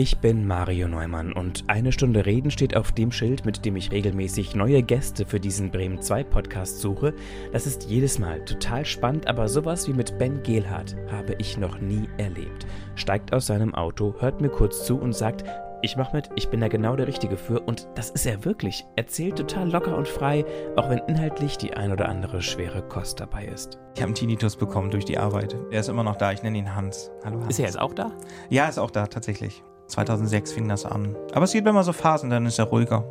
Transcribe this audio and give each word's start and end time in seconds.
Ich 0.00 0.18
bin 0.18 0.46
Mario 0.46 0.86
Neumann 0.86 1.32
und 1.32 1.64
eine 1.66 1.90
Stunde 1.90 2.24
Reden 2.24 2.52
steht 2.52 2.76
auf 2.76 2.92
dem 2.92 3.10
Schild, 3.10 3.44
mit 3.44 3.64
dem 3.64 3.74
ich 3.74 3.90
regelmäßig 3.90 4.54
neue 4.54 4.80
Gäste 4.80 5.26
für 5.26 5.40
diesen 5.40 5.72
Bremen 5.72 6.00
2 6.00 6.22
Podcast 6.22 6.78
suche. 6.78 7.14
Das 7.52 7.66
ist 7.66 7.90
jedes 7.90 8.20
Mal 8.20 8.44
total 8.44 8.84
spannend, 8.84 9.26
aber 9.26 9.48
sowas 9.48 9.88
wie 9.88 9.92
mit 9.92 10.16
Ben 10.16 10.40
Gehlhardt 10.44 10.94
habe 11.10 11.34
ich 11.38 11.58
noch 11.58 11.80
nie 11.80 12.08
erlebt. 12.16 12.64
Steigt 12.94 13.32
aus 13.32 13.46
seinem 13.48 13.74
Auto, 13.74 14.14
hört 14.20 14.40
mir 14.40 14.50
kurz 14.50 14.86
zu 14.86 15.00
und 15.00 15.16
sagt, 15.16 15.42
ich 15.82 15.96
mach 15.96 16.12
mit, 16.12 16.30
ich 16.36 16.48
bin 16.48 16.60
da 16.60 16.68
genau 16.68 16.94
der 16.94 17.08
Richtige 17.08 17.36
für 17.36 17.58
und 17.58 17.88
das 17.96 18.10
ist 18.10 18.24
er 18.24 18.44
wirklich. 18.44 18.86
Erzählt 18.94 19.34
total 19.34 19.68
locker 19.68 19.98
und 19.98 20.06
frei, 20.06 20.44
auch 20.76 20.88
wenn 20.90 21.00
inhaltlich 21.08 21.58
die 21.58 21.74
ein 21.74 21.90
oder 21.90 22.08
andere 22.08 22.40
schwere 22.40 22.82
Kost 22.82 23.18
dabei 23.18 23.46
ist. 23.46 23.80
Ich 23.96 24.00
habe 24.00 24.10
einen 24.10 24.14
Tinnitus 24.14 24.54
bekommen 24.54 24.92
durch 24.92 25.06
die 25.06 25.18
Arbeit. 25.18 25.56
Er 25.72 25.80
ist 25.80 25.88
immer 25.88 26.04
noch 26.04 26.14
da, 26.14 26.30
ich 26.30 26.44
nenne 26.44 26.58
ihn 26.58 26.76
Hans. 26.76 27.10
Hallo 27.24 27.40
Hans. 27.40 27.50
Ist 27.50 27.58
er 27.58 27.66
jetzt 27.66 27.80
auch 27.80 27.94
da? 27.94 28.12
Ja, 28.48 28.68
ist 28.68 28.78
auch 28.78 28.92
da, 28.92 29.08
tatsächlich. 29.08 29.64
2006 29.88 30.52
fing 30.52 30.68
das 30.68 30.84
an. 30.84 31.16
Aber 31.32 31.44
es 31.44 31.52
gibt 31.52 31.66
immer 31.66 31.82
so 31.82 31.92
Phasen, 31.92 32.30
dann 32.30 32.46
ist 32.46 32.58
er 32.58 32.66
ruhiger. 32.66 33.04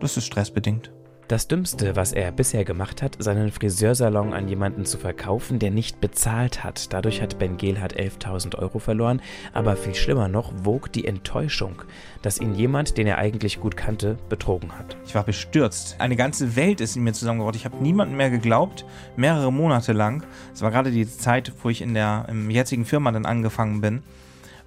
Das 0.00 0.16
ist 0.16 0.24
stressbedingt. 0.24 0.90
Das 1.30 1.46
Dümmste, 1.46 1.94
was 1.94 2.12
er 2.12 2.32
bisher 2.32 2.64
gemacht 2.64 3.02
hat, 3.02 3.14
seinen 3.20 3.52
Friseursalon 3.52 4.32
an 4.32 4.48
jemanden 4.48 4.84
zu 4.84 4.98
verkaufen, 4.98 5.60
der 5.60 5.70
nicht 5.70 6.00
bezahlt 6.00 6.64
hat. 6.64 6.92
Dadurch 6.92 7.22
hat 7.22 7.38
Ben 7.38 7.56
Gehlhardt 7.56 7.96
11.000 7.96 8.58
Euro 8.58 8.80
verloren. 8.80 9.22
Aber 9.52 9.76
viel 9.76 9.94
schlimmer 9.94 10.26
noch 10.26 10.52
wog 10.64 10.90
die 10.90 11.04
Enttäuschung, 11.04 11.82
dass 12.22 12.40
ihn 12.40 12.56
jemand, 12.56 12.98
den 12.98 13.06
er 13.06 13.18
eigentlich 13.18 13.60
gut 13.60 13.76
kannte, 13.76 14.18
betrogen 14.28 14.76
hat. 14.76 14.96
Ich 15.06 15.14
war 15.14 15.22
bestürzt. 15.22 15.94
Eine 16.00 16.16
ganze 16.16 16.56
Welt 16.56 16.80
ist 16.80 16.96
in 16.96 17.04
mir 17.04 17.12
zusammengebracht. 17.12 17.54
Ich 17.54 17.64
habe 17.64 17.76
niemandem 17.76 18.16
mehr 18.16 18.30
geglaubt, 18.30 18.84
mehrere 19.14 19.52
Monate 19.52 19.92
lang. 19.92 20.24
Es 20.52 20.62
war 20.62 20.72
gerade 20.72 20.90
die 20.90 21.08
Zeit, 21.08 21.52
wo 21.62 21.68
ich 21.68 21.80
in 21.80 21.94
der 21.94 22.26
im 22.28 22.50
jetzigen 22.50 22.84
Firma 22.84 23.12
dann 23.12 23.24
angefangen 23.24 23.80
bin. 23.80 24.02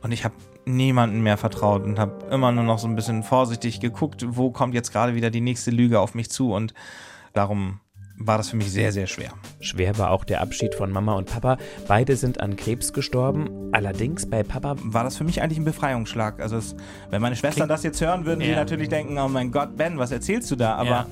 Und 0.02 0.14
ich 0.14 0.24
habe 0.24 0.36
niemanden 0.66 1.22
mehr 1.22 1.38
vertraut 1.38 1.84
und 1.84 2.00
habe 2.00 2.26
immer 2.32 2.52
nur 2.52 2.64
noch 2.64 2.80
so 2.80 2.88
ein 2.88 2.96
bisschen 2.96 3.24
vorsichtig 3.24 3.80
geguckt, 3.80 4.26
wo 4.28 4.52
kommt 4.52 4.74
jetzt 4.74 4.92
gerade 4.92 5.16
wieder 5.16 5.30
die 5.30 5.42
nächste 5.42 5.72
Lüge 5.72 6.00
auf 6.00 6.16
mich 6.16 6.30
zu 6.30 6.54
und 6.54 6.74
darum 7.34 7.80
war 8.18 8.38
das 8.38 8.50
für 8.50 8.56
mich 8.56 8.72
sehr, 8.72 8.92
sehr 8.92 9.08
schwer. 9.08 9.32
Schwer 9.60 9.98
war 9.98 10.12
auch 10.12 10.24
der 10.24 10.42
Abschied 10.42 10.76
von 10.76 10.92
Mama 10.92 11.14
und 11.14 11.30
Papa. 11.30 11.58
Beide 11.88 12.16
sind 12.16 12.40
an 12.40 12.56
Krebs 12.56 12.94
gestorben. 12.94 13.50
Allerdings 13.72 14.30
bei 14.30 14.44
Papa 14.44 14.76
war 14.84 15.04
das 15.04 15.18
für 15.18 15.24
mich 15.24 15.42
eigentlich 15.42 15.58
ein 15.58 15.66
Befreiungsschlag. 15.66 16.40
Also 16.40 16.58
es, 16.58 16.76
wenn 17.10 17.22
meine 17.22 17.36
Schwestern 17.36 17.68
das 17.68 17.84
jetzt 17.84 18.00
hören, 18.02 18.26
würden 18.26 18.42
ja. 18.42 18.48
die 18.48 18.56
natürlich 18.56 18.90
denken, 18.90 19.18
oh 19.18 19.28
mein 19.28 19.52
Gott, 19.52 19.76
Ben, 19.78 19.98
was 19.98 20.12
erzählst 20.12 20.52
du 20.52 20.56
da? 20.56 20.76
Aber 20.76 20.90
ja. 20.90 21.06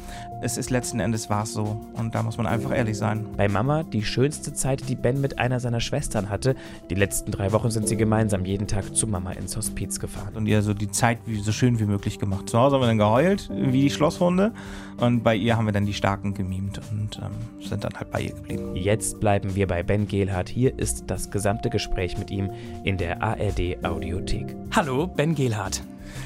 es 0.44 0.58
ist 0.58 0.70
letzten 0.70 1.00
Endes 1.00 1.30
war 1.30 1.44
es 1.44 1.54
so. 1.54 1.82
Und 1.94 2.14
da 2.14 2.22
muss 2.22 2.38
man 2.38 2.46
einfach 2.46 2.76
ehrlich 2.76 2.98
sein. 2.98 3.26
Bei 3.36 3.48
Mama 3.48 3.84
die 3.84 4.04
schönste 4.04 4.54
Zeit, 4.54 4.88
die 4.88 4.96
Ben 4.96 5.20
mit 5.20 5.40
einer 5.40 5.60
seiner 5.60 5.80
Schwestern 5.80 6.30
hatte. 6.30 6.56
Die 6.90 6.96
letzten 6.96 7.32
drei 7.32 7.52
Wochen 7.52 7.72
sind 7.72 7.88
sie 7.88 7.98
gemeinsam 7.98 8.46
jeden 8.46 8.68
Tag 8.68 8.96
zu 8.96 9.08
Mama 9.08 9.32
ins 9.32 9.58
Hospiz 9.58 10.00
gefahren. 10.00 10.36
Und 10.36 10.46
ihr 10.46 10.62
so 10.62 10.74
die 10.74 10.92
Zeit 10.92 11.20
wie, 11.26 11.40
so 11.42 11.52
schön 11.52 11.80
wie 11.80 11.86
möglich 11.86 12.20
gemacht. 12.20 12.48
Zu 12.48 12.60
Hause 12.60 12.76
haben 12.76 12.84
wir 12.84 12.88
dann 12.88 13.00
geheult, 13.00 13.50
wie 13.52 13.82
die 13.82 13.90
Schlosshunde. 13.90 14.54
Und 15.02 15.24
bei 15.24 15.36
ihr 15.36 15.58
haben 15.58 15.66
wir 15.66 15.72
dann 15.72 15.88
die 15.88 15.96
Starken 15.96 16.36
gemimt 16.36 16.80
und 16.92 17.18
ähm, 17.18 17.32
sind 17.60 17.84
dann 17.84 17.94
halt 17.96 18.12
bei 18.12 18.22
ihr 18.22 18.34
geblieben. 18.34 18.76
Jetzt 18.76 19.20
bleiben 19.20 19.56
wir 19.56 19.66
bei 19.66 19.82
Ben 19.82 20.08
Gehlhardt. 20.08 20.48
Hier 20.48 20.78
ist 20.78 21.06
das 21.08 21.32
gesamte 21.32 21.72
Gespräch 21.72 22.20
mit 22.20 22.30
ihm 22.30 22.52
in 22.84 22.98
der 22.98 23.22
ARD 23.22 23.84
Audiothek. 23.84 24.56
Hallo, 24.76 25.08
Ben 25.08 25.34
Gehlhardt. 25.34 25.82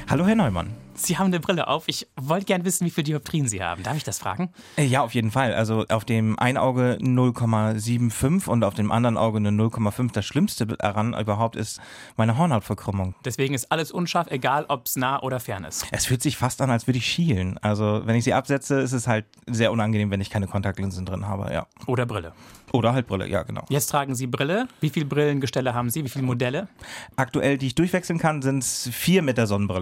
Hallo, 0.08 0.26
Herr 0.26 0.34
Neumann. 0.34 0.74
Sie 0.96 1.18
haben 1.18 1.26
eine 1.26 1.40
Brille 1.40 1.68
auf. 1.68 1.84
Ich 1.86 2.06
wollte 2.16 2.46
gerne 2.46 2.64
wissen, 2.64 2.86
wie 2.86 2.90
viele 2.90 3.04
Dioptrien 3.04 3.46
Sie 3.48 3.62
haben. 3.62 3.82
Darf 3.82 3.96
ich 3.96 4.04
das 4.04 4.18
fragen? 4.18 4.50
Äh, 4.76 4.84
ja, 4.84 5.02
auf 5.02 5.14
jeden 5.14 5.30
Fall. 5.30 5.52
Also 5.54 5.84
auf 5.88 6.04
dem 6.06 6.38
einen 6.38 6.56
Auge 6.56 6.98
0,75 7.00 8.48
und 8.48 8.64
auf 8.64 8.74
dem 8.74 8.90
anderen 8.90 9.18
Auge 9.18 9.36
eine 9.36 9.50
0,5. 9.50 10.12
Das 10.12 10.24
Schlimmste 10.24 10.66
daran 10.66 11.14
überhaupt 11.18 11.54
ist 11.56 11.80
meine 12.16 12.38
Hornhautverkrümmung. 12.38 13.14
Deswegen 13.24 13.54
ist 13.54 13.70
alles 13.70 13.92
unscharf, 13.92 14.28
egal 14.30 14.64
ob 14.68 14.86
es 14.86 14.96
nah 14.96 15.22
oder 15.22 15.38
fern 15.38 15.64
ist. 15.64 15.86
Es 15.90 16.06
fühlt 16.06 16.22
sich 16.22 16.36
fast 16.38 16.62
an, 16.62 16.70
als 16.70 16.86
würde 16.86 16.98
ich 16.98 17.06
schielen. 17.06 17.58
Also 17.58 18.02
wenn 18.04 18.16
ich 18.16 18.24
sie 18.24 18.32
absetze, 18.32 18.80
ist 18.80 18.92
es 18.92 19.06
halt 19.06 19.26
sehr 19.46 19.72
unangenehm, 19.72 20.10
wenn 20.10 20.20
ich 20.20 20.30
keine 20.30 20.46
Kontaktlinsen 20.46 21.04
drin 21.04 21.26
habe, 21.28 21.52
ja. 21.52 21.66
Oder 21.86 22.06
Brille. 22.06 22.32
Oder 22.72 22.92
halt 22.92 23.06
Brille, 23.06 23.28
ja, 23.28 23.42
genau. 23.42 23.64
Jetzt 23.68 23.86
tragen 23.86 24.14
Sie 24.14 24.26
Brille. 24.26 24.66
Wie 24.80 24.90
viele 24.90 25.06
Brillengestelle 25.06 25.72
haben 25.72 25.88
Sie? 25.88 26.04
Wie 26.04 26.08
viele 26.08 26.24
Modelle? 26.24 26.68
Aktuell, 27.14 27.58
die 27.58 27.68
ich 27.68 27.74
durchwechseln 27.74 28.18
kann, 28.18 28.42
sind 28.42 28.62
es 28.62 28.88
vier 28.92 29.22
mit 29.22 29.38
der 29.38 29.46
Sonnenbrille. 29.46 29.75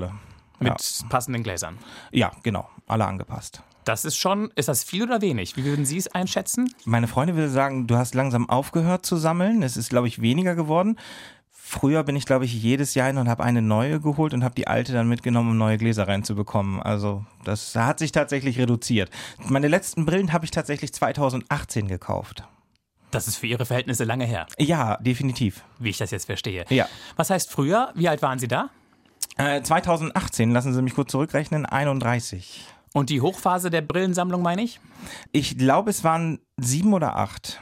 Mit 0.58 0.68
ja. 0.68 1.08
passenden 1.08 1.42
Gläsern. 1.42 1.78
Ja, 2.12 2.32
genau. 2.42 2.68
Alle 2.86 3.06
angepasst. 3.06 3.62
Das 3.84 4.04
ist 4.04 4.16
schon, 4.16 4.50
ist 4.56 4.68
das 4.68 4.82
viel 4.82 5.02
oder 5.02 5.20
wenig? 5.20 5.56
Wie 5.56 5.64
würden 5.64 5.84
Sie 5.84 5.98
es 5.98 6.08
einschätzen? 6.08 6.72
Meine 6.84 7.06
Freunde 7.06 7.34
würde 7.34 7.50
sagen, 7.50 7.86
du 7.86 7.96
hast 7.96 8.14
langsam 8.14 8.48
aufgehört 8.48 9.04
zu 9.04 9.16
sammeln. 9.16 9.62
Es 9.62 9.76
ist, 9.76 9.90
glaube 9.90 10.08
ich, 10.08 10.22
weniger 10.22 10.54
geworden. 10.54 10.96
Früher 11.50 12.02
bin 12.02 12.14
ich, 12.16 12.26
glaube 12.26 12.44
ich, 12.44 12.54
jedes 12.54 12.94
Jahr 12.94 13.08
hin 13.08 13.18
und 13.18 13.28
habe 13.28 13.42
eine 13.42 13.62
neue 13.62 14.00
geholt 14.00 14.32
und 14.34 14.44
habe 14.44 14.54
die 14.54 14.68
alte 14.68 14.92
dann 14.92 15.08
mitgenommen, 15.08 15.50
um 15.50 15.58
neue 15.58 15.78
Gläser 15.78 16.06
reinzubekommen. 16.08 16.80
Also 16.80 17.24
das 17.42 17.74
hat 17.74 17.98
sich 17.98 18.12
tatsächlich 18.12 18.58
reduziert. 18.58 19.10
Meine 19.38 19.68
letzten 19.68 20.06
Brillen 20.06 20.32
habe 20.32 20.44
ich 20.44 20.50
tatsächlich 20.50 20.92
2018 20.92 21.88
gekauft. 21.88 22.44
Das 23.10 23.28
ist 23.28 23.36
für 23.36 23.46
Ihre 23.46 23.64
Verhältnisse 23.64 24.04
lange 24.04 24.24
her. 24.24 24.46
Ja, 24.58 24.96
definitiv. 24.98 25.64
Wie 25.78 25.90
ich 25.90 25.98
das 25.98 26.10
jetzt 26.10 26.26
verstehe. 26.26 26.64
Ja. 26.68 26.86
Was 27.16 27.30
heißt 27.30 27.50
früher? 27.50 27.92
Wie 27.94 28.08
alt 28.08 28.22
waren 28.22 28.38
Sie 28.38 28.48
da? 28.48 28.70
2018, 29.36 30.50
äh, 30.50 30.52
lassen 30.52 30.74
Sie 30.74 30.82
mich 30.82 30.94
kurz 30.94 31.10
zurückrechnen, 31.10 31.66
31. 31.66 32.64
Und 32.92 33.10
die 33.10 33.20
Hochphase 33.20 33.70
der 33.70 33.82
Brillensammlung, 33.82 34.42
meine 34.42 34.62
ich? 34.62 34.80
Ich 35.32 35.58
glaube, 35.58 35.90
es 35.90 36.04
waren 36.04 36.38
sieben 36.56 36.94
oder 36.94 37.16
acht. 37.16 37.60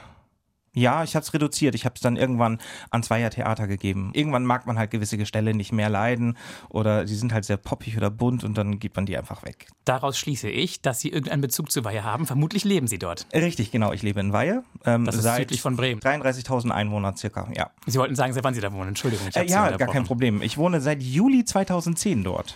Ja, 0.73 1.03
ich 1.03 1.15
habe 1.15 1.23
es 1.23 1.33
reduziert. 1.33 1.75
Ich 1.75 1.85
habe 1.85 1.95
es 1.95 2.01
dann 2.01 2.17
irgendwann 2.17 2.59
an 2.89 3.03
Zweier 3.03 3.29
Theater 3.29 3.67
gegeben. 3.67 4.11
Irgendwann 4.13 4.43
mag 4.43 4.65
man 4.65 4.79
halt 4.79 4.91
gewisse 4.91 5.17
Gestelle 5.17 5.53
nicht 5.53 5.71
mehr 5.71 5.89
leiden 5.89 6.37
oder 6.69 7.07
sie 7.07 7.15
sind 7.15 7.31
halt 7.31 7.45
sehr 7.45 7.57
poppig 7.57 7.95
oder 7.95 8.09
bunt 8.09 8.43
und 8.43 8.57
dann 8.57 8.79
gibt 8.79 8.95
man 8.95 9.05
die 9.05 9.17
einfach 9.17 9.43
weg. 9.43 9.67
Daraus 9.85 10.17
schließe 10.17 10.49
ich, 10.49 10.81
dass 10.81 10.99
Sie 10.99 11.09
irgendeinen 11.09 11.41
Bezug 11.41 11.71
zu 11.71 11.83
Weihe 11.83 12.03
haben. 12.03 12.25
Vermutlich 12.25 12.63
leben 12.63 12.87
Sie 12.87 12.97
dort. 12.97 13.27
Richtig, 13.33 13.71
genau. 13.71 13.91
Ich 13.91 14.01
lebe 14.01 14.19
in 14.19 14.33
Weihe. 14.33 14.63
Ähm, 14.85 15.05
das 15.05 15.15
ist 15.15 15.35
südlich 15.35 15.61
von 15.61 15.75
Bremen. 15.75 16.01
33.000 16.01 16.71
Einwohner 16.71 17.15
circa, 17.15 17.47
ja. 17.55 17.69
Sie 17.85 17.99
wollten 17.99 18.15
sagen, 18.15 18.33
seit 18.33 18.43
wann 18.43 18.53
Sie 18.53 18.61
da 18.61 18.73
wohnen? 18.73 18.89
Entschuldigung. 18.89 19.27
Ich 19.27 19.35
äh, 19.35 19.45
ja, 19.45 19.75
gar 19.77 19.89
kein 19.89 20.05
Problem. 20.05 20.41
Ich 20.41 20.57
wohne 20.57 20.81
seit 20.81 21.03
Juli 21.03 21.45
2010 21.45 22.23
dort. 22.23 22.55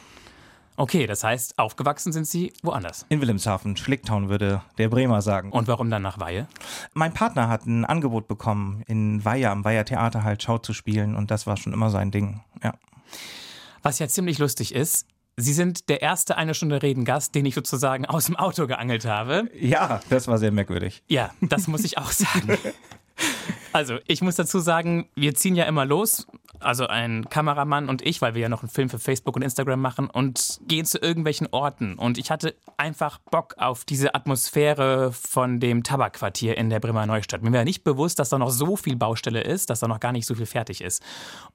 Okay, 0.79 1.07
das 1.07 1.23
heißt, 1.23 1.57
aufgewachsen 1.57 2.13
sind 2.13 2.27
Sie 2.27 2.53
woanders? 2.61 3.07
In 3.09 3.19
Wilhelmshaven, 3.19 3.75
Schlicktown 3.75 4.29
würde 4.29 4.61
der 4.77 4.89
Bremer 4.89 5.23
sagen. 5.23 5.51
Und 5.51 5.67
warum 5.67 5.89
dann 5.89 6.03
nach 6.03 6.19
Weihe? 6.19 6.47
Mein 6.93 7.15
Partner 7.15 7.49
hat 7.49 7.65
ein 7.65 7.83
Angebot 7.83 8.27
bekommen, 8.27 8.83
in 8.85 9.25
Weihe, 9.25 9.49
am 9.49 9.65
Weiher 9.65 9.85
Theater 9.85 10.23
halt 10.23 10.43
Schau 10.43 10.59
zu 10.59 10.73
spielen 10.73 11.15
und 11.15 11.31
das 11.31 11.47
war 11.47 11.57
schon 11.57 11.73
immer 11.73 11.89
sein 11.89 12.11
Ding, 12.11 12.41
ja. 12.63 12.75
Was 13.81 13.97
ja 13.97 14.07
ziemlich 14.07 14.37
lustig 14.37 14.75
ist, 14.75 15.07
Sie 15.39 15.53
sind 15.53 15.87
der 15.89 16.01
erste 16.01 16.35
eine 16.35 16.55
Stunde 16.55 16.81
Reden 16.81 17.05
Gast, 17.05 17.35
den 17.35 17.45
ich 17.45 17.53
sozusagen 17.53 18.07
aus 18.07 18.25
dem 18.25 18.35
Auto 18.35 18.65
geangelt 18.65 19.05
habe. 19.05 19.49
Ja, 19.53 20.01
das 20.09 20.27
war 20.27 20.39
sehr 20.39 20.51
merkwürdig. 20.51 21.03
Ja, 21.07 21.29
das 21.41 21.67
muss 21.67 21.83
ich 21.83 21.99
auch 21.99 22.11
sagen. 22.11 22.57
Also, 23.73 23.97
ich 24.07 24.21
muss 24.21 24.35
dazu 24.35 24.59
sagen, 24.59 25.09
wir 25.15 25.35
ziehen 25.35 25.55
ja 25.55 25.65
immer 25.65 25.85
los, 25.85 26.27
also 26.59 26.87
ein 26.87 27.29
Kameramann 27.29 27.89
und 27.89 28.01
ich, 28.05 28.21
weil 28.21 28.33
wir 28.33 28.41
ja 28.41 28.49
noch 28.49 28.61
einen 28.61 28.69
Film 28.69 28.89
für 28.89 28.99
Facebook 28.99 29.35
und 29.35 29.41
Instagram 29.41 29.79
machen 29.79 30.09
und 30.09 30.59
gehen 30.67 30.85
zu 30.85 30.97
irgendwelchen 30.99 31.47
Orten. 31.51 31.95
Und 31.95 32.17
ich 32.17 32.31
hatte 32.31 32.55
einfach 32.77 33.19
Bock 33.31 33.55
auf 33.57 33.85
diese 33.85 34.15
Atmosphäre 34.15 35.11
von 35.11 35.59
dem 35.59 35.83
Tabakquartier 35.83 36.57
in 36.57 36.69
der 36.69 36.79
Bremer 36.79 37.05
Neustadt. 37.05 37.43
Mir 37.43 37.51
war 37.51 37.63
nicht 37.63 37.83
bewusst, 37.83 38.19
dass 38.19 38.29
da 38.29 38.37
noch 38.37 38.49
so 38.49 38.75
viel 38.75 38.95
Baustelle 38.95 39.41
ist, 39.41 39.69
dass 39.69 39.79
da 39.79 39.87
noch 39.87 39.99
gar 39.99 40.11
nicht 40.11 40.25
so 40.25 40.35
viel 40.35 40.45
fertig 40.45 40.81
ist. 40.81 41.03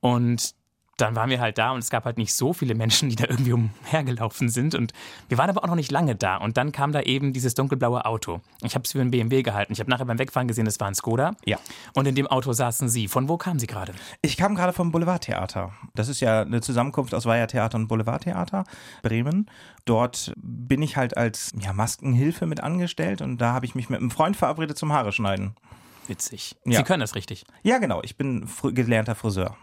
Und 0.00 0.54
dann 1.02 1.16
waren 1.16 1.30
wir 1.30 1.40
halt 1.40 1.58
da 1.58 1.72
und 1.72 1.80
es 1.80 1.90
gab 1.90 2.04
halt 2.04 2.16
nicht 2.16 2.32
so 2.32 2.52
viele 2.52 2.74
Menschen, 2.74 3.08
die 3.10 3.16
da 3.16 3.24
irgendwie 3.28 3.52
umhergelaufen 3.52 4.48
sind. 4.48 4.76
Und 4.76 4.92
wir 5.28 5.36
waren 5.36 5.50
aber 5.50 5.64
auch 5.64 5.68
noch 5.68 5.74
nicht 5.74 5.90
lange 5.90 6.14
da. 6.14 6.36
Und 6.36 6.56
dann 6.56 6.70
kam 6.70 6.92
da 6.92 7.00
eben 7.00 7.32
dieses 7.32 7.54
dunkelblaue 7.54 8.04
Auto. 8.04 8.40
Ich 8.62 8.74
habe 8.74 8.84
es 8.84 8.92
für 8.92 9.00
einen 9.00 9.10
BMW 9.10 9.42
gehalten. 9.42 9.72
Ich 9.72 9.80
habe 9.80 9.90
nachher 9.90 10.04
beim 10.04 10.18
Wegfahren 10.18 10.46
gesehen, 10.46 10.64
das 10.64 10.78
war 10.78 10.86
ein 10.86 10.94
Skoda. 10.94 11.32
Ja. 11.44 11.58
Und 11.94 12.06
in 12.06 12.14
dem 12.14 12.28
Auto 12.28 12.52
saßen 12.52 12.88
Sie. 12.88 13.08
Von 13.08 13.28
wo 13.28 13.36
kamen 13.36 13.58
Sie 13.58 13.66
gerade? 13.66 13.92
Ich 14.22 14.36
kam 14.36 14.54
gerade 14.54 14.72
vom 14.72 14.92
Boulevardtheater. 14.92 15.72
Das 15.94 16.08
ist 16.08 16.20
ja 16.20 16.42
eine 16.42 16.60
Zusammenkunft 16.60 17.14
aus 17.14 17.26
Weihertheater 17.26 17.76
und 17.76 17.88
Boulevardtheater, 17.88 18.64
Bremen. 19.02 19.50
Dort 19.84 20.32
bin 20.36 20.82
ich 20.82 20.96
halt 20.96 21.16
als 21.16 21.50
ja, 21.60 21.72
Maskenhilfe 21.72 22.46
mit 22.46 22.60
angestellt 22.60 23.22
und 23.22 23.38
da 23.38 23.52
habe 23.52 23.66
ich 23.66 23.74
mich 23.74 23.90
mit 23.90 23.98
einem 23.98 24.12
Freund 24.12 24.36
verabredet 24.36 24.78
zum 24.78 24.92
Haare 24.92 25.10
schneiden. 25.10 25.56
Witzig. 26.06 26.56
Ja. 26.64 26.78
Sie 26.78 26.84
können 26.84 27.00
das 27.00 27.16
richtig. 27.16 27.44
Ja, 27.62 27.78
genau. 27.78 28.00
Ich 28.02 28.16
bin 28.16 28.46
fr 28.46 28.72
gelernter 28.72 29.14
Friseur. 29.14 29.56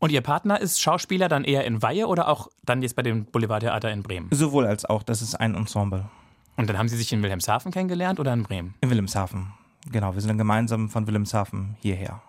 Und 0.00 0.12
Ihr 0.12 0.20
Partner 0.20 0.60
ist 0.60 0.80
Schauspieler 0.80 1.28
dann 1.28 1.44
eher 1.44 1.64
in 1.64 1.82
Weihe 1.82 2.06
oder 2.06 2.28
auch 2.28 2.48
dann 2.64 2.82
jetzt 2.82 2.94
bei 2.94 3.02
dem 3.02 3.24
Boulevardtheater 3.26 3.90
in 3.90 4.02
Bremen? 4.02 4.28
Sowohl 4.30 4.66
als 4.66 4.84
auch, 4.84 5.02
das 5.02 5.22
ist 5.22 5.34
ein 5.34 5.54
Ensemble. 5.54 6.08
Und 6.56 6.68
dann 6.68 6.78
haben 6.78 6.88
Sie 6.88 6.96
sich 6.96 7.12
in 7.12 7.22
Wilhelmshaven 7.22 7.72
kennengelernt 7.72 8.20
oder 8.20 8.32
in 8.32 8.44
Bremen? 8.44 8.74
In 8.80 8.90
Wilhelmshaven, 8.90 9.52
genau. 9.90 10.14
Wir 10.14 10.20
sind 10.20 10.28
dann 10.28 10.38
gemeinsam 10.38 10.88
von 10.88 11.06
Wilhelmshaven 11.06 11.76
hierher. 11.80 12.22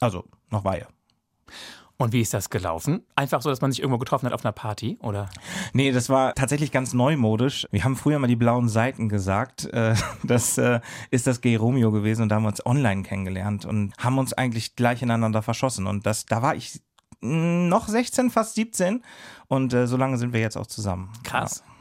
Also 0.00 0.24
nach 0.50 0.64
Weihe. 0.64 0.86
Und 2.02 2.12
wie 2.12 2.20
ist 2.20 2.34
das 2.34 2.50
gelaufen? 2.50 3.04
Einfach 3.14 3.42
so, 3.42 3.48
dass 3.48 3.60
man 3.60 3.70
sich 3.70 3.78
irgendwo 3.78 3.98
getroffen 3.98 4.26
hat 4.26 4.32
auf 4.32 4.44
einer 4.44 4.50
Party, 4.50 4.98
oder? 5.02 5.30
Nee, 5.72 5.92
das 5.92 6.08
war 6.08 6.34
tatsächlich 6.34 6.72
ganz 6.72 6.94
neumodisch. 6.94 7.68
Wir 7.70 7.84
haben 7.84 7.94
früher 7.94 8.18
mal 8.18 8.26
die 8.26 8.34
blauen 8.34 8.68
Seiten 8.68 9.08
gesagt. 9.08 9.66
Äh, 9.66 9.94
das 10.24 10.58
äh, 10.58 10.80
ist 11.12 11.28
das 11.28 11.40
Gay 11.42 11.54
Romeo 11.54 11.92
gewesen 11.92 12.22
und 12.22 12.30
da 12.30 12.34
haben 12.34 12.42
wir 12.42 12.48
uns 12.48 12.66
online 12.66 13.04
kennengelernt 13.04 13.66
und 13.66 13.94
haben 13.98 14.18
uns 14.18 14.32
eigentlich 14.32 14.74
gleich 14.74 15.00
ineinander 15.00 15.42
verschossen. 15.42 15.86
Und 15.86 16.04
das, 16.04 16.26
da 16.26 16.42
war 16.42 16.56
ich 16.56 16.80
noch 17.20 17.86
16, 17.86 18.30
fast 18.30 18.56
17. 18.56 19.04
Und 19.46 19.72
äh, 19.72 19.86
so 19.86 19.96
lange 19.96 20.18
sind 20.18 20.32
wir 20.32 20.40
jetzt 20.40 20.56
auch 20.56 20.66
zusammen. 20.66 21.12
Krass. 21.22 21.62
Ja. 21.64 21.71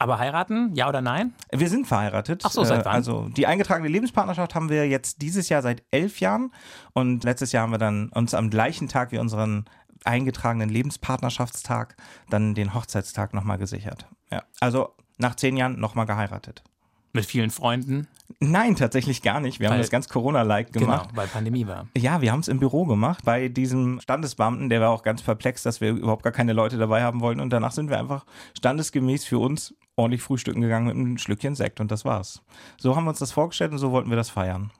Aber 0.00 0.18
heiraten, 0.18 0.74
ja 0.74 0.88
oder 0.88 1.02
nein? 1.02 1.34
Wir 1.52 1.68
sind 1.68 1.86
verheiratet. 1.86 2.40
Ach 2.46 2.50
so, 2.50 2.64
seit 2.64 2.86
wann? 2.86 2.94
Also 2.94 3.28
die 3.28 3.46
eingetragene 3.46 3.86
Lebenspartnerschaft 3.86 4.54
haben 4.54 4.70
wir 4.70 4.88
jetzt 4.88 5.20
dieses 5.20 5.50
Jahr 5.50 5.60
seit 5.60 5.82
elf 5.90 6.20
Jahren 6.20 6.52
und 6.94 7.22
letztes 7.22 7.52
Jahr 7.52 7.64
haben 7.64 7.72
wir 7.72 7.78
dann 7.78 8.08
uns 8.08 8.32
am 8.32 8.48
gleichen 8.48 8.88
Tag 8.88 9.12
wie 9.12 9.18
unseren 9.18 9.66
eingetragenen 10.04 10.70
Lebenspartnerschaftstag 10.70 11.96
dann 12.30 12.54
den 12.54 12.72
Hochzeitstag 12.72 13.34
nochmal 13.34 13.58
gesichert. 13.58 14.06
Ja. 14.32 14.42
Also 14.58 14.94
nach 15.18 15.34
zehn 15.34 15.58
Jahren 15.58 15.78
nochmal 15.78 16.06
geheiratet. 16.06 16.64
Mit 17.12 17.26
vielen 17.26 17.50
Freunden? 17.50 18.08
Nein, 18.38 18.76
tatsächlich 18.76 19.20
gar 19.20 19.40
nicht. 19.40 19.60
Wir 19.60 19.66
weil, 19.66 19.74
haben 19.74 19.80
das 19.80 19.90
ganz 19.90 20.08
Corona-like 20.08 20.72
genau, 20.72 20.86
gemacht. 20.86 21.08
Genau, 21.10 21.20
weil 21.20 21.28
Pandemie 21.28 21.66
war. 21.66 21.88
Ja, 21.98 22.22
wir 22.22 22.32
haben 22.32 22.40
es 22.40 22.48
im 22.48 22.58
Büro 22.58 22.86
gemacht 22.86 23.22
bei 23.24 23.48
diesem 23.48 24.00
Standesbeamten, 24.00 24.70
der 24.70 24.80
war 24.80 24.90
auch 24.90 25.02
ganz 25.02 25.20
perplex, 25.20 25.62
dass 25.62 25.82
wir 25.82 25.90
überhaupt 25.90 26.22
gar 26.22 26.32
keine 26.32 26.54
Leute 26.54 26.78
dabei 26.78 27.02
haben 27.02 27.20
wollten. 27.20 27.40
Und 27.40 27.52
danach 27.52 27.72
sind 27.72 27.90
wir 27.90 27.98
einfach 27.98 28.24
standesgemäß 28.56 29.24
für 29.24 29.38
uns 29.38 29.74
ordentlich 30.00 30.22
frühstücken 30.22 30.60
gegangen 30.60 30.86
mit 30.86 30.96
einem 30.96 31.18
Schlückchen 31.18 31.54
Sekt 31.54 31.80
und 31.80 31.90
das 31.90 32.04
war's. 32.04 32.42
So 32.78 32.96
haben 32.96 33.04
wir 33.04 33.10
uns 33.10 33.18
das 33.18 33.32
vorgestellt 33.32 33.72
und 33.72 33.78
so 33.78 33.92
wollten 33.92 34.10
wir 34.10 34.16
das 34.16 34.30
feiern. 34.30 34.70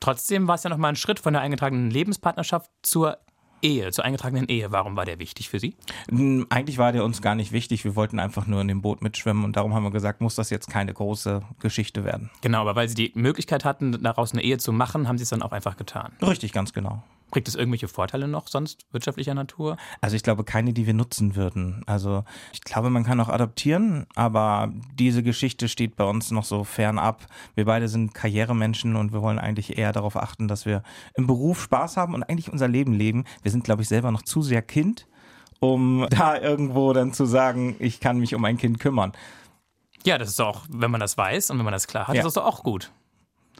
Trotzdem 0.00 0.48
war 0.48 0.54
es 0.54 0.62
ja 0.62 0.70
nochmal 0.70 0.92
ein 0.92 0.96
Schritt 0.96 1.20
von 1.20 1.34
der 1.34 1.42
eingetragenen 1.42 1.90
Lebenspartnerschaft 1.90 2.70
zur 2.82 3.18
Ehe, 3.62 3.90
zur 3.92 4.04
eingetragenen 4.04 4.48
Ehe. 4.48 4.72
Warum 4.72 4.96
war 4.96 5.04
der 5.04 5.18
wichtig 5.18 5.48
für 5.50 5.60
Sie? 5.60 5.76
Hm, 6.08 6.46
eigentlich 6.48 6.78
war 6.78 6.92
der 6.92 7.04
uns 7.04 7.20
gar 7.20 7.34
nicht 7.34 7.52
wichtig. 7.52 7.84
Wir 7.84 7.96
wollten 7.96 8.18
einfach 8.18 8.46
nur 8.46 8.60
in 8.60 8.68
dem 8.68 8.80
Boot 8.80 9.02
mitschwimmen 9.02 9.44
und 9.44 9.56
darum 9.56 9.74
haben 9.74 9.82
wir 9.82 9.90
gesagt, 9.90 10.20
muss 10.20 10.34
das 10.34 10.50
jetzt 10.50 10.70
keine 10.70 10.94
große 10.94 11.42
Geschichte 11.58 12.04
werden. 12.04 12.30
Genau, 12.40 12.62
aber 12.62 12.76
weil 12.76 12.88
Sie 12.88 12.94
die 12.94 13.12
Möglichkeit 13.14 13.64
hatten, 13.64 14.02
daraus 14.02 14.32
eine 14.32 14.42
Ehe 14.42 14.58
zu 14.58 14.72
machen, 14.72 15.08
haben 15.08 15.18
Sie 15.18 15.24
es 15.24 15.30
dann 15.30 15.42
auch 15.42 15.52
einfach 15.52 15.76
getan. 15.76 16.12
Richtig, 16.22 16.52
ganz 16.52 16.72
genau. 16.72 17.02
Bringt 17.30 17.48
es 17.48 17.54
irgendwelche 17.54 17.88
Vorteile 17.88 18.28
noch 18.28 18.48
sonst 18.48 18.86
wirtschaftlicher 18.92 19.34
Natur? 19.34 19.76
Also 20.00 20.16
ich 20.16 20.22
glaube 20.22 20.44
keine, 20.44 20.72
die 20.72 20.86
wir 20.86 20.94
nutzen 20.94 21.36
würden. 21.36 21.82
Also 21.86 22.24
ich 22.52 22.60
glaube, 22.62 22.90
man 22.90 23.04
kann 23.04 23.20
auch 23.20 23.28
adoptieren, 23.28 24.06
aber 24.14 24.72
diese 24.94 25.22
Geschichte 25.22 25.68
steht 25.68 25.96
bei 25.96 26.04
uns 26.04 26.30
noch 26.30 26.44
so 26.44 26.64
fernab. 26.64 27.26
Wir 27.54 27.64
beide 27.64 27.88
sind 27.88 28.14
Karrieremenschen 28.14 28.96
und 28.96 29.12
wir 29.12 29.22
wollen 29.22 29.38
eigentlich 29.38 29.78
eher 29.78 29.92
darauf 29.92 30.16
achten, 30.16 30.48
dass 30.48 30.66
wir 30.66 30.82
im 31.14 31.26
Beruf 31.26 31.62
Spaß 31.62 31.96
haben 31.96 32.14
und 32.14 32.22
eigentlich 32.24 32.50
unser 32.50 32.68
Leben 32.68 32.92
leben. 32.92 33.24
Wir 33.42 33.50
sind, 33.50 33.64
glaube 33.64 33.82
ich, 33.82 33.88
selber 33.88 34.10
noch 34.10 34.22
zu 34.22 34.42
sehr 34.42 34.62
Kind, 34.62 35.06
um 35.60 36.06
da 36.10 36.38
irgendwo 36.38 36.92
dann 36.92 37.12
zu 37.12 37.24
sagen, 37.26 37.76
ich 37.78 38.00
kann 38.00 38.18
mich 38.18 38.34
um 38.34 38.44
ein 38.44 38.58
Kind 38.58 38.80
kümmern. 38.80 39.12
Ja, 40.04 40.18
das 40.18 40.30
ist 40.30 40.40
auch, 40.40 40.62
wenn 40.70 40.90
man 40.90 41.00
das 41.00 41.18
weiß 41.18 41.50
und 41.50 41.58
wenn 41.58 41.64
man 41.64 41.72
das 41.72 41.86
klar 41.86 42.08
hat, 42.08 42.14
ja. 42.14 42.26
ist 42.26 42.36
das 42.36 42.42
auch 42.42 42.62
gut. 42.62 42.90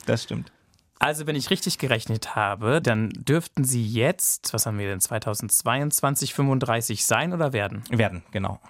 Das 0.06 0.22
stimmt. 0.22 0.52
Also, 1.00 1.26
wenn 1.26 1.34
ich 1.34 1.48
richtig 1.48 1.78
gerechnet 1.78 2.36
habe, 2.36 2.82
dann 2.82 3.08
dürften 3.08 3.64
Sie 3.64 3.84
jetzt, 3.84 4.52
was 4.52 4.66
haben 4.66 4.78
wir 4.78 4.86
denn, 4.86 5.00
2022, 5.00 6.34
35 6.34 7.06
sein 7.06 7.32
oder 7.32 7.54
werden? 7.54 7.82
Werden, 7.88 8.22
genau. 8.32 8.60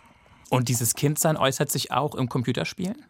Und 0.49 0.69
dieses 0.69 0.95
Kindsein 0.95 1.37
äußert 1.37 1.73
sich 1.73 1.91
auch 1.91 2.15
im 2.15 2.29
Computerspielen? 2.29 3.05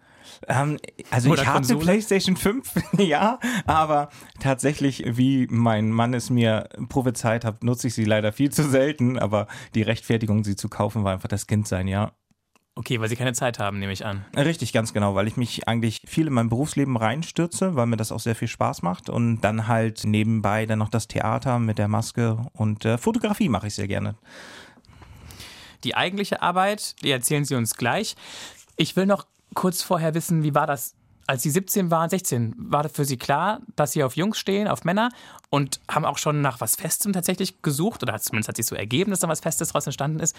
Ähm, 0.49 0.79
also 1.11 1.31
Oder 1.31 1.43
ich 1.43 1.49
hatte 1.49 1.77
PlayStation 1.77 2.35
5, 2.35 2.73
ja, 2.99 3.39
aber 3.67 4.09
tatsächlich, 4.39 5.05
wie 5.07 5.47
mein 5.51 5.91
Mann 5.91 6.15
es 6.15 6.31
mir 6.31 6.71
prophezeit 6.89 7.45
hat, 7.45 7.63
nutze 7.63 7.89
ich 7.89 7.95
sie 7.95 8.05
leider 8.05 8.33
viel 8.33 8.51
zu 8.51 8.63
selten, 8.69 9.19
aber 9.19 9.49
die 9.75 9.83
Rechtfertigung, 9.83 10.45
sie 10.45 10.57
zu 10.57 10.71
kaufen, 10.71 11.05
war 11.05 11.13
einfach 11.13 11.29
das 11.29 11.47
Kindsein, 11.47 11.89
ja. 11.89 12.13
Okay, 12.77 13.01
weil 13.01 13.09
Sie 13.09 13.17
keine 13.17 13.33
Zeit 13.33 13.59
haben, 13.59 13.79
nehme 13.79 13.93
ich 13.93 14.07
an. 14.07 14.25
Richtig, 14.37 14.73
ganz 14.73 14.93
genau, 14.93 15.15
weil 15.15 15.27
ich 15.27 15.37
mich 15.37 15.67
eigentlich 15.69 16.03
viel 16.07 16.29
in 16.29 16.33
mein 16.33 16.49
Berufsleben 16.49 16.97
reinstürze, 16.97 17.75
weil 17.75 17.87
mir 17.87 17.97
das 17.97 18.13
auch 18.13 18.21
sehr 18.21 18.37
viel 18.37 18.49
Spaß 18.49 18.83
macht 18.83 19.11
und 19.11 19.41
dann 19.41 19.67
halt 19.67 20.05
nebenbei 20.05 20.67
dann 20.67 20.79
noch 20.79 20.89
das 20.89 21.09
Theater 21.09 21.59
mit 21.59 21.79
der 21.79 21.89
Maske 21.89 22.39
und 22.53 22.85
äh, 22.85 22.97
Fotografie 22.97 23.49
mache 23.49 23.67
ich 23.67 23.75
sehr 23.75 23.89
gerne. 23.89 24.15
Die 25.85 25.97
eigentliche 25.97 26.43
Arbeit, 26.43 26.95
die 27.03 27.11
erzählen 27.11 27.45
Sie 27.45 27.55
uns 27.55 27.75
gleich. 27.75 28.15
Ich 28.77 28.97
will 28.97 29.07
noch 29.07 29.27
kurz 29.55 29.83
vorher 29.83 30.15
wissen, 30.15 30.43
wie 30.43 30.55
war 30.55 30.67
das 30.67 30.95
als 31.27 31.43
Sie 31.43 31.51
17 31.51 31.91
waren, 31.91 32.11
16, 32.11 32.55
war 32.57 32.89
für 32.89 33.05
Sie 33.05 33.17
klar, 33.17 33.61
dass 33.77 33.93
Sie 33.93 34.03
auf 34.03 34.17
Jungs 34.17 34.39
stehen, 34.39 34.69
auf 34.69 34.85
Männer 34.85 35.11
und 35.49 35.81
haben 35.89 36.05
auch 36.05 36.19
schon 36.19 36.41
nach 36.41 36.61
was 36.61 36.77
Festem 36.77 37.13
tatsächlich 37.13 37.63
gesucht 37.63 38.03
oder 38.03 38.19
zumindest 38.19 38.49
hat 38.49 38.57
sich 38.57 38.67
so 38.67 38.75
ergeben, 38.75 39.11
dass 39.11 39.21
da 39.21 39.29
was 39.29 39.41
Festes 39.41 39.69
daraus 39.69 39.87
entstanden 39.87 40.21
ist. 40.21 40.35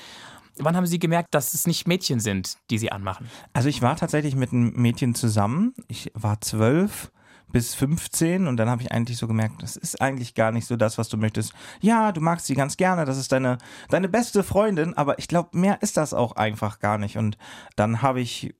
Wann 0.58 0.76
haben 0.76 0.86
Sie 0.86 1.00
gemerkt, 1.00 1.34
dass 1.34 1.54
es 1.54 1.66
nicht 1.66 1.88
Mädchen 1.88 2.20
sind, 2.20 2.58
die 2.70 2.78
Sie 2.78 2.92
anmachen? 2.92 3.30
Also 3.54 3.70
ich 3.70 3.82
war 3.82 3.96
tatsächlich 3.96 4.36
mit 4.36 4.52
einem 4.52 4.74
Mädchen 4.74 5.16
zusammen. 5.16 5.74
Ich 5.88 6.12
war 6.14 6.42
zwölf 6.42 7.12
bis 7.52 7.76
15 7.76 8.48
und 8.48 8.58
dann 8.58 8.70
habe 8.70 8.82
ich 8.82 8.92
eigentlich 8.92 9.18
so 9.18 9.28
gemerkt, 9.28 9.62
das 9.62 9.76
ist 9.76 10.02
eigentlich 10.02 10.36
gar 10.36 10.52
nicht 10.52 10.66
so 10.66 10.78
das, 10.78 10.98
was 10.98 11.10
du 11.10 11.18
möchtest. 11.18 11.54
Ja, 11.82 12.12
du 12.12 12.22
magst 12.22 12.46
sie 12.46 12.56
ganz 12.56 12.78
gerne, 12.78 13.06
das 13.06 13.18
ist 13.18 13.32
deine, 13.32 13.58
deine 13.90 14.10
beste 14.10 14.44
Freundin, 14.44 14.96
aber 14.96 15.20
ich 15.20 15.28
glaube, 15.28 15.58
mehr 15.58 15.82
ist 15.82 15.98
das 15.98 16.14
auch 16.14 16.34
einfach 16.34 16.80
gar 16.80 16.98
nicht. 16.98 17.18
Und 17.18 17.38
dann 17.76 18.02
habe 18.02 18.22
ich 18.22 18.54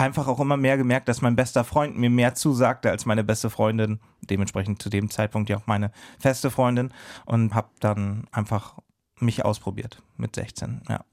einfach 0.00 0.28
auch 0.28 0.40
immer 0.40 0.56
mehr 0.56 0.78
gemerkt, 0.78 1.08
dass 1.08 1.20
mein 1.20 1.36
bester 1.36 1.62
Freund 1.62 1.96
mir 1.96 2.10
mehr 2.10 2.34
zusagte 2.34 2.90
als 2.90 3.04
meine 3.04 3.22
beste 3.22 3.50
Freundin. 3.50 4.00
Dementsprechend 4.22 4.82
zu 4.82 4.88
dem 4.88 5.10
Zeitpunkt 5.10 5.50
ja 5.50 5.58
auch 5.58 5.66
meine 5.66 5.92
feste 6.18 6.50
Freundin 6.50 6.92
und 7.26 7.54
habe 7.54 7.68
dann 7.80 8.24
einfach 8.32 8.78
mich 9.18 9.44
ausprobiert 9.44 10.02
mit 10.16 10.34
16, 10.34 10.82
ja. 10.88 11.04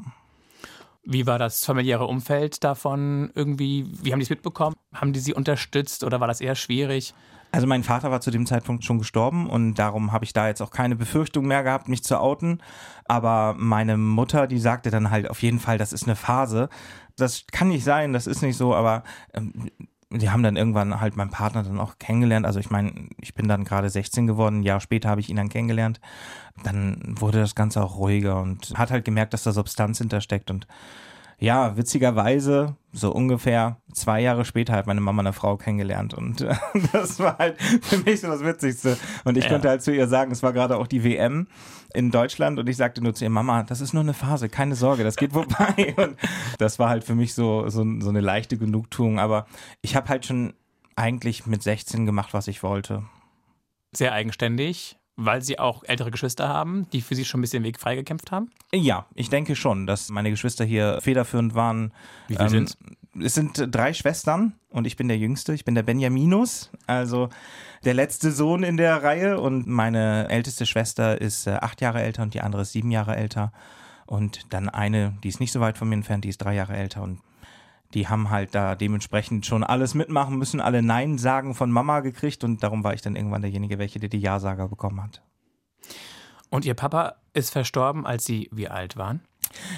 Wie 1.04 1.26
war 1.26 1.40
das 1.40 1.64
familiäre 1.64 2.06
Umfeld 2.06 2.64
davon 2.64 3.32
irgendwie? 3.34 3.90
Wie 4.02 4.12
haben 4.12 4.20
die 4.20 4.26
es 4.26 4.30
mitbekommen? 4.30 4.76
Haben 4.94 5.14
die 5.14 5.20
sie 5.20 5.34
unterstützt 5.34 6.04
oder 6.04 6.20
war 6.20 6.28
das 6.28 6.42
eher 6.42 6.56
schwierig? 6.56 7.14
Also 7.52 7.66
mein 7.66 7.84
Vater 7.84 8.12
war 8.12 8.20
zu 8.20 8.30
dem 8.30 8.46
Zeitpunkt 8.46 8.84
schon 8.84 9.00
gestorben 9.00 9.50
und 9.50 9.76
darum 9.76 10.12
habe 10.12 10.26
ich 10.26 10.34
da 10.34 10.48
jetzt 10.48 10.62
auch 10.62 10.70
keine 10.70 10.98
Befürchtung 10.98 11.46
mehr 11.46 11.64
gehabt, 11.64 11.88
mich 11.88 12.04
zu 12.04 12.20
outen. 12.20 12.62
Aber 13.06 13.56
meine 13.58 13.98
Mutter, 13.98 14.48
die 14.48 14.60
sagte 14.60 14.92
dann 14.92 15.10
halt 15.10 15.30
auf 15.30 15.42
jeden 15.42 15.60
Fall, 15.60 15.78
das 15.78 15.94
ist 15.94 16.04
eine 16.04 16.18
Phase 16.18 16.68
das 17.18 17.46
kann 17.52 17.70
nicht 17.70 17.84
sein, 17.84 18.14
das 18.14 18.28
ist 18.28 18.42
nicht 18.42 18.58
so, 18.58 18.74
aber 18.74 19.04
ähm, 19.34 19.70
die 20.10 20.30
haben 20.30 20.44
dann 20.44 20.56
irgendwann 20.56 21.02
halt 21.02 21.18
meinen 21.18 21.32
Partner 21.32 21.64
dann 21.64 21.80
auch 21.80 22.00
kennengelernt. 22.00 22.46
Also 22.46 22.60
ich 22.60 22.70
meine, 22.70 23.10
ich 23.20 23.34
bin 23.36 23.48
dann 23.48 23.66
gerade 23.66 23.90
16 23.90 24.26
geworden, 24.26 24.60
ein 24.60 24.64
Jahr 24.64 24.80
später 24.80 25.10
habe 25.10 25.20
ich 25.20 25.30
ihn 25.30 25.36
dann 25.36 25.50
kennengelernt. 25.50 26.00
Dann 26.64 27.16
wurde 27.20 27.40
das 27.40 27.56
Ganze 27.56 27.84
auch 27.84 27.98
ruhiger 27.98 28.42
und 28.42 28.74
hat 28.78 28.92
halt 28.92 29.04
gemerkt, 29.04 29.34
dass 29.34 29.44
da 29.44 29.52
Substanz 29.52 29.98
hintersteckt 29.98 30.50
und 30.50 30.68
ja, 31.40 31.78
witzigerweise, 31.78 32.78
so 32.92 33.12
ungefähr 33.12 33.78
zwei 33.94 34.22
Jahre 34.22 34.44
später 34.44 34.74
hat 34.74 34.88
meine 34.88 35.02
Mama 35.02 35.22
eine 35.22 35.34
Frau 35.34 35.56
kennengelernt 35.56 36.16
und 36.16 36.42
äh, 36.42 36.56
das 36.94 37.20
war 37.20 37.38
halt 37.38 37.62
für 37.62 37.98
mich 38.00 38.22
so 38.22 38.28
das 38.28 38.44
Witzigste. 38.44 38.98
Und 39.24 39.38
ich 39.38 39.44
ja. 39.44 39.52
konnte 39.52 39.70
halt 39.70 39.84
zu 39.84 39.94
ihr 39.94 40.08
sagen, 40.08 40.32
es 40.32 40.42
war 40.42 40.52
gerade 40.52 40.78
auch 40.78 40.88
die 40.88 41.04
WM 41.04 41.48
in 41.94 42.12
Deutschland 42.12 42.60
und 42.60 42.68
ich 42.68 42.78
sagte 42.78 43.02
nur 43.02 43.14
zu 43.14 43.24
ihr, 43.24 43.30
Mama, 43.30 43.64
das 43.64 43.82
ist 43.82 43.94
nur 43.94 44.04
eine 44.04 44.14
Phase, 44.14 44.50
keine 44.50 44.76
Sorge, 44.76 45.04
das 45.04 45.16
geht 45.16 45.34
vorbei. 45.34 45.96
Und 45.98 46.18
das 46.58 46.80
war 46.80 46.90
halt 46.90 47.04
für 47.04 47.16
mich 47.16 47.34
so, 47.34 47.70
so, 47.70 47.86
so 48.00 48.10
eine 48.10 48.22
leichte 48.22 48.58
Genugtuung. 48.58 49.20
Aber 49.20 49.48
ich 49.82 49.96
habe 49.96 50.10
halt 50.10 50.26
schon 50.26 50.54
eigentlich 50.96 51.46
mit 51.46 51.64
16 51.64 52.06
gemacht, 52.06 52.34
was 52.34 52.48
ich 52.48 52.64
wollte. 52.64 53.04
Sehr 53.96 54.14
eigenständig 54.14 54.98
weil 55.18 55.42
sie 55.42 55.60
auch 55.60 55.84
ältere 55.84 56.12
Geschwister 56.12 56.48
haben, 56.48 56.88
die 56.94 57.02
für 57.02 57.16
sie 57.16 57.26
schon 57.26 57.40
ein 57.40 57.42
bisschen 57.42 57.64
Weg 57.64 57.80
freigekämpft 57.80 58.32
haben? 58.32 58.52
Ja, 58.72 59.08
ich 59.16 59.30
denke 59.30 59.56
schon, 59.56 59.88
dass 59.88 60.10
meine 60.10 60.30
Geschwister 60.30 60.64
hier 60.64 61.00
federführend 61.02 61.56
waren. 61.56 61.92
Wie 62.28 62.36
viele 62.36 62.46
ähm, 62.46 62.50
sind 62.50 62.78
es? 63.22 63.34
sind 63.34 63.68
drei 63.74 63.94
Schwestern 63.94 64.54
und 64.70 64.86
ich 64.86 64.96
bin 64.96 65.08
der 65.08 65.18
Jüngste. 65.18 65.54
Ich 65.54 65.66
bin 65.66 65.76
der 65.76 65.84
Benjaminus, 65.84 66.72
also 66.86 67.30
der 67.86 67.94
letzte 67.94 68.32
Sohn 68.32 68.64
in 68.64 68.78
der 68.78 69.04
Reihe. 69.04 69.40
Und 69.40 69.68
meine 69.68 70.30
älteste 70.30 70.66
Schwester 70.66 71.20
ist 71.20 71.48
äh, 71.48 71.52
acht 71.52 71.82
Jahre 71.82 72.02
älter 72.02 72.24
und 72.24 72.34
die 72.34 72.42
andere 72.42 72.64
ist 72.64 72.72
sieben 72.72 72.92
Jahre 72.92 73.16
älter. 73.16 73.52
Und 74.06 74.54
dann 74.54 74.70
eine, 74.70 75.18
die 75.24 75.30
ist 75.30 75.40
nicht 75.40 75.52
so 75.52 75.60
weit 75.60 75.78
von 75.78 75.90
mir 75.90 75.96
entfernt, 75.96 76.24
die 76.24 76.30
ist 76.30 76.38
drei 76.38 76.56
Jahre 76.56 76.76
älter. 76.76 77.02
Und 77.02 77.20
die 77.94 78.08
haben 78.08 78.30
halt 78.30 78.54
da 78.54 78.76
dementsprechend 78.76 79.46
schon 79.46 79.64
alles 79.64 79.94
mitmachen 79.94 80.38
müssen, 80.38 80.60
alle 80.60 80.82
Nein-Sagen 80.82 81.56
von 81.56 81.72
Mama 81.72 82.02
gekriegt 82.02 82.44
und 82.44 82.64
darum 82.64 82.84
war 82.84 82.94
ich 82.94 83.02
dann 83.02 83.16
irgendwann 83.16 83.42
derjenige, 83.42 83.80
welche 83.80 84.00
der 84.00 84.10
die 84.10 84.20
Ja-Sager 84.20 84.68
bekommen 84.68 85.02
hat. 85.02 85.22
Und 86.50 86.66
ihr 86.66 86.74
Papa 86.74 87.16
ist 87.34 87.52
verstorben, 87.52 88.06
als 88.06 88.26
sie 88.26 88.50
wie 88.52 88.68
alt 88.68 88.98
waren? 88.98 89.22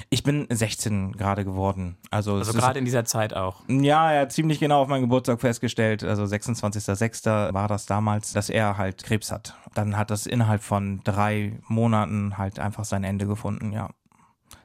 Ich 0.09 0.23
bin 0.23 0.47
16 0.49 1.13
gerade 1.13 1.45
geworden. 1.45 1.97
Also, 2.11 2.35
also 2.35 2.53
gerade 2.53 2.79
in 2.79 2.85
dieser 2.85 3.05
Zeit 3.05 3.33
auch. 3.33 3.63
Ja, 3.67 4.11
er 4.11 4.21
hat 4.21 4.31
ziemlich 4.31 4.59
genau 4.59 4.81
auf 4.81 4.88
meinen 4.88 5.01
Geburtstag 5.01 5.41
festgestellt, 5.41 6.03
also 6.03 6.23
26.06. 6.23 7.53
war 7.53 7.67
das 7.67 7.85
damals, 7.85 8.33
dass 8.33 8.49
er 8.49 8.77
halt 8.77 9.03
Krebs 9.03 9.31
hat. 9.31 9.55
Dann 9.73 9.97
hat 9.97 10.11
das 10.11 10.25
innerhalb 10.25 10.63
von 10.63 11.01
drei 11.03 11.59
Monaten 11.67 12.38
halt 12.38 12.59
einfach 12.59 12.85
sein 12.85 13.03
Ende 13.03 13.27
gefunden, 13.27 13.71
ja 13.71 13.89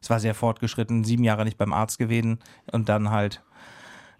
es 0.00 0.11
war 0.11 0.20
sehr 0.20 0.34
fortgeschritten, 0.34 1.04
sieben 1.04 1.25
Jahre 1.25 1.44
nicht 1.44 1.56
beim 1.56 1.73
Arzt 1.73 1.99
gewesen 1.99 2.38
und 2.70 2.88
dann 2.88 3.11
halt 3.11 3.42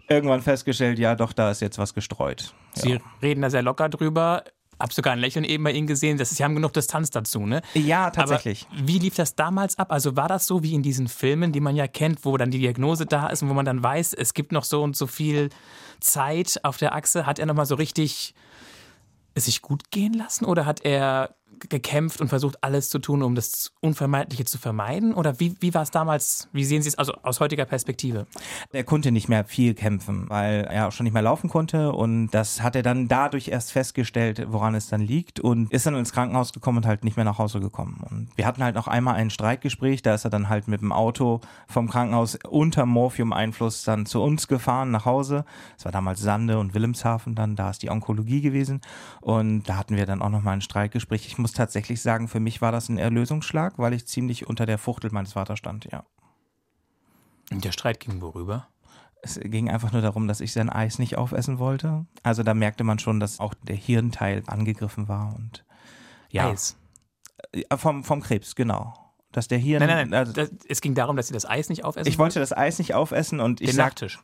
irgendwann 0.09 0.41
festgestellt, 0.41 0.99
ja, 0.99 1.15
doch, 1.15 1.33
da 1.33 1.51
ist 1.51 1.61
jetzt 1.61 1.77
was 1.77 1.93
gestreut. 1.93 2.53
Sie 2.73 2.93
ja. 2.93 2.99
reden 3.21 3.41
da 3.41 3.49
sehr 3.49 3.61
locker 3.61 3.89
drüber. 3.89 4.43
Hab 4.79 4.91
sogar 4.91 5.13
ein 5.13 5.19
Lächeln 5.19 5.45
eben 5.45 5.63
bei 5.63 5.71
Ihnen 5.71 5.87
gesehen. 5.87 6.17
Das 6.17 6.31
ist, 6.31 6.37
Sie 6.37 6.43
haben 6.43 6.55
genug 6.55 6.73
Distanz 6.73 7.09
dazu, 7.09 7.45
ne? 7.45 7.61
Ja, 7.73 8.09
tatsächlich. 8.09 8.67
Aber 8.71 8.87
wie 8.87 8.99
lief 8.99 9.15
das 9.15 9.35
damals 9.35 9.77
ab? 9.77 9.91
Also 9.91 10.15
war 10.17 10.27
das 10.27 10.47
so 10.47 10.63
wie 10.63 10.73
in 10.73 10.83
diesen 10.83 11.07
Filmen, 11.07 11.51
die 11.51 11.61
man 11.61 11.75
ja 11.75 11.87
kennt, 11.87 12.25
wo 12.25 12.35
dann 12.37 12.51
die 12.51 12.59
Diagnose 12.59 13.05
da 13.05 13.27
ist 13.27 13.41
und 13.41 13.49
wo 13.49 13.53
man 13.53 13.65
dann 13.65 13.81
weiß, 13.81 14.13
es 14.13 14.33
gibt 14.33 14.51
noch 14.51 14.63
so 14.63 14.83
und 14.83 14.97
so 14.97 15.07
viel 15.07 15.49
Zeit 15.99 16.59
auf 16.63 16.77
der 16.77 16.93
Achse? 16.93 17.25
Hat 17.25 17.39
er 17.39 17.45
nochmal 17.45 17.65
so 17.65 17.75
richtig 17.75 18.33
es 19.35 19.45
sich 19.45 19.61
gut 19.61 19.91
gehen 19.91 20.13
lassen 20.13 20.45
oder 20.45 20.65
hat 20.65 20.83
er 20.85 21.35
gekämpft 21.59 22.21
und 22.21 22.27
versucht, 22.27 22.63
alles 22.63 22.89
zu 22.89 22.99
tun, 22.99 23.23
um 23.23 23.35
das 23.35 23.71
Unvermeidliche 23.81 24.45
zu 24.45 24.57
vermeiden? 24.57 25.13
Oder 25.13 25.39
wie, 25.39 25.55
wie 25.59 25.73
war 25.73 25.81
es 25.81 25.91
damals? 25.91 26.49
Wie 26.51 26.63
sehen 26.65 26.81
Sie 26.81 26.89
es 26.89 26.97
also 26.97 27.13
aus 27.23 27.39
heutiger 27.39 27.65
Perspektive? 27.65 28.27
Er 28.71 28.83
konnte 28.83 29.11
nicht 29.11 29.29
mehr 29.29 29.45
viel 29.45 29.73
kämpfen, 29.73 30.29
weil 30.29 30.65
er 30.65 30.87
auch 30.87 30.91
schon 30.91 31.05
nicht 31.05 31.13
mehr 31.13 31.21
laufen 31.21 31.49
konnte. 31.49 31.91
Und 31.91 32.29
das 32.29 32.61
hat 32.61 32.75
er 32.75 32.83
dann 32.83 33.07
dadurch 33.07 33.47
erst 33.47 33.71
festgestellt, 33.71 34.45
woran 34.49 34.75
es 34.75 34.87
dann 34.87 35.01
liegt. 35.01 35.39
Und 35.39 35.71
ist 35.71 35.85
dann 35.85 35.95
ins 35.95 36.13
Krankenhaus 36.13 36.53
gekommen 36.53 36.79
und 36.79 36.85
halt 36.85 37.03
nicht 37.03 37.17
mehr 37.17 37.25
nach 37.25 37.37
Hause 37.37 37.59
gekommen. 37.59 38.03
Und 38.09 38.29
wir 38.35 38.45
hatten 38.45 38.63
halt 38.63 38.75
noch 38.75 38.87
einmal 38.87 39.15
ein 39.15 39.29
Streitgespräch. 39.29 40.01
Da 40.01 40.15
ist 40.15 40.25
er 40.25 40.29
dann 40.29 40.49
halt 40.49 40.67
mit 40.67 40.81
dem 40.81 40.91
Auto 40.91 41.41
vom 41.67 41.89
Krankenhaus 41.89 42.37
unter 42.49 42.85
Morphium-Einfluss 42.85 43.83
dann 43.83 44.05
zu 44.05 44.21
uns 44.21 44.47
gefahren 44.47 44.91
nach 44.91 45.05
Hause. 45.05 45.45
Es 45.77 45.85
war 45.85 45.91
damals 45.91 46.21
Sande 46.21 46.59
und 46.59 46.73
Wilhelmshaven 46.73 47.35
dann. 47.35 47.55
Da 47.55 47.69
ist 47.69 47.81
die 47.81 47.89
Onkologie 47.89 48.41
gewesen. 48.41 48.81
Und 49.21 49.63
da 49.63 49.77
hatten 49.77 49.95
wir 49.95 50.05
dann 50.05 50.21
auch 50.21 50.29
noch 50.29 50.41
mal 50.41 50.51
ein 50.51 50.61
Streitgespräch. 50.61 51.25
Ich 51.27 51.37
muss 51.45 51.51
tatsächlich 51.51 52.01
sagen, 52.01 52.27
für 52.27 52.39
mich 52.39 52.59
war 52.63 52.71
das 52.71 52.89
ein 52.89 52.97
Erlösungsschlag, 52.97 53.77
weil 53.77 53.93
ich 53.93 54.07
ziemlich 54.07 54.47
unter 54.47 54.65
der 54.65 54.79
Fuchtel 54.79 55.11
meines 55.11 55.33
Vaters 55.33 55.59
stand, 55.59 55.85
ja. 55.91 56.03
Und 57.51 57.63
der 57.63 57.71
Streit 57.71 57.99
ging 57.99 58.19
worüber? 58.19 58.67
Es 59.21 59.39
ging 59.39 59.69
einfach 59.69 59.91
nur 59.91 60.01
darum, 60.01 60.27
dass 60.27 60.41
ich 60.41 60.53
sein 60.53 60.71
Eis 60.71 60.97
nicht 60.97 61.19
aufessen 61.19 61.59
wollte. 61.59 62.07
Also 62.23 62.41
da 62.41 62.55
merkte 62.55 62.83
man 62.83 62.97
schon, 62.97 63.19
dass 63.19 63.39
auch 63.39 63.53
der 63.61 63.75
Hirnteil 63.75 64.41
angegriffen 64.47 65.07
war 65.07 65.35
und 65.35 65.63
ja. 66.31 66.49
Eis. 66.49 66.77
Äh, 67.51 67.77
vom, 67.77 68.03
vom 68.03 68.23
Krebs, 68.23 68.55
genau. 68.55 68.95
Dass 69.31 69.47
der 69.47 69.59
Hirn. 69.59 69.81
Nein, 69.81 69.89
nein, 69.89 70.09
nein. 70.09 70.19
Also, 70.19 70.33
das, 70.33 70.49
es 70.67 70.81
ging 70.81 70.95
darum, 70.95 71.15
dass 71.15 71.27
Sie 71.27 71.33
das 71.35 71.47
Eis 71.47 71.69
nicht 71.69 71.83
aufessen 71.83 72.07
ich 72.07 72.17
wollte 72.17 72.39
das 72.39 72.57
Eis 72.57 72.79
nicht 72.79 72.95
aufessen 72.95 73.39
und 73.39 73.61
ich 73.61 73.69
Den 73.69 73.77
Nachtisch. 73.77 74.17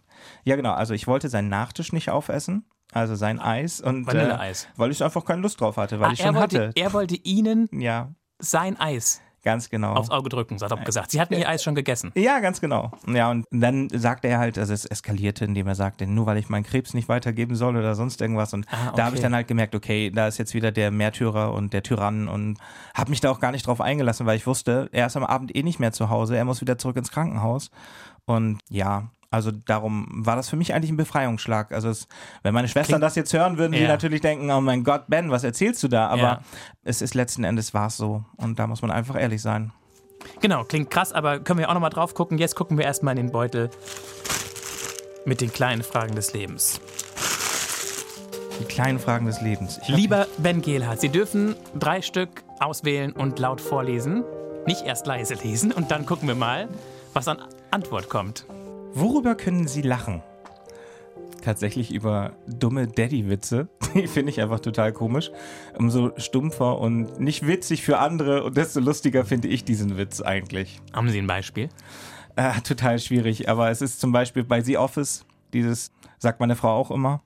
Ja, 0.43 0.55
genau. 0.55 0.73
Also 0.73 0.95
ich 0.95 1.05
wollte 1.05 1.29
seinen 1.29 1.49
Nachtisch 1.49 1.93
nicht 1.93 2.09
aufessen. 2.09 2.65
Also 2.93 3.15
sein 3.15 3.39
Eis 3.39 3.79
und 3.81 4.03
äh, 4.03 4.07
Vanilleeis. 4.07 4.67
weil 4.75 4.91
ich 4.91 5.03
einfach 5.03 5.24
keine 5.25 5.41
Lust 5.41 5.60
drauf 5.62 5.77
hatte, 5.77 6.00
weil 6.00 6.10
Ah, 6.10 6.13
ich 6.13 6.21
schon 6.21 6.36
wollte, 6.36 6.67
hatte. 6.67 6.79
er 6.79 6.93
wollte 6.93 7.15
Ihnen 7.15 7.69
Ja, 7.71 8.10
sein 8.39 8.79
Eis 8.79 9.21
ganz 9.43 9.71
genau. 9.71 9.93
aufs 9.95 10.12
Auge 10.12 10.29
drücken, 10.29 10.60
hat 10.62 10.69
er 10.69 10.77
gesagt. 10.83 11.10
Sie 11.10 11.19
hatten 11.19 11.33
Ihr 11.33 11.50
Eis 11.50 11.63
schon 11.63 11.74
gegessen. 11.74 12.12
Ja, 12.13 12.39
ganz 12.41 12.62
genau. 12.62 12.91
Ja, 13.07 13.31
und 13.31 13.45
dann 13.50 13.89
sagte 13.89 14.27
er 14.27 14.38
halt, 14.38 14.60
also 14.60 14.71
es 14.71 14.86
eskalierte, 14.86 15.45
indem 15.45 15.65
er 15.67 15.74
sagte, 15.74 16.05
nur 16.05 16.27
weil 16.27 16.38
ich 16.38 16.48
meinen 16.50 16.63
Krebs 16.63 16.93
nicht 16.93 17.10
weitergeben 17.10 17.55
soll 17.55 17.75
oder 17.75 17.95
sonst 17.95 18.21
irgendwas. 18.21 18.53
Und 18.53 18.67
Ah, 18.71 18.91
da 18.95 19.05
habe 19.05 19.15
ich 19.15 19.19
okay. 19.19 19.24
dann 19.24 19.33
halt 19.33 19.48
gemerkt, 19.48 19.74
okay, 19.74 20.12
da 20.12 20.27
ist 20.27 20.38
jetzt 20.38 20.53
wieder 20.53 20.71
der 20.71 20.91
Märtyrer 20.91 21.53
und 21.53 21.74
der 21.74 21.81
Tyrann 21.81 22.27
und 22.27 22.60
habe 22.93 23.10
mich 23.10 23.19
da 23.21 23.31
auch 23.31 23.39
gar 23.39 23.51
nicht 23.51 23.65
drauf 23.65 23.81
eingelassen, 23.81 24.27
weil 24.27 24.38
ich 24.38 24.45
wusste, 24.45 24.89
er 24.91 25.07
ist 25.07 25.17
am 25.17 25.24
Abend 25.24 25.55
eh 25.55 25.63
nicht 25.63 25.79
mehr 25.79 25.91
zu 25.91 26.10
Hause, 26.12 26.38
er 26.38 26.45
muss 26.45 26.62
wieder 26.62 26.77
zurück 26.77 26.98
ins 26.98 27.10
Krankenhaus. 27.10 27.71
Und 28.25 28.60
ja, 28.69 29.10
also 29.31 29.50
darum 29.51 30.07
war 30.11 30.35
das 30.35 30.50
für 30.50 30.55
mich 30.57 30.73
eigentlich 30.73 30.91
ein 30.91 30.97
Befreiungsschlag. 30.97 31.71
Also 31.71 31.89
es, 31.89 32.07
wenn 32.43 32.53
meine 32.53 32.67
Schwestern 32.67 32.95
Klingt- 33.00 33.03
das 33.03 33.15
jetzt 33.15 33.33
hören, 33.33 33.57
würden 33.57 33.73
sie 33.73 33.79
Ja. 33.81 33.88
natürlich 33.88 34.21
denken, 34.21 34.51
oh 34.51 34.61
mein 34.61 34.83
Gott, 34.83 35.05
Ben, 35.07 35.31
was 35.31 35.43
erzählst 35.43 35.81
du 35.81 35.88
da? 35.88 36.07
Aber 36.09 36.21
Ja. 36.21 36.41
es 36.83 37.01
ist 37.01 37.15
letzten 37.15 37.43
Endes 37.43 37.73
war 37.73 37.88
es 37.88 37.97
so. 37.97 38.23
Und 38.38 38.59
da 38.59 38.67
muss 38.67 38.81
man 38.83 38.91
einfach 38.91 39.19
ehrlich 39.19 39.41
sein. 39.41 39.71
Genau, 40.41 40.63
klingt 40.65 40.91
krass, 40.91 41.13
aber 41.13 41.39
können 41.39 41.57
wir 41.59 41.69
auch 41.69 41.73
nochmal 41.73 41.89
drauf 41.89 42.13
gucken. 42.13 42.38
Jetzt 42.38 42.55
gucken 42.55 42.77
wir 42.77 42.85
erstmal 42.85 43.17
in 43.17 43.25
den 43.27 43.31
Beutel 43.31 43.71
mit 45.25 45.41
den 45.41 45.51
kleinen 45.51 45.81
Fragen 45.81 46.13
des 46.15 46.33
Lebens. 46.33 46.79
Die 48.59 48.65
kleinen 48.65 49.00
Fragen 49.00 49.25
des 49.25 49.41
Lebens. 49.41 49.79
Ich 49.81 49.88
Lieber 49.88 50.27
Ben 50.38 50.61
Gehlhardt, 50.61 51.01
Sie 51.01 51.09
dürfen 51.09 51.55
drei 51.73 52.01
Stück 52.03 52.43
auswählen 52.59 53.11
und 53.13 53.39
laut 53.39 53.59
vorlesen. 53.61 54.23
Nicht 54.67 54.83
erst 54.85 55.07
leise 55.07 55.33
lesen 55.35 55.71
und 55.71 55.89
dann 55.89 56.05
gucken 56.05 56.27
wir 56.27 56.35
mal, 56.35 56.67
was 57.13 57.27
an 57.27 57.39
Antwort 57.71 58.09
kommt. 58.09 58.45
Worüber 58.93 59.36
können 59.36 59.67
Sie 59.67 59.81
lachen? 59.81 60.21
Tatsächlich 61.41 61.93
über 61.93 62.33
dumme 62.48 62.88
Daddy-Witze. 62.88 63.69
Die 63.95 64.07
finde 64.07 64.31
ich 64.31 64.41
einfach 64.41 64.60
total 64.60 64.91
komisch. 64.91 65.31
Umso 65.77 66.12
stumpfer 66.17 66.77
und 66.77 67.19
nicht 67.19 67.48
witzig 67.48 67.83
für 67.83 68.00
andere 68.00 68.43
und 68.43 68.57
desto 68.57 68.79
lustiger 68.81 69.24
finde 69.24 69.48
ich 69.48 69.63
diesen 69.63 69.98
Witz 69.98 70.21
eigentlich. 70.21 70.81
Haben 70.93 71.10
Sie 71.10 71.19
ein 71.19 71.27
Beispiel? 71.27 71.69
Äh, 72.36 72.62
total 72.62 73.00
schwierig, 73.00 73.50
aber 73.50 73.71
es 73.71 73.81
ist 73.81 74.00
zum 74.00 74.12
Beispiel 74.12 74.43
bei 74.43 74.62
The 74.62 74.77
Office, 74.77 75.25
dieses 75.53 75.91
sagt 76.19 76.39
meine 76.39 76.55
Frau 76.55 76.75
auch 76.75 76.91
immer. 76.91 77.21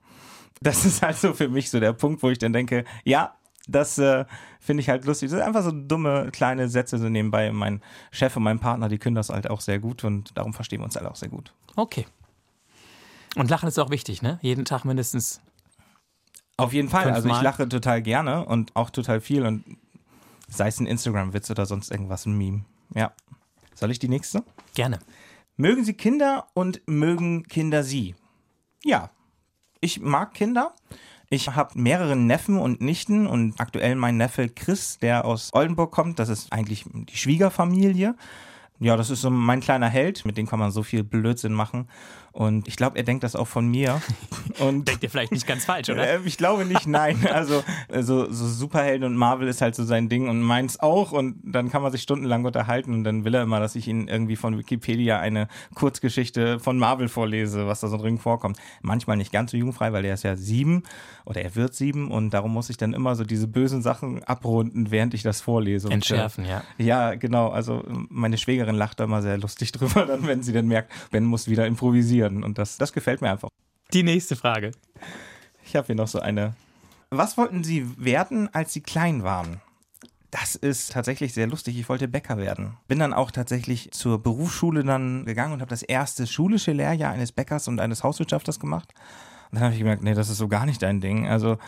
Das 0.60 0.84
ist 0.84 1.02
halt 1.02 1.16
so 1.16 1.34
für 1.34 1.48
mich 1.48 1.70
so 1.70 1.80
der 1.80 1.92
Punkt, 1.92 2.22
wo 2.22 2.30
ich 2.30 2.38
dann 2.38 2.52
denke, 2.52 2.84
ja, 3.04 3.35
das 3.66 3.98
äh, 3.98 4.24
finde 4.60 4.80
ich 4.82 4.88
halt 4.88 5.04
lustig. 5.04 5.30
Das 5.30 5.38
sind 5.38 5.46
einfach 5.46 5.62
so 5.62 5.72
dumme 5.72 6.30
kleine 6.32 6.68
Sätze 6.68 6.98
so 6.98 7.08
nebenbei. 7.08 7.50
Mein 7.52 7.82
Chef 8.10 8.36
und 8.36 8.42
mein 8.42 8.58
Partner, 8.58 8.88
die 8.88 8.98
können 8.98 9.16
das 9.16 9.30
halt 9.30 9.50
auch 9.50 9.60
sehr 9.60 9.78
gut 9.78 10.04
und 10.04 10.36
darum 10.36 10.52
verstehen 10.52 10.80
wir 10.80 10.84
uns 10.84 10.96
halt 10.96 11.06
auch 11.06 11.16
sehr 11.16 11.28
gut. 11.28 11.52
Okay. 11.74 12.06
Und 13.34 13.50
Lachen 13.50 13.68
ist 13.68 13.78
auch 13.78 13.90
wichtig, 13.90 14.22
ne? 14.22 14.38
Jeden 14.40 14.64
Tag 14.64 14.84
mindestens. 14.84 15.40
Auf 16.56 16.72
jeden 16.72 16.88
Fall. 16.88 17.10
Also 17.10 17.28
ich 17.28 17.42
lache 17.42 17.68
total 17.68 18.00
gerne 18.00 18.46
und 18.46 18.74
auch 18.74 18.88
total 18.88 19.20
viel 19.20 19.44
und 19.44 19.64
sei 20.48 20.68
es 20.68 20.80
ein 20.80 20.86
Instagram-Witz 20.86 21.50
oder 21.50 21.66
sonst 21.66 21.90
irgendwas, 21.90 22.24
ein 22.24 22.36
Meme. 22.36 22.64
Ja. 22.94 23.12
Soll 23.74 23.90
ich 23.90 23.98
die 23.98 24.08
nächste? 24.08 24.42
Gerne. 24.74 25.00
Mögen 25.56 25.84
Sie 25.84 25.92
Kinder 25.92 26.46
und 26.54 26.80
mögen 26.86 27.42
Kinder 27.44 27.82
Sie? 27.82 28.14
Ja. 28.82 29.10
Ich 29.80 30.00
mag 30.00 30.32
Kinder. 30.32 30.74
Ich 31.28 31.48
habe 31.48 31.78
mehrere 31.78 32.14
Neffen 32.14 32.58
und 32.58 32.80
Nichten 32.80 33.26
und 33.26 33.60
aktuell 33.60 33.96
mein 33.96 34.16
Neffe 34.16 34.48
Chris, 34.48 34.98
der 35.00 35.24
aus 35.24 35.52
Oldenburg 35.52 35.90
kommt. 35.90 36.20
Das 36.20 36.28
ist 36.28 36.52
eigentlich 36.52 36.84
die 36.92 37.16
Schwiegerfamilie. 37.16 38.14
Ja, 38.78 38.96
das 38.96 39.10
ist 39.10 39.22
so 39.22 39.30
mein 39.30 39.60
kleiner 39.60 39.88
Held, 39.88 40.24
mit 40.24 40.36
dem 40.36 40.46
kann 40.46 40.58
man 40.58 40.70
so 40.70 40.82
viel 40.82 41.02
Blödsinn 41.02 41.52
machen. 41.52 41.88
Und 42.36 42.68
ich 42.68 42.76
glaube, 42.76 42.98
er 42.98 43.02
denkt 43.02 43.24
das 43.24 43.34
auch 43.34 43.46
von 43.46 43.66
mir. 43.66 44.02
Und 44.58 44.86
Denkt 44.86 45.02
ihr 45.02 45.08
vielleicht 45.08 45.32
nicht 45.32 45.46
ganz 45.46 45.64
falsch, 45.64 45.88
oder? 45.88 46.06
äh, 46.06 46.20
ich 46.26 46.36
glaube 46.36 46.66
nicht, 46.66 46.86
nein. 46.86 47.26
Also 47.32 47.64
äh, 47.88 48.02
so, 48.02 48.30
so 48.30 48.46
Superhelden 48.46 49.04
und 49.04 49.16
Marvel 49.16 49.48
ist 49.48 49.62
halt 49.62 49.74
so 49.74 49.84
sein 49.84 50.08
Ding 50.08 50.28
und 50.28 50.40
meins 50.40 50.78
auch. 50.80 51.12
Und 51.12 51.36
dann 51.44 51.70
kann 51.70 51.82
man 51.82 51.92
sich 51.92 52.02
stundenlang 52.02 52.44
unterhalten 52.44 52.92
und 52.92 53.04
dann 53.04 53.24
will 53.24 53.34
er 53.34 53.42
immer, 53.42 53.58
dass 53.58 53.74
ich 53.74 53.88
ihn 53.88 54.08
irgendwie 54.08 54.36
von 54.36 54.58
Wikipedia 54.58 55.18
eine 55.18 55.48
Kurzgeschichte 55.74 56.60
von 56.60 56.78
Marvel 56.78 57.08
vorlese, 57.08 57.66
was 57.66 57.80
da 57.80 57.88
so 57.88 57.96
drin 57.96 58.18
vorkommt. 58.18 58.58
Manchmal 58.82 59.16
nicht 59.16 59.32
ganz 59.32 59.50
so 59.50 59.56
jugendfrei, 59.56 59.92
weil 59.92 60.04
er 60.04 60.14
ist 60.14 60.22
ja 60.22 60.36
sieben 60.36 60.82
oder 61.24 61.40
er 61.42 61.54
wird 61.54 61.74
sieben 61.74 62.10
und 62.10 62.30
darum 62.30 62.52
muss 62.52 62.70
ich 62.70 62.76
dann 62.76 62.92
immer 62.92 63.16
so 63.16 63.24
diese 63.24 63.48
bösen 63.48 63.82
Sachen 63.82 64.22
abrunden, 64.24 64.90
während 64.90 65.14
ich 65.14 65.22
das 65.22 65.40
vorlese. 65.40 65.88
Und, 65.88 65.94
Entschärfen, 65.94 66.44
ja. 66.44 66.62
Äh, 66.78 66.84
ja, 66.84 67.14
genau. 67.14 67.48
Also 67.48 67.82
meine 68.08 68.36
Schwägerin 68.38 68.76
lacht 68.76 69.00
da 69.00 69.04
immer 69.04 69.22
sehr 69.22 69.38
lustig 69.38 69.72
drüber, 69.72 70.06
dann 70.06 70.26
wenn 70.26 70.42
sie 70.42 70.52
dann 70.52 70.68
merkt, 70.68 70.92
Ben 71.10 71.24
muss 71.24 71.48
wieder 71.48 71.66
improvisieren 71.66 72.25
und 72.28 72.58
das, 72.58 72.78
das 72.78 72.92
gefällt 72.92 73.20
mir 73.20 73.30
einfach. 73.30 73.48
Die 73.92 74.02
nächste 74.02 74.36
Frage. 74.36 74.72
Ich 75.64 75.76
habe 75.76 75.86
hier 75.86 75.94
noch 75.94 76.08
so 76.08 76.20
eine. 76.20 76.54
Was 77.10 77.36
wollten 77.36 77.64
Sie 77.64 77.88
werden, 78.02 78.52
als 78.52 78.72
Sie 78.72 78.80
klein 78.80 79.22
waren? 79.22 79.60
Das 80.30 80.54
ist 80.54 80.92
tatsächlich 80.92 81.32
sehr 81.32 81.46
lustig. 81.46 81.78
Ich 81.78 81.88
wollte 81.88 82.08
Bäcker 82.08 82.36
werden. 82.36 82.76
Bin 82.88 82.98
dann 82.98 83.14
auch 83.14 83.30
tatsächlich 83.30 83.90
zur 83.92 84.22
Berufsschule 84.22 84.84
dann 84.84 85.24
gegangen 85.24 85.54
und 85.54 85.60
habe 85.60 85.70
das 85.70 85.82
erste 85.82 86.26
schulische 86.26 86.72
Lehrjahr 86.72 87.12
eines 87.12 87.32
Bäckers 87.32 87.68
und 87.68 87.80
eines 87.80 88.02
Hauswirtschafters 88.02 88.58
gemacht. 88.60 88.92
Und 89.50 89.56
dann 89.56 89.64
habe 89.64 89.72
ich 89.72 89.78
gemerkt, 89.78 90.02
nee, 90.02 90.14
das 90.14 90.28
ist 90.28 90.38
so 90.38 90.48
gar 90.48 90.66
nicht 90.66 90.82
dein 90.82 91.00
Ding. 91.00 91.28
Also, 91.28 91.58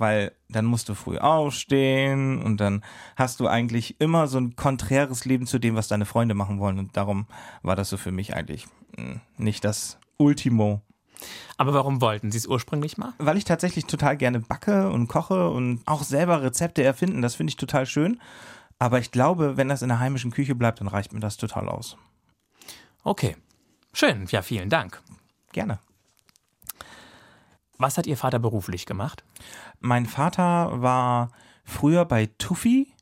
weil 0.00 0.32
dann 0.48 0.64
musst 0.64 0.88
du 0.88 0.94
früh 0.94 1.18
aufstehen 1.18 2.42
und 2.42 2.58
dann 2.58 2.84
hast 3.16 3.40
du 3.40 3.46
eigentlich 3.46 4.00
immer 4.00 4.26
so 4.26 4.38
ein 4.38 4.56
konträres 4.56 5.24
Leben 5.24 5.46
zu 5.46 5.58
dem, 5.58 5.74
was 5.74 5.88
deine 5.88 6.06
Freunde 6.06 6.34
machen 6.34 6.60
wollen. 6.60 6.78
Und 6.78 6.96
darum 6.96 7.26
war 7.62 7.76
das 7.76 7.88
so 7.90 7.96
für 7.96 8.12
mich 8.12 8.34
eigentlich 8.34 8.66
mh, 8.96 9.20
nicht 9.36 9.64
das 9.64 9.98
Ultimo. 10.16 10.82
Aber 11.56 11.74
warum 11.74 12.00
wollten 12.00 12.30
Sie 12.30 12.38
es 12.38 12.46
ursprünglich 12.46 12.96
mal? 12.98 13.14
Weil 13.18 13.36
ich 13.36 13.44
tatsächlich 13.44 13.86
total 13.86 14.16
gerne 14.16 14.40
backe 14.40 14.90
und 14.90 15.08
koche 15.08 15.50
und 15.50 15.82
auch 15.86 16.04
selber 16.04 16.42
Rezepte 16.42 16.84
erfinden, 16.84 17.22
das 17.22 17.34
finde 17.34 17.50
ich 17.50 17.56
total 17.56 17.86
schön. 17.86 18.20
Aber 18.78 19.00
ich 19.00 19.10
glaube, 19.10 19.56
wenn 19.56 19.68
das 19.68 19.82
in 19.82 19.88
der 19.88 19.98
heimischen 19.98 20.30
Küche 20.30 20.54
bleibt, 20.54 20.80
dann 20.80 20.88
reicht 20.88 21.12
mir 21.12 21.20
das 21.20 21.36
total 21.36 21.68
aus. 21.68 21.96
Okay. 23.02 23.36
Schön. 23.92 24.26
Ja, 24.30 24.42
vielen 24.42 24.68
Dank. 24.68 25.02
Gerne. 25.52 25.80
Was 27.78 27.96
hat 27.96 28.06
Ihr 28.06 28.16
Vater 28.16 28.38
beruflich 28.38 28.86
gemacht? 28.86 29.24
Mein 29.80 30.06
Vater 30.06 30.82
war 30.82 31.30
früher 31.64 32.04
bei 32.04 32.26
Tuffy. 32.38 32.92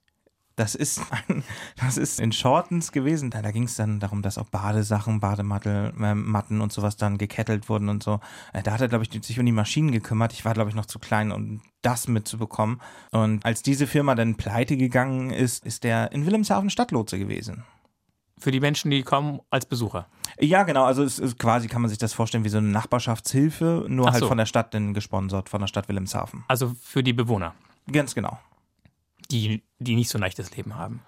Das 0.54 0.75
ist, 0.75 1.00
ein, 1.28 1.42
das 1.76 1.97
ist 1.97 2.21
in 2.21 2.33
Shortens 2.33 2.92
gewesen. 2.92 3.30
Da, 3.30 3.42
da 3.42 3.50
ging 3.50 3.64
es 3.64 3.76
dann 3.76 4.00
darum, 4.00 4.23
dass 4.23 4.38
auch 4.38 4.49
Badesachen, 4.49 5.21
Badematten 5.21 6.02
äh, 6.02 6.14
Matten 6.14 6.61
und 6.61 6.73
sowas 6.73 6.97
dann 6.97 7.18
gekettelt 7.18 7.68
wurden 7.68 7.88
und 7.88 8.02
so. 8.02 8.21
Äh, 8.52 8.62
Da 8.62 8.73
hat 8.73 8.80
er, 8.83 8.88
glaube 8.88 9.04
ich, 9.04 9.25
sich 9.25 9.38
um 9.38 9.47
die 9.47 9.52
Maschinen 9.52 9.92
gekümmert. 9.92 10.33
Ich 10.35 10.45
war, 10.45 10.54
glaube 10.54 10.71
ich, 10.71 10.76
noch 10.76 10.87
zu 10.87 10.99
klein, 10.99 11.33
um 11.33 11.62
das 11.83 12.09
mitzubekommen. 12.09 12.80
Und 13.12 13.45
als 13.45 13.62
diese 13.62 13.87
Firma 13.87 14.14
dann 14.14 14.37
pleite 14.37 14.76
gegangen 14.76 15.30
ist, 15.30 15.64
ist 15.64 15.85
der 15.85 16.12
in 16.12 16.26
Wilhelmshaven 16.26 16.71
Stadtlotse 16.71 17.18
gewesen. 17.18 17.64
Für 18.38 18.50
die 18.50 18.61
Menschen, 18.61 18.90
die 18.90 19.02
kommen 19.02 19.40
als 19.50 19.66
Besucher. 19.66 20.07
Ja, 20.38 20.64
genau. 20.64 20.85
Also 20.85 21.02
es 21.02 21.19
ist 21.19 21.38
quasi, 21.38 21.69
kann 21.69 21.81
man 21.81 21.88
sich 21.88 21.99
das 21.99 22.12
vorstellen, 22.12 22.45
wie 22.45 22.50
so 22.50 22.59
eine 22.59 22.69
Nachbarschaftshilfe, 22.69 23.87
nur 23.88 24.11
halt 24.11 24.21
so. 24.21 24.28
von 24.28 24.37
der 24.37 24.47
Stadt 24.47 24.75
denn 24.75 24.93
gesponsert, 24.93 25.49
von 25.49 25.61
der 25.61 25.69
Stadt 25.69 25.88
Wilhelmshaven. 25.88 26.45
Also 26.49 26.75
für 26.83 27.02
die 27.02 27.14
Bewohner. 27.14 27.55
Ganz 27.90 28.14
genau. 28.14 28.38
Die 29.30 29.62
die 29.78 29.95
nicht 29.95 30.09
so 30.09 30.16
ein 30.16 30.23
leichtes 30.23 30.56
Leben 30.56 30.76
haben. 30.76 31.02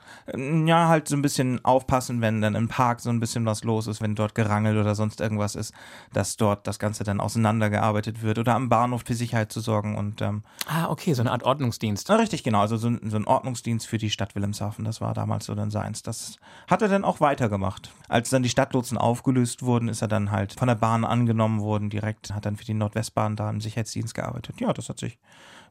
Ja, 0.66 0.88
halt 0.88 1.08
so 1.08 1.16
ein 1.16 1.22
bisschen 1.22 1.64
aufpassen, 1.64 2.20
wenn 2.20 2.42
dann 2.42 2.54
im 2.54 2.68
Park 2.68 3.00
so 3.00 3.08
ein 3.08 3.18
bisschen 3.18 3.46
was 3.46 3.64
los 3.64 3.86
ist, 3.86 4.02
wenn 4.02 4.14
dort 4.14 4.34
gerangelt 4.34 4.76
oder 4.76 4.94
sonst 4.94 5.22
irgendwas 5.22 5.54
ist, 5.54 5.72
dass 6.12 6.36
dort 6.36 6.66
das 6.66 6.78
Ganze 6.78 7.02
dann 7.02 7.18
auseinandergearbeitet 7.18 8.20
wird 8.20 8.38
oder 8.38 8.54
am 8.54 8.68
Bahnhof 8.68 9.04
für 9.06 9.14
Sicherheit 9.14 9.50
zu 9.50 9.60
sorgen 9.60 9.96
und 9.96 10.20
ähm, 10.20 10.42
Ah, 10.66 10.90
okay, 10.90 11.14
so 11.14 11.22
eine 11.22 11.32
Art 11.32 11.44
Ordnungsdienst. 11.44 12.10
na, 12.10 12.16
richtig 12.16 12.42
genau, 12.42 12.60
also 12.60 12.76
so, 12.76 12.88
ein- 12.88 13.00
so 13.08 13.16
ein 13.16 13.26
Ordnungsdienst 13.26 13.86
für 13.86 13.96
die 13.96 14.10
Stadt 14.10 14.34
Wilhelmshaven, 14.34 14.84
das 14.84 15.00
war 15.00 15.14
damals 15.14 15.46
so 15.46 15.54
dann 15.54 15.70
seins. 15.70 16.02
Das 16.02 16.36
hat 16.68 16.82
er 16.82 16.88
dann 16.88 17.04
auch 17.06 17.20
weitergemacht. 17.20 17.90
Als 18.10 18.28
dann 18.28 18.42
die 18.42 18.50
Stadtlotsen 18.50 18.98
aufgelöst 18.98 19.62
wurden, 19.62 19.88
ist 19.88 20.02
er 20.02 20.08
dann 20.08 20.30
halt 20.30 20.52
von 20.52 20.68
der 20.68 20.74
Bahn 20.74 21.06
angenommen 21.06 21.60
worden, 21.62 21.88
direkt, 21.88 22.34
hat 22.34 22.44
dann 22.44 22.56
für 22.58 22.66
die 22.66 22.74
Nordwestbahn 22.74 23.34
da 23.34 23.48
im 23.48 23.62
Sicherheitsdienst 23.62 24.14
gearbeitet. 24.14 24.60
Ja, 24.60 24.74
das 24.74 24.90
hat 24.90 24.98
sich 24.98 25.18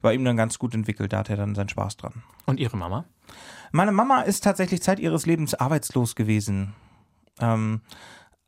bei 0.02 0.14
ihm 0.14 0.24
dann 0.24 0.38
ganz 0.38 0.60
gut 0.60 0.74
entwickelt, 0.74 1.14
da 1.14 1.20
hat 1.20 1.30
er 1.30 1.38
dann 1.38 1.56
seinen 1.56 1.70
Spaß 1.70 1.98
dran. 1.98 2.24
Und 2.46 2.60
ihre 2.60 2.78
Mama? 2.78 3.06
Meine 3.72 3.92
Mama 3.92 4.22
ist 4.22 4.44
tatsächlich 4.44 4.82
Zeit 4.82 5.00
ihres 5.00 5.26
Lebens 5.26 5.54
arbeitslos 5.54 6.16
gewesen. 6.16 6.74
Ähm, 7.40 7.82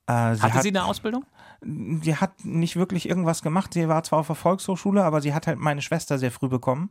äh, 0.07 0.35
sie, 0.35 0.41
Hatte 0.41 0.53
hat, 0.53 0.63
sie 0.63 0.69
eine 0.69 0.85
Ausbildung? 0.85 1.25
sie 1.61 2.15
hat 2.15 2.45
nicht 2.45 2.75
wirklich 2.75 3.07
irgendwas 3.07 3.41
gemacht. 3.41 3.73
Sie 3.73 3.87
war 3.87 4.03
zwar 4.03 4.19
auf 4.19 4.27
der 4.27 4.35
Volkshochschule, 4.35 5.03
aber 5.03 5.21
sie 5.21 5.33
hat 5.33 5.47
halt 5.47 5.59
meine 5.59 5.81
Schwester 5.81 6.17
sehr 6.17 6.31
früh 6.31 6.47
bekommen. 6.47 6.89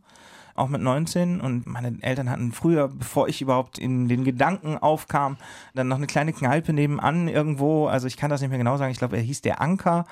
Auch 0.54 0.68
mit 0.68 0.80
19 0.80 1.40
und 1.40 1.66
meine 1.66 1.96
Eltern 2.02 2.28
hatten 2.30 2.52
früher, 2.52 2.88
bevor 2.88 3.28
ich 3.28 3.40
überhaupt 3.40 3.78
in 3.78 4.08
den 4.08 4.24
Gedanken 4.24 4.76
aufkam, 4.76 5.36
dann 5.74 5.88
noch 5.88 5.96
eine 5.96 6.08
kleine 6.08 6.32
Kneipe 6.32 6.72
nebenan 6.72 7.28
irgendwo. 7.28 7.86
Also 7.86 8.08
ich 8.08 8.16
kann 8.16 8.30
das 8.30 8.40
nicht 8.40 8.50
mehr 8.50 8.58
genau 8.58 8.76
sagen. 8.76 8.90
Ich 8.90 8.98
glaube, 8.98 9.16
er 9.16 9.22
hieß 9.22 9.40
der 9.40 9.60
Anker. 9.60 10.04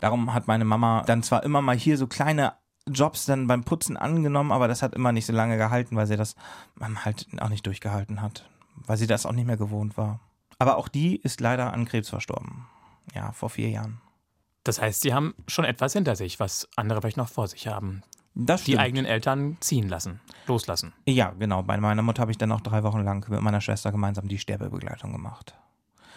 Darum 0.00 0.34
hat 0.34 0.48
meine 0.48 0.64
Mama 0.64 1.04
dann 1.06 1.22
zwar 1.22 1.44
immer 1.44 1.62
mal 1.62 1.76
hier 1.76 1.96
so 1.96 2.08
kleine 2.08 2.54
Jobs 2.88 3.24
dann 3.26 3.46
beim 3.46 3.64
Putzen 3.64 3.96
angenommen, 3.96 4.52
aber 4.52 4.68
das 4.68 4.82
hat 4.82 4.94
immer 4.94 5.12
nicht 5.12 5.26
so 5.26 5.32
lange 5.32 5.56
gehalten, 5.56 5.96
weil 5.96 6.06
sie 6.06 6.16
das 6.16 6.36
ähm, 6.80 7.04
halt 7.04 7.26
auch 7.40 7.48
nicht 7.48 7.66
durchgehalten 7.66 8.20
hat, 8.20 8.48
weil 8.76 8.96
sie 8.96 9.06
das 9.06 9.26
auch 9.26 9.32
nicht 9.32 9.46
mehr 9.46 9.56
gewohnt 9.56 9.96
war. 9.96 10.20
Aber 10.58 10.76
auch 10.76 10.88
die 10.88 11.16
ist 11.16 11.40
leider 11.40 11.72
an 11.72 11.86
Krebs 11.86 12.10
verstorben. 12.10 12.66
Ja, 13.14 13.32
vor 13.32 13.50
vier 13.50 13.70
Jahren. 13.70 14.00
Das 14.64 14.80
heißt, 14.80 15.02
sie 15.02 15.12
haben 15.12 15.34
schon 15.46 15.64
etwas 15.64 15.92
hinter 15.92 16.16
sich, 16.16 16.40
was 16.40 16.68
andere 16.76 17.00
vielleicht 17.00 17.16
noch 17.16 17.28
vor 17.28 17.48
sich 17.48 17.66
haben. 17.66 18.02
Das 18.34 18.64
Die 18.64 18.78
eigenen 18.78 19.04
Eltern 19.04 19.58
ziehen 19.60 19.88
lassen, 19.88 20.20
loslassen. 20.46 20.92
Ja, 21.06 21.30
genau. 21.38 21.62
Bei 21.62 21.76
meiner 21.76 22.02
Mutter 22.02 22.22
habe 22.22 22.32
ich 22.32 22.38
dann 22.38 22.50
auch 22.50 22.60
drei 22.60 22.82
Wochen 22.82 23.04
lang 23.04 23.28
mit 23.30 23.40
meiner 23.42 23.60
Schwester 23.60 23.92
gemeinsam 23.92 24.26
die 24.26 24.38
Sterbebegleitung 24.38 25.12
gemacht. 25.12 25.54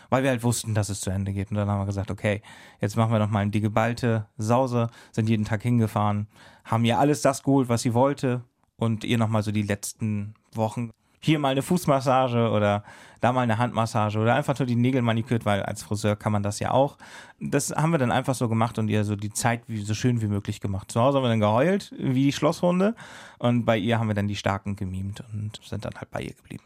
Weil 0.09 0.23
wir 0.23 0.29
halt 0.29 0.43
wussten, 0.43 0.73
dass 0.73 0.89
es 0.89 1.01
zu 1.01 1.09
Ende 1.09 1.33
geht. 1.33 1.51
Und 1.51 1.57
dann 1.57 1.69
haben 1.69 1.81
wir 1.81 1.85
gesagt, 1.85 2.11
okay, 2.11 2.41
jetzt 2.79 2.95
machen 2.95 3.11
wir 3.11 3.19
noch 3.19 3.29
mal 3.29 3.47
die 3.49 3.61
geballte 3.61 4.27
Sause, 4.37 4.89
sind 5.11 5.29
jeden 5.29 5.45
Tag 5.45 5.61
hingefahren, 5.61 6.27
haben 6.63 6.85
ihr 6.85 6.99
alles 6.99 7.21
das 7.21 7.43
geholt, 7.43 7.69
was 7.69 7.81
sie 7.81 7.93
wollte 7.93 8.43
und 8.77 9.03
ihr 9.03 9.17
noch 9.17 9.29
mal 9.29 9.43
so 9.43 9.51
die 9.51 9.63
letzten 9.63 10.35
Wochen 10.53 10.91
hier 11.19 11.39
mal 11.39 11.49
eine 11.49 11.61
Fußmassage 11.61 12.51
oder 12.51 12.83
da 13.21 13.33
mal 13.33 13.41
eine 13.41 13.57
Handmassage 13.57 14.19
oder 14.19 14.35
einfach 14.35 14.57
nur 14.59 14.67
die 14.67 14.75
Nägel 14.75 15.01
manikürt, 15.01 15.45
weil 15.45 15.63
als 15.63 15.83
Friseur 15.83 16.15
kann 16.15 16.31
man 16.31 16.43
das 16.43 16.59
ja 16.59 16.71
auch. 16.71 16.97
Das 17.39 17.71
haben 17.71 17.91
wir 17.91 17.97
dann 17.97 18.11
einfach 18.11 18.35
so 18.35 18.47
gemacht 18.47 18.77
und 18.77 18.87
ihr 18.89 19.03
so 19.03 19.15
die 19.15 19.31
Zeit 19.31 19.63
wie, 19.67 19.81
so 19.81 19.93
schön 19.93 20.21
wie 20.21 20.27
möglich 20.27 20.61
gemacht. 20.61 20.91
Zu 20.91 21.01
Hause 21.01 21.17
haben 21.17 21.23
wir 21.23 21.29
dann 21.29 21.39
geheult, 21.39 21.93
wie 21.97 22.25
die 22.25 22.31
Schlosshunde 22.31 22.95
und 23.39 23.65
bei 23.65 23.77
ihr 23.77 23.99
haben 23.99 24.07
wir 24.07 24.15
dann 24.15 24.27
die 24.27 24.35
Starken 24.35 24.75
gemimt 24.75 25.23
und 25.33 25.59
sind 25.63 25.85
dann 25.85 25.95
halt 25.95 26.11
bei 26.11 26.21
ihr 26.21 26.33
geblieben. 26.33 26.63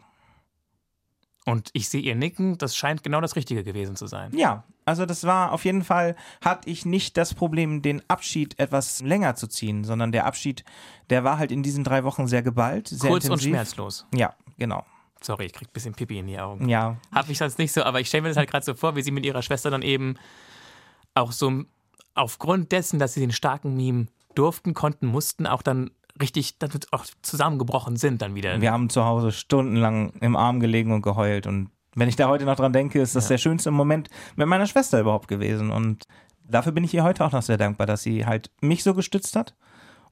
Und 1.45 1.69
ich 1.73 1.89
sehe 1.89 2.01
ihr 2.01 2.15
Nicken, 2.15 2.57
das 2.59 2.75
scheint 2.75 3.03
genau 3.03 3.19
das 3.19 3.35
Richtige 3.35 3.63
gewesen 3.63 3.95
zu 3.95 4.05
sein. 4.05 4.31
Ja, 4.35 4.63
also 4.85 5.07
das 5.07 5.23
war 5.23 5.51
auf 5.51 5.65
jeden 5.65 5.83
Fall, 5.83 6.15
hatte 6.43 6.69
ich 6.69 6.85
nicht 6.85 7.17
das 7.17 7.33
Problem, 7.33 7.81
den 7.81 8.03
Abschied 8.07 8.59
etwas 8.59 9.01
länger 9.01 9.35
zu 9.35 9.47
ziehen, 9.47 9.83
sondern 9.83 10.11
der 10.11 10.25
Abschied, 10.25 10.63
der 11.09 11.23
war 11.23 11.39
halt 11.39 11.51
in 11.51 11.63
diesen 11.63 11.83
drei 11.83 12.03
Wochen 12.03 12.27
sehr 12.27 12.43
geballt, 12.43 12.89
sehr 12.89 13.09
Kurz 13.09 13.23
und 13.25 13.31
intensiv. 13.31 13.49
schmerzlos. 13.49 14.05
Ja, 14.13 14.35
genau. 14.59 14.85
Sorry, 15.23 15.45
ich 15.45 15.53
krieg 15.53 15.67
ein 15.67 15.73
bisschen 15.73 15.93
Pipi 15.93 16.19
in 16.19 16.27
die 16.27 16.39
Augen. 16.39 16.67
Ja, 16.69 16.97
Hab 17.11 17.29
ich 17.29 17.37
sonst 17.37 17.57
nicht 17.57 17.71
so, 17.71 17.83
aber 17.83 17.99
ich 17.99 18.07
stelle 18.07 18.23
mir 18.23 18.29
das 18.29 18.37
halt 18.37 18.49
gerade 18.49 18.65
so 18.65 18.73
vor, 18.73 18.95
wie 18.95 19.01
sie 19.01 19.11
mit 19.11 19.25
ihrer 19.25 19.41
Schwester 19.41 19.69
dann 19.71 19.81
eben 19.83 20.15
auch 21.15 21.31
so 21.31 21.63
aufgrund 22.13 22.71
dessen, 22.71 22.99
dass 22.99 23.13
sie 23.13 23.19
den 23.19 23.31
starken 23.31 23.75
Meme 23.75 24.07
durften, 24.35 24.73
konnten, 24.73 25.07
mussten, 25.07 25.45
auch 25.47 25.61
dann 25.61 25.91
richtig 26.19 26.57
dann 26.57 26.71
auch 26.91 27.05
zusammengebrochen 27.21 27.95
sind 27.95 28.21
dann 28.21 28.35
wieder. 28.35 28.59
wir 28.61 28.71
haben 28.71 28.89
zu 28.89 29.05
Hause 29.05 29.31
stundenlang 29.31 30.13
im 30.21 30.35
Arm 30.35 30.59
gelegen 30.59 30.91
und 30.91 31.01
geheult 31.01 31.47
und 31.47 31.69
wenn 31.95 32.07
ich 32.07 32.15
da 32.15 32.29
heute 32.29 32.45
noch 32.45 32.55
dran 32.55 32.73
denke, 32.73 33.01
ist 33.01 33.15
das 33.15 33.27
der 33.27 33.37
schönste 33.37 33.69
Moment 33.69 34.09
mit 34.35 34.47
meiner 34.47 34.65
Schwester 34.65 34.99
überhaupt 34.99 35.27
gewesen 35.27 35.71
und 35.71 36.05
dafür 36.43 36.71
bin 36.71 36.83
ich 36.83 36.93
ihr 36.93 37.03
heute 37.03 37.25
auch 37.25 37.31
noch 37.31 37.41
sehr 37.41 37.57
dankbar, 37.57 37.87
dass 37.87 38.03
sie 38.03 38.25
halt 38.25 38.49
mich 38.61 38.83
so 38.83 38.93
gestützt 38.93 39.35
hat 39.35 39.55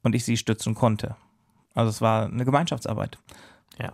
und 0.02 0.16
ich 0.16 0.26
sie 0.26 0.38
stützen 0.38 0.76
konnte. 0.76 1.16
Also 1.74 1.90
es 1.90 2.02
war 2.02 2.26
eine 2.26 2.46
Gemeinschaftsarbeit. 2.46 3.18
Ja. 3.78 3.94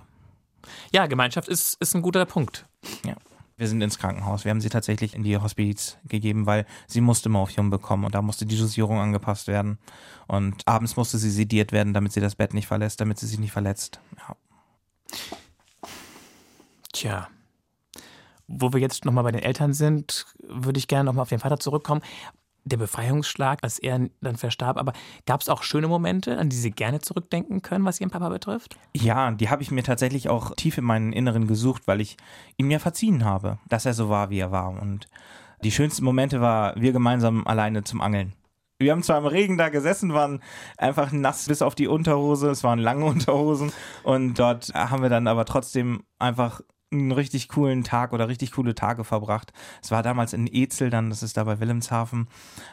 Ja, 0.91 1.05
Gemeinschaft 1.05 1.47
ist, 1.47 1.75
ist 1.79 1.95
ein 1.95 2.01
guter 2.01 2.25
Punkt. 2.25 2.65
Ja. 3.05 3.15
Wir 3.57 3.69
sind 3.69 3.81
ins 3.81 3.97
Krankenhaus. 3.97 4.43
Wir 4.43 4.51
haben 4.51 4.59
sie 4.59 4.69
tatsächlich 4.69 5.15
in 5.15 5.23
die 5.23 5.37
Hospiz 5.37 5.97
gegeben, 6.05 6.45
weil 6.45 6.65
sie 6.87 6.99
musste 6.99 7.29
Morphium 7.29 7.69
bekommen 7.69 8.03
und 8.03 8.13
da 8.13 8.21
musste 8.21 8.45
die 8.45 8.57
Dosierung 8.57 8.99
angepasst 8.99 9.47
werden. 9.47 9.77
Und 10.27 10.67
abends 10.67 10.97
musste 10.97 11.17
sie 11.17 11.31
sediert 11.31 11.71
werden, 11.71 11.93
damit 11.93 12.11
sie 12.11 12.19
das 12.19 12.35
Bett 12.35 12.53
nicht 12.53 12.67
verlässt, 12.67 12.99
damit 12.99 13.17
sie 13.17 13.27
sich 13.27 13.39
nicht 13.39 13.53
verletzt. 13.53 14.01
Ja. 14.17 14.35
Tja. 16.91 17.27
Wo 18.47 18.73
wir 18.73 18.81
jetzt 18.81 19.05
nochmal 19.05 19.23
bei 19.23 19.31
den 19.31 19.41
Eltern 19.41 19.73
sind, 19.73 20.25
würde 20.39 20.77
ich 20.77 20.87
gerne 20.87 21.05
nochmal 21.05 21.23
auf 21.23 21.29
den 21.29 21.39
Vater 21.39 21.59
zurückkommen. 21.59 22.01
Der 22.65 22.77
Befreiungsschlag, 22.77 23.59
als 23.61 23.79
er 23.79 24.09
dann 24.21 24.37
verstarb, 24.37 24.77
aber 24.77 24.93
gab 25.25 25.41
es 25.41 25.49
auch 25.49 25.63
schöne 25.63 25.87
Momente, 25.87 26.37
an 26.37 26.49
die 26.49 26.55
Sie 26.55 26.71
gerne 26.71 26.99
zurückdenken 26.99 27.61
können, 27.61 27.85
was 27.85 28.01
Ihren 28.01 28.09
Papa 28.09 28.29
betrifft? 28.29 28.77
Ja, 28.95 29.31
die 29.31 29.49
habe 29.49 29.61
ich 29.61 29.71
mir 29.71 29.83
tatsächlich 29.83 30.29
auch 30.29 30.55
tief 30.55 30.77
in 30.77 30.83
meinen 30.83 31.13
Inneren 31.13 31.47
gesucht, 31.47 31.83
weil 31.85 32.01
ich 32.01 32.17
ihm 32.57 32.71
ja 32.71 32.79
verziehen 32.79 33.23
habe, 33.23 33.59
dass 33.69 33.85
er 33.85 33.93
so 33.93 34.09
war, 34.09 34.31
wie 34.31 34.39
er 34.39 34.51
war. 34.51 34.69
Und 34.69 35.07
die 35.63 35.71
schönsten 35.71 36.03
Momente 36.03 36.41
war, 36.41 36.75
wir 36.75 36.91
gemeinsam 36.91 37.45
alleine 37.45 37.83
zum 37.83 38.01
Angeln. 38.01 38.33
Wir 38.77 38.91
haben 38.91 39.03
zwar 39.03 39.19
im 39.19 39.25
Regen 39.25 39.57
da 39.57 39.69
gesessen, 39.69 40.13
waren 40.13 40.41
einfach 40.77 41.13
nass 41.13 41.47
bis 41.47 41.61
auf 41.61 41.75
die 41.75 41.87
Unterhose, 41.87 42.49
es 42.49 42.63
waren 42.63 42.79
lange 42.79 43.05
Unterhosen 43.05 43.71
und 44.03 44.37
dort 44.37 44.73
haben 44.73 45.01
wir 45.01 45.09
dann 45.09 45.27
aber 45.27 45.45
trotzdem 45.45 46.03
einfach 46.19 46.61
einen 46.99 47.11
richtig 47.11 47.49
coolen 47.49 47.83
Tag 47.83 48.13
oder 48.13 48.27
richtig 48.27 48.51
coole 48.51 48.75
Tage 48.75 49.03
verbracht. 49.03 49.53
Es 49.81 49.91
war 49.91 50.03
damals 50.03 50.33
in 50.33 50.47
Ezel 50.47 50.89
dann, 50.89 51.09
das 51.09 51.23
ist 51.23 51.37
da 51.37 51.43
bei 51.43 51.59
Wilhelmshaven 51.59 52.27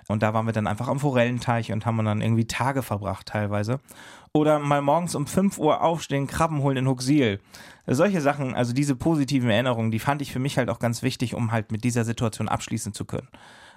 und 0.09 0.23
da 0.23 0.35
waren 0.35 0.47
wir 0.47 0.53
dann 0.53 0.67
einfach 0.67 0.89
am 0.89 1.01
Forellenteich 1.01 1.73
und 1.73 1.87
haben 1.87 2.05
dann 2.05 2.21
irgendwie 2.21 2.47
Tage 2.47 2.83
verbracht 2.83 3.27
teilweise. 3.27 3.81
Oder 4.35 4.59
mal 4.59 4.81
morgens 4.81 5.15
um 5.15 5.27
5 5.27 5.59
Uhr 5.59 5.83
aufstehen, 5.83 6.27
Krabben 6.27 6.63
holen 6.63 6.79
in 6.79 6.89
Huxil. 6.89 7.41
Solche 7.87 8.21
Sachen, 8.21 8.55
also 8.55 8.73
diese 8.73 8.95
positiven 8.95 9.51
Erinnerungen, 9.51 9.91
die 9.91 9.99
fand 9.99 10.23
ich 10.23 10.33
für 10.33 10.39
mich 10.39 10.59
halt 10.59 10.71
auch 10.71 10.79
ganz 10.79 11.03
wichtig, 11.03 11.35
um 11.35 11.53
halt 11.53 11.73
mit 11.73 11.85
dieser 11.85 12.05
Situation 12.05 12.49
abschließen 12.49 12.93
zu 12.93 13.05
können. 13.05 13.29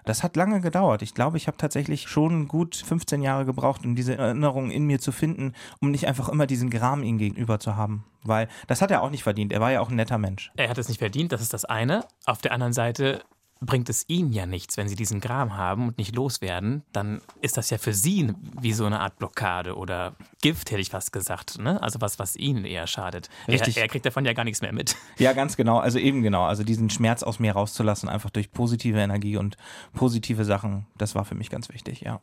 Das 0.05 0.21
hat 0.21 0.35
lange 0.35 0.61
gedauert. 0.61 1.01
Ich 1.01 1.15
glaube, 1.15 1.37
ich 1.37 1.47
habe 1.47 1.57
tatsächlich 1.57 2.07
schon 2.07 2.47
gut 2.47 2.75
15 2.75 3.23
Jahre 3.23 3.45
gebraucht, 3.45 3.83
um 3.83 3.95
diese 3.95 4.15
Erinnerungen 4.15 4.69
in 4.69 4.85
mir 4.85 4.99
zu 4.99 5.11
finden, 5.11 5.53
um 5.81 5.89
nicht 5.89 6.07
einfach 6.07 6.29
immer 6.29 6.45
diesen 6.45 6.69
Gram 6.69 7.01
ihm 7.01 7.17
gegenüber 7.17 7.59
zu 7.59 7.75
haben. 7.75 8.05
Weil 8.23 8.47
das 8.67 8.83
hat 8.83 8.91
er 8.91 9.01
auch 9.01 9.09
nicht 9.09 9.23
verdient. 9.23 9.51
Er 9.51 9.61
war 9.61 9.71
ja 9.71 9.81
auch 9.81 9.89
ein 9.89 9.95
netter 9.95 10.19
Mensch. 10.19 10.51
Er 10.55 10.69
hat 10.69 10.77
es 10.77 10.89
nicht 10.89 10.99
verdient, 10.99 11.31
das 11.31 11.41
ist 11.41 11.53
das 11.53 11.65
eine. 11.65 12.05
Auf 12.25 12.41
der 12.41 12.51
anderen 12.51 12.73
Seite 12.73 13.23
bringt 13.65 13.89
es 13.89 14.05
ihnen 14.07 14.31
ja 14.31 14.45
nichts, 14.45 14.77
wenn 14.77 14.87
sie 14.87 14.95
diesen 14.95 15.19
Gram 15.19 15.57
haben 15.57 15.87
und 15.87 15.97
nicht 15.97 16.15
loswerden, 16.15 16.83
dann 16.91 17.21
ist 17.41 17.57
das 17.57 17.69
ja 17.69 17.77
für 17.77 17.93
sie 17.93 18.33
wie 18.59 18.73
so 18.73 18.85
eine 18.85 18.99
Art 18.99 19.17
Blockade 19.17 19.75
oder 19.75 20.15
Gift, 20.41 20.71
hätte 20.71 20.81
ich 20.81 20.89
fast 20.89 21.11
gesagt. 21.11 21.59
Ne? 21.59 21.81
Also 21.81 22.01
was, 22.01 22.19
was 22.19 22.35
ihnen 22.35 22.65
eher 22.65 22.87
schadet. 22.87 23.29
Richtig. 23.47 23.77
Er, 23.77 23.83
er 23.83 23.89
kriegt 23.89 24.05
davon 24.05 24.25
ja 24.25 24.33
gar 24.33 24.43
nichts 24.43 24.61
mehr 24.61 24.73
mit. 24.73 24.95
Ja, 25.17 25.31
ganz 25.33 25.55
genau. 25.55 25.79
Also 25.79 25.97
eben 25.97 26.23
genau. 26.23 26.43
Also 26.43 26.63
diesen 26.63 26.89
Schmerz 26.89 27.23
aus 27.23 27.39
mir 27.39 27.53
rauszulassen, 27.53 28.09
einfach 28.09 28.29
durch 28.29 28.51
positive 28.51 28.99
Energie 28.99 29.37
und 29.37 29.55
positive 29.93 30.43
Sachen, 30.43 30.87
das 30.97 31.15
war 31.15 31.23
für 31.25 31.35
mich 31.35 31.49
ganz 31.49 31.69
wichtig, 31.69 32.01
ja. 32.01 32.19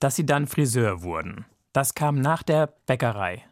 Dass 0.00 0.16
sie 0.16 0.26
dann 0.26 0.46
Friseur 0.46 1.02
wurden, 1.02 1.46
das 1.72 1.94
kam 1.94 2.20
nach 2.20 2.42
der 2.42 2.66
Bäckerei. 2.86 3.44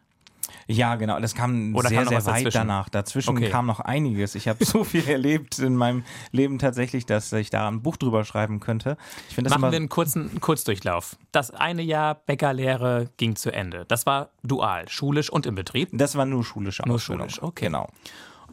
Ja, 0.67 0.95
genau. 0.95 1.19
Das 1.19 1.35
kam 1.35 1.75
Oder 1.75 1.89
sehr, 1.89 1.99
kam 1.99 2.07
sehr 2.09 2.25
weit 2.25 2.37
dazwischen? 2.37 2.57
danach. 2.57 2.89
Dazwischen 2.89 3.29
Okay. 3.37 3.49
kam 3.49 3.65
noch 3.67 3.79
einiges. 3.79 4.35
Ich 4.35 4.47
habe 4.47 4.63
so 4.65 4.83
viel 4.83 5.07
erlebt 5.07 5.59
in 5.59 5.75
meinem 5.75 6.03
Leben 6.31 6.57
tatsächlich, 6.59 7.05
dass 7.05 7.31
ich 7.33 7.49
da 7.49 7.67
ein 7.67 7.81
Buch 7.81 7.97
drüber 7.97 8.25
schreiben 8.25 8.59
könnte. 8.59 8.97
Ich 9.29 9.35
das 9.35 9.45
Machen 9.49 9.61
wir 9.61 9.67
immer. 9.69 9.75
einen 9.77 9.89
kurzen 9.89 10.29
einen 10.29 10.41
Kurzdurchlauf. 10.41 11.17
Das 11.31 11.51
eine 11.51 11.81
Jahr 11.83 12.15
Bäckerlehre 12.15 13.09
ging 13.17 13.35
zu 13.35 13.51
Ende. 13.51 13.85
Das 13.87 14.05
war 14.05 14.29
dual, 14.43 14.89
schulisch 14.89 15.29
und 15.29 15.45
im 15.45 15.55
Betrieb. 15.55 15.89
Das 15.93 16.15
war 16.15 16.25
nur 16.25 16.43
schulische 16.43 16.83
Nur 16.85 16.95
Ausbildung. 16.95 17.29
schulisch, 17.29 17.43
okay. 17.43 17.65
Genau. 17.65 17.89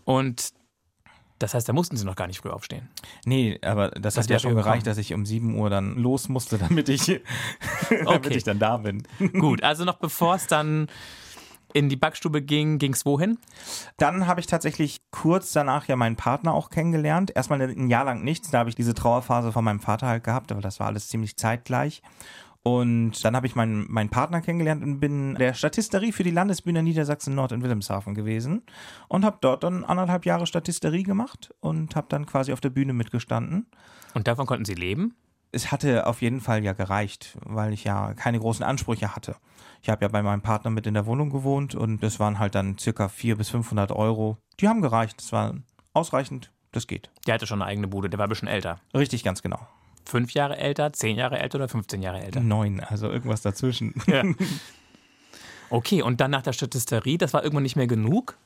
Und 0.05 0.53
das 1.39 1.55
heißt, 1.55 1.69
da 1.69 1.73
mussten 1.73 1.97
sie 1.97 2.05
noch 2.05 2.15
gar 2.15 2.29
nicht 2.29 2.39
früh 2.41 2.51
aufstehen. 2.51 2.89
Nee, 3.25 3.59
aber 3.65 3.89
das, 3.91 4.17
hat 4.17 4.29
wär 4.29 4.37
ja 4.37 4.39
schon 4.39 4.55
gereicht, 4.55 4.87
dass 4.87 4.97
ich 4.97 5.13
um 5.13 5.27
7 5.27 5.57
Uhr 5.59 5.71
dann 5.71 5.97
los 5.97 6.29
musste, 6.29 6.57
damit 6.57 6.89
ich, 6.89 7.07
damit 7.91 8.07
Okay. 8.07 8.35
ich 8.37 8.45
dann 8.45 8.61
da 8.61 8.77
bin. 8.77 9.03
Gut, 9.33 9.63
also 9.65 9.85
noch 9.85 9.97
bevor 9.97 10.37
es 10.37 10.47
dann 10.47 10.87
in 11.73 11.89
die 11.89 11.97
Backstube 11.97 12.43
ging, 12.43 12.79
ging 12.79 12.93
es 12.93 13.07
wohin? 13.07 13.39
Dann 13.97 14.27
habe 14.27 14.41
ich 14.41 14.47
tatsächlich 14.47 15.01
kurz 15.11 15.53
danach 15.53 15.87
ja 15.89 15.97
meinen 15.97 16.17
Partner 16.17 16.55
auch 16.55 16.71
kennengelernt. 16.71 17.33
Erstmal 17.35 17.63
ein 17.63 17.89
Jahr 17.89 18.05
lang 18.05 18.23
nichts. 18.23 18.51
Da 18.51 18.59
habe 18.59 18.71
ich 18.71 18.77
diese 18.77 18.95
Trauerphase 18.95 19.53
von 19.53 19.65
meinem 19.65 19.81
Vater 19.81 20.07
halt 20.07 20.25
gehabt, 20.25 20.53
aber 20.53 20.61
das 20.61 20.81
war 20.81 20.87
alles 20.87 21.09
ziemlich 21.09 21.37
zeitgleich. 21.37 22.03
Und 22.65 23.25
dann 23.25 23.35
habe 23.35 23.47
ich 23.49 23.57
meinen, 23.57 23.91
meinen 23.91 24.09
Partner 24.09 24.41
kennengelernt 24.41 24.85
und 24.85 25.01
bin 25.01 25.35
der 25.35 25.53
Statisterie 25.53 26.13
für 26.13 26.23
die 26.23 26.31
Landesbühne 26.31 26.83
Niedersachsen-Nord 26.83 27.53
in 27.53 27.63
Wilhelmshaven 27.63 28.15
gewesen 28.15 28.63
und 29.09 29.25
habe 29.25 29.39
dort 29.41 29.65
dann 29.65 29.85
anderthalb 29.85 30.27
Jahre 30.27 30.47
Statisterie 30.47 31.03
gemacht 31.03 31.53
und 31.59 31.97
habe 31.97 32.07
dann 32.09 32.25
quasi 32.25 32.53
auf 32.53 32.61
der 32.61 32.71
Bühne 32.71 32.93
mitgestanden. 32.93 33.67
Und 34.15 34.29
davon 34.29 34.47
konnten 34.47 34.65
Sie 34.65 34.75
leben? 34.75 35.17
Es 35.53 35.71
hatte 35.71 36.07
auf 36.07 36.23
jeden 36.23 36.41
Fall 36.41 36.65
ja 36.65 36.73
gereicht, 36.73 37.37
weil 37.45 37.73
ich 37.73 37.85
ja 37.85 38.15
keine 38.15 38.39
großen 38.41 38.65
Ansprüche 38.65 39.15
hatte. 39.15 39.37
Ich 39.83 39.91
habe 39.91 40.03
ja 40.03 40.09
bei 40.09 40.23
meinem 40.23 40.41
Partner 40.41 40.71
mit 40.71 40.87
in 40.87 40.95
der 40.95 41.07
Wohnung 41.07 41.31
gewohnt 41.31 41.75
und 41.75 42.03
es 42.03 42.19
waren 42.19 42.39
halt 42.39 42.55
dann 42.55 42.79
circa 42.79 43.09
400 43.09 43.39
bis 43.39 43.51
500 43.51 43.93
Euro. 43.93 44.39
Die 44.61 44.69
haben 44.69 44.81
gereicht, 44.81 45.19
das 45.19 45.33
war 45.33 45.55
ausreichend, 45.93 46.51
das 46.73 46.87
geht. 46.87 47.11
Der 47.27 47.35
hatte 47.35 47.47
schon 47.47 47.61
eine 47.61 47.71
eigene 47.71 47.89
Bude, 47.89 48.09
der 48.09 48.19
war 48.19 48.27
ein 48.27 48.31
bisschen 48.31 48.49
älter. 48.49 48.81
Richtig, 48.95 49.25
ganz 49.25 49.43
genau. 49.43 49.59
Fünf 50.07 50.33
Jahre 50.33 50.57
älter, 50.57 50.93
zehn 50.93 51.17
Jahre 51.17 51.39
älter 51.39 51.57
oder 51.57 51.69
15 51.69 52.03
Jahre 52.03 52.23
älter? 52.23 52.41
Neun, 52.41 52.81
also 52.81 53.11
irgendwas 53.11 53.43
dazwischen. 53.43 53.95
Ja. 54.07 54.23
Okay, 55.73 56.03
und 56.03 56.21
dann 56.21 56.31
nach 56.31 56.43
der 56.43 56.53
Statisterie, 56.53 57.17
das 57.17 57.33
war 57.33 57.43
irgendwann 57.43 57.63
nicht 57.63 57.77
mehr 57.77 57.87
genug? 57.87 58.37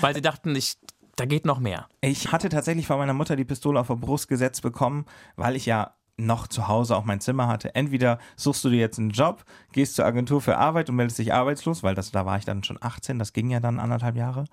Weil 0.00 0.16
sie 0.16 0.20
dachten, 0.20 0.56
ich, 0.56 0.76
da 1.14 1.26
geht 1.26 1.46
noch 1.46 1.60
mehr. 1.60 1.88
Ich 2.00 2.32
hatte 2.32 2.48
tatsächlich 2.48 2.88
von 2.88 2.98
meiner 2.98 3.14
Mutter 3.14 3.36
die 3.36 3.44
Pistole 3.44 3.78
auf 3.78 3.86
der 3.86 3.94
Brust 3.94 4.26
gesetzt 4.26 4.60
bekommen, 4.62 5.06
weil 5.36 5.54
ich 5.54 5.64
ja 5.64 5.94
noch 6.16 6.46
zu 6.46 6.68
Hause 6.68 6.96
auch 6.96 7.04
mein 7.04 7.20
Zimmer 7.20 7.48
hatte. 7.48 7.74
Entweder 7.74 8.18
suchst 8.36 8.64
du 8.64 8.70
dir 8.70 8.78
jetzt 8.78 8.98
einen 8.98 9.10
Job, 9.10 9.44
gehst 9.72 9.96
zur 9.96 10.04
Agentur 10.04 10.40
für 10.40 10.56
Arbeit 10.56 10.88
und 10.88 10.96
meldest 10.96 11.18
dich 11.18 11.32
arbeitslos, 11.32 11.82
weil 11.82 11.94
das, 11.94 12.10
da 12.10 12.24
war 12.26 12.38
ich 12.38 12.44
dann 12.44 12.62
schon 12.62 12.78
18, 12.80 13.18
das 13.18 13.32
ging 13.32 13.50
ja 13.50 13.60
dann 13.60 13.80
anderthalb 13.80 14.16
Jahre. 14.16 14.44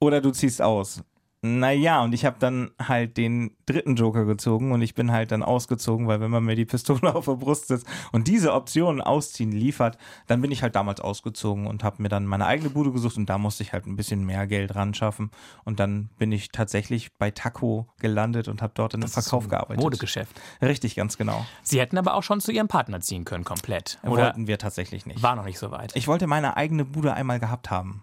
Oder 0.00 0.20
du 0.20 0.30
ziehst 0.30 0.60
aus. 0.60 1.02
Naja, 1.46 2.02
und 2.02 2.12
ich 2.12 2.24
habe 2.24 2.36
dann 2.38 2.70
halt 2.82 3.16
den 3.16 3.56
dritten 3.66 3.94
Joker 3.94 4.24
gezogen 4.24 4.72
und 4.72 4.82
ich 4.82 4.94
bin 4.94 5.12
halt 5.12 5.30
dann 5.32 5.42
ausgezogen, 5.42 6.08
weil 6.08 6.20
wenn 6.20 6.30
man 6.30 6.44
mir 6.44 6.56
die 6.56 6.64
Pistole 6.64 7.02
auf 7.14 7.26
der 7.26 7.34
Brust 7.34 7.68
setzt 7.68 7.86
und 8.12 8.28
diese 8.28 8.52
Option 8.52 9.00
ausziehen 9.00 9.52
liefert, 9.52 9.98
dann 10.26 10.40
bin 10.40 10.50
ich 10.50 10.62
halt 10.62 10.74
damals 10.76 11.00
ausgezogen 11.00 11.66
und 11.66 11.84
habe 11.84 12.02
mir 12.02 12.08
dann 12.08 12.26
meine 12.26 12.46
eigene 12.46 12.70
Bude 12.70 12.92
gesucht 12.92 13.16
und 13.16 13.26
da 13.26 13.38
musste 13.38 13.62
ich 13.62 13.72
halt 13.72 13.86
ein 13.86 13.96
bisschen 13.96 14.24
mehr 14.24 14.46
Geld 14.46 14.74
ran 14.74 14.94
schaffen 14.94 15.30
und 15.64 15.80
dann 15.80 16.10
bin 16.18 16.32
ich 16.32 16.50
tatsächlich 16.50 17.12
bei 17.14 17.30
Taco 17.30 17.86
gelandet 17.98 18.48
und 18.48 18.62
habe 18.62 18.72
dort 18.74 18.94
in 18.94 19.02
einem 19.02 19.10
Verkauf 19.10 19.44
ein 19.44 19.50
gearbeitet. 19.50 19.82
Modegeschäft. 19.82 20.40
Richtig, 20.60 20.96
ganz 20.96 21.16
genau. 21.16 21.46
Sie 21.62 21.80
hätten 21.80 21.98
aber 21.98 22.14
auch 22.14 22.22
schon 22.22 22.40
zu 22.40 22.52
Ihrem 22.52 22.68
Partner 22.68 23.00
ziehen 23.00 23.24
können, 23.24 23.44
komplett. 23.44 23.98
Oder 24.02 24.26
Wollten 24.26 24.46
wir 24.46 24.58
tatsächlich 24.58 25.06
nicht. 25.06 25.22
war 25.22 25.36
noch 25.36 25.44
nicht 25.44 25.58
so 25.58 25.70
weit? 25.70 25.94
Ich 25.94 26.08
wollte 26.08 26.26
meine 26.26 26.56
eigene 26.56 26.84
Bude 26.84 27.14
einmal 27.14 27.38
gehabt 27.38 27.70
haben. 27.70 28.02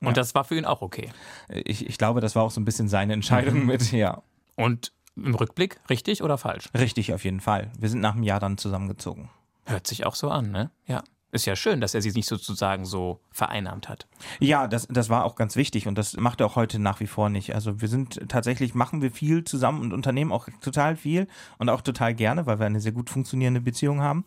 Ja. 0.00 0.08
Und 0.08 0.16
das 0.16 0.34
war 0.34 0.44
für 0.44 0.56
ihn 0.56 0.64
auch 0.64 0.82
okay. 0.82 1.10
Ich, 1.48 1.86
ich 1.86 1.98
glaube, 1.98 2.20
das 2.20 2.34
war 2.36 2.42
auch 2.42 2.50
so 2.50 2.60
ein 2.60 2.64
bisschen 2.64 2.88
seine 2.88 3.12
Entscheidung 3.12 3.66
mit, 3.66 3.92
ja. 3.92 4.22
Und 4.56 4.92
im 5.16 5.34
Rückblick, 5.34 5.80
richtig 5.90 6.22
oder 6.22 6.38
falsch? 6.38 6.70
Richtig, 6.74 7.12
auf 7.12 7.24
jeden 7.24 7.40
Fall. 7.40 7.70
Wir 7.78 7.88
sind 7.88 8.00
nach 8.00 8.14
einem 8.14 8.22
Jahr 8.22 8.40
dann 8.40 8.58
zusammengezogen. 8.58 9.30
Hört 9.66 9.86
sich 9.86 10.06
auch 10.06 10.14
so 10.14 10.30
an, 10.30 10.50
ne? 10.50 10.70
Ja. 10.86 11.02
Ist 11.32 11.46
ja 11.46 11.54
schön, 11.54 11.80
dass 11.80 11.94
er 11.94 12.02
sie 12.02 12.10
nicht 12.10 12.26
sozusagen 12.26 12.84
so 12.84 13.20
vereinnahmt 13.30 13.88
hat. 13.88 14.08
Ja, 14.40 14.66
das, 14.66 14.88
das 14.90 15.10
war 15.10 15.24
auch 15.24 15.36
ganz 15.36 15.54
wichtig 15.54 15.86
und 15.86 15.96
das 15.96 16.16
macht 16.16 16.40
er 16.40 16.46
auch 16.46 16.56
heute 16.56 16.80
nach 16.80 16.98
wie 16.98 17.06
vor 17.06 17.28
nicht. 17.28 17.54
Also 17.54 17.80
wir 17.80 17.86
sind 17.86 18.28
tatsächlich, 18.28 18.74
machen 18.74 19.00
wir 19.00 19.12
viel 19.12 19.44
zusammen 19.44 19.80
und 19.80 19.92
unternehmen 19.92 20.32
auch 20.32 20.48
total 20.60 20.96
viel 20.96 21.28
und 21.58 21.68
auch 21.68 21.82
total 21.82 22.14
gerne, 22.14 22.46
weil 22.46 22.58
wir 22.58 22.66
eine 22.66 22.80
sehr 22.80 22.90
gut 22.90 23.10
funktionierende 23.10 23.60
Beziehung 23.60 24.00
haben. 24.00 24.24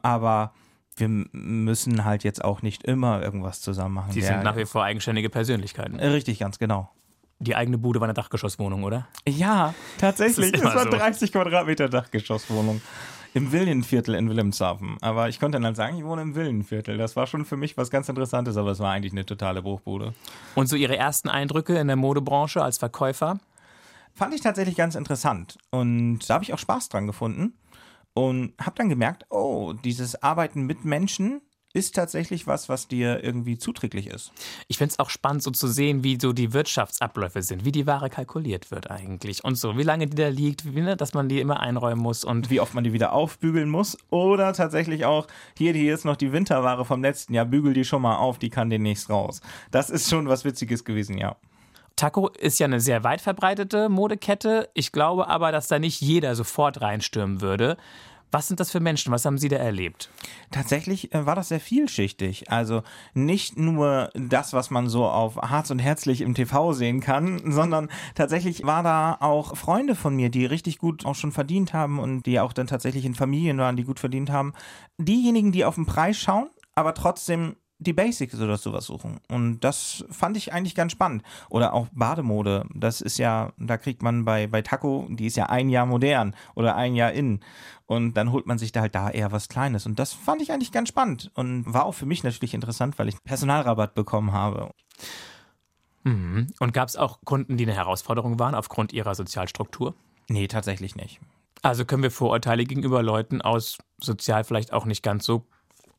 Aber 0.00 0.54
wir 0.98 1.08
müssen 1.08 2.04
halt 2.04 2.24
jetzt 2.24 2.44
auch 2.44 2.62
nicht 2.62 2.84
immer 2.84 3.22
irgendwas 3.22 3.60
zusammen 3.60 3.94
machen. 3.94 4.12
Sie 4.12 4.22
sind 4.22 4.42
nach 4.42 4.56
wie 4.56 4.66
vor 4.66 4.84
eigenständige 4.84 5.30
Persönlichkeiten. 5.30 5.98
Äh, 5.98 6.08
Richtig, 6.08 6.38
ganz 6.38 6.58
genau. 6.58 6.90
Die 7.40 7.54
eigene 7.54 7.78
Bude 7.78 8.00
war 8.00 8.06
eine 8.06 8.14
Dachgeschosswohnung, 8.14 8.82
oder? 8.84 9.06
Ja, 9.26 9.74
tatsächlich. 9.98 10.52
Das 10.60 10.60
Es 10.62 10.74
war 10.74 10.84
so. 10.84 10.90
30 10.90 11.32
Quadratmeter 11.32 11.88
Dachgeschosswohnung. 11.88 12.80
Im 13.34 13.52
Villenviertel 13.52 14.14
in 14.14 14.28
Wilhelmshaven. 14.28 14.96
Aber 15.02 15.28
ich 15.28 15.38
konnte 15.38 15.56
dann 15.56 15.64
halt 15.66 15.76
sagen, 15.76 15.98
ich 15.98 16.04
wohne 16.04 16.22
im 16.22 16.34
Villenviertel. 16.34 16.96
Das 16.96 17.14
war 17.14 17.26
schon 17.26 17.44
für 17.44 17.56
mich 17.56 17.76
was 17.76 17.90
ganz 17.90 18.08
Interessantes, 18.08 18.56
aber 18.56 18.70
es 18.70 18.80
war 18.80 18.90
eigentlich 18.90 19.12
eine 19.12 19.26
totale 19.26 19.62
Bruchbude. 19.62 20.14
Und 20.54 20.68
so 20.68 20.76
Ihre 20.76 20.96
ersten 20.96 21.28
Eindrücke 21.28 21.78
in 21.78 21.86
der 21.86 21.96
Modebranche 21.96 22.62
als 22.62 22.78
Verkäufer? 22.78 23.38
Fand 24.14 24.34
ich 24.34 24.40
tatsächlich 24.40 24.74
ganz 24.74 24.96
interessant. 24.96 25.58
Und 25.70 26.28
da 26.28 26.34
habe 26.34 26.44
ich 26.44 26.52
auch 26.52 26.58
Spaß 26.58 26.88
dran 26.88 27.06
gefunden. 27.06 27.52
Und 28.18 28.52
habe 28.60 28.74
dann 28.74 28.88
gemerkt, 28.88 29.26
oh, 29.30 29.74
dieses 29.84 30.20
Arbeiten 30.24 30.62
mit 30.66 30.84
Menschen 30.84 31.40
ist 31.72 31.94
tatsächlich 31.94 32.48
was, 32.48 32.68
was 32.68 32.88
dir 32.88 33.22
irgendwie 33.22 33.58
zuträglich 33.58 34.08
ist. 34.08 34.32
Ich 34.66 34.76
finde 34.76 34.90
es 34.90 34.98
auch 34.98 35.08
spannend, 35.08 35.44
so 35.44 35.52
zu 35.52 35.68
sehen, 35.68 36.02
wie 36.02 36.18
so 36.20 36.32
die 36.32 36.52
Wirtschaftsabläufe 36.52 37.42
sind, 37.42 37.64
wie 37.64 37.70
die 37.70 37.86
Ware 37.86 38.10
kalkuliert 38.10 38.72
wird 38.72 38.90
eigentlich 38.90 39.44
und 39.44 39.54
so, 39.54 39.78
wie 39.78 39.84
lange 39.84 40.08
die 40.08 40.16
da 40.16 40.26
liegt, 40.26 40.74
wie, 40.74 40.80
ne, 40.80 40.96
dass 40.96 41.14
man 41.14 41.28
die 41.28 41.38
immer 41.38 41.60
einräumen 41.60 42.02
muss 42.02 42.24
und 42.24 42.50
Wie 42.50 42.58
oft 42.58 42.74
man 42.74 42.82
die 42.82 42.92
wieder 42.92 43.12
aufbügeln 43.12 43.70
muss. 43.70 43.96
Oder 44.10 44.52
tatsächlich 44.52 45.04
auch, 45.04 45.28
hier, 45.56 45.72
hier 45.72 45.94
ist 45.94 46.04
noch 46.04 46.16
die 46.16 46.32
Winterware 46.32 46.84
vom 46.84 47.00
letzten 47.00 47.34
Jahr, 47.34 47.44
bügel 47.44 47.72
die 47.72 47.84
schon 47.84 48.02
mal 48.02 48.16
auf, 48.16 48.40
die 48.40 48.50
kann 48.50 48.68
demnächst 48.68 49.10
raus. 49.10 49.42
Das 49.70 49.90
ist 49.90 50.10
schon 50.10 50.26
was 50.26 50.44
Witziges 50.44 50.84
gewesen, 50.84 51.18
ja. 51.18 51.36
Taco 51.98 52.28
ist 52.28 52.60
ja 52.60 52.66
eine 52.66 52.80
sehr 52.80 53.02
weit 53.02 53.20
verbreitete 53.20 53.88
Modekette. 53.88 54.70
Ich 54.72 54.92
glaube 54.92 55.26
aber, 55.26 55.50
dass 55.50 55.66
da 55.66 55.80
nicht 55.80 56.00
jeder 56.00 56.36
sofort 56.36 56.80
reinstürmen 56.80 57.40
würde. 57.40 57.76
Was 58.30 58.46
sind 58.46 58.60
das 58.60 58.70
für 58.70 58.78
Menschen? 58.78 59.10
Was 59.10 59.24
haben 59.24 59.38
Sie 59.38 59.48
da 59.48 59.56
erlebt? 59.56 60.10
Tatsächlich 60.52 61.12
äh, 61.12 61.26
war 61.26 61.34
das 61.34 61.48
sehr 61.48 61.60
vielschichtig. 61.60 62.52
Also 62.52 62.82
nicht 63.14 63.58
nur 63.58 64.10
das, 64.14 64.52
was 64.52 64.70
man 64.70 64.88
so 64.88 65.06
auf 65.06 65.36
Harz 65.38 65.70
und 65.70 65.80
Herzlich 65.80 66.20
im 66.20 66.34
TV 66.34 66.72
sehen 66.72 67.00
kann, 67.00 67.40
sondern 67.52 67.88
tatsächlich 68.14 68.64
war 68.64 68.84
da 68.84 69.16
auch 69.18 69.56
Freunde 69.56 69.96
von 69.96 70.14
mir, 70.14 70.28
die 70.28 70.46
richtig 70.46 70.78
gut 70.78 71.04
auch 71.04 71.16
schon 71.16 71.32
verdient 71.32 71.72
haben 71.72 71.98
und 71.98 72.26
die 72.26 72.38
auch 72.38 72.52
dann 72.52 72.68
tatsächlich 72.68 73.06
in 73.06 73.14
Familien 73.14 73.58
waren, 73.58 73.76
die 73.76 73.84
gut 73.84 73.98
verdient 73.98 74.30
haben. 74.30 74.52
Diejenigen, 74.98 75.50
die 75.50 75.64
auf 75.64 75.74
den 75.74 75.86
Preis 75.86 76.16
schauen, 76.16 76.50
aber 76.76 76.94
trotzdem 76.94 77.56
die 77.78 77.92
Basics 77.92 78.34
oder 78.40 78.56
sowas 78.56 78.86
suchen. 78.86 79.20
Und 79.28 79.60
das 79.60 80.04
fand 80.10 80.36
ich 80.36 80.52
eigentlich 80.52 80.74
ganz 80.74 80.92
spannend. 80.92 81.22
Oder 81.48 81.74
auch 81.74 81.88
Bademode. 81.92 82.66
Das 82.74 83.00
ist 83.00 83.18
ja, 83.18 83.52
da 83.56 83.76
kriegt 83.78 84.02
man 84.02 84.24
bei, 84.24 84.46
bei 84.48 84.62
Taco, 84.62 85.06
die 85.08 85.26
ist 85.26 85.36
ja 85.36 85.46
ein 85.46 85.68
Jahr 85.68 85.86
modern 85.86 86.34
oder 86.54 86.74
ein 86.76 86.96
Jahr 86.96 87.12
in. 87.12 87.40
Und 87.86 88.14
dann 88.14 88.32
holt 88.32 88.46
man 88.46 88.58
sich 88.58 88.72
da 88.72 88.80
halt 88.80 88.94
da 88.94 89.10
eher 89.10 89.32
was 89.32 89.48
Kleines. 89.48 89.86
Und 89.86 89.98
das 89.98 90.12
fand 90.12 90.42
ich 90.42 90.52
eigentlich 90.52 90.72
ganz 90.72 90.88
spannend. 90.88 91.30
Und 91.34 91.72
war 91.72 91.86
auch 91.86 91.94
für 91.94 92.06
mich 92.06 92.24
natürlich 92.24 92.54
interessant, 92.54 92.98
weil 92.98 93.08
ich 93.08 93.22
Personalrabatt 93.22 93.94
bekommen 93.94 94.32
habe. 94.32 94.70
Mhm. 96.02 96.48
Und 96.58 96.74
gab 96.74 96.88
es 96.88 96.96
auch 96.96 97.20
Kunden, 97.24 97.56
die 97.56 97.64
eine 97.64 97.74
Herausforderung 97.74 98.38
waren 98.38 98.54
aufgrund 98.54 98.92
ihrer 98.92 99.14
Sozialstruktur? 99.14 99.94
Nee, 100.28 100.48
tatsächlich 100.48 100.96
nicht. 100.96 101.20
Also 101.62 101.84
können 101.84 102.02
wir 102.02 102.10
Vorurteile 102.10 102.64
gegenüber 102.64 103.02
Leuten 103.02 103.40
aus 103.40 103.78
sozial 104.00 104.44
vielleicht 104.44 104.72
auch 104.72 104.84
nicht 104.84 105.02
ganz 105.02 105.24
so 105.24 105.46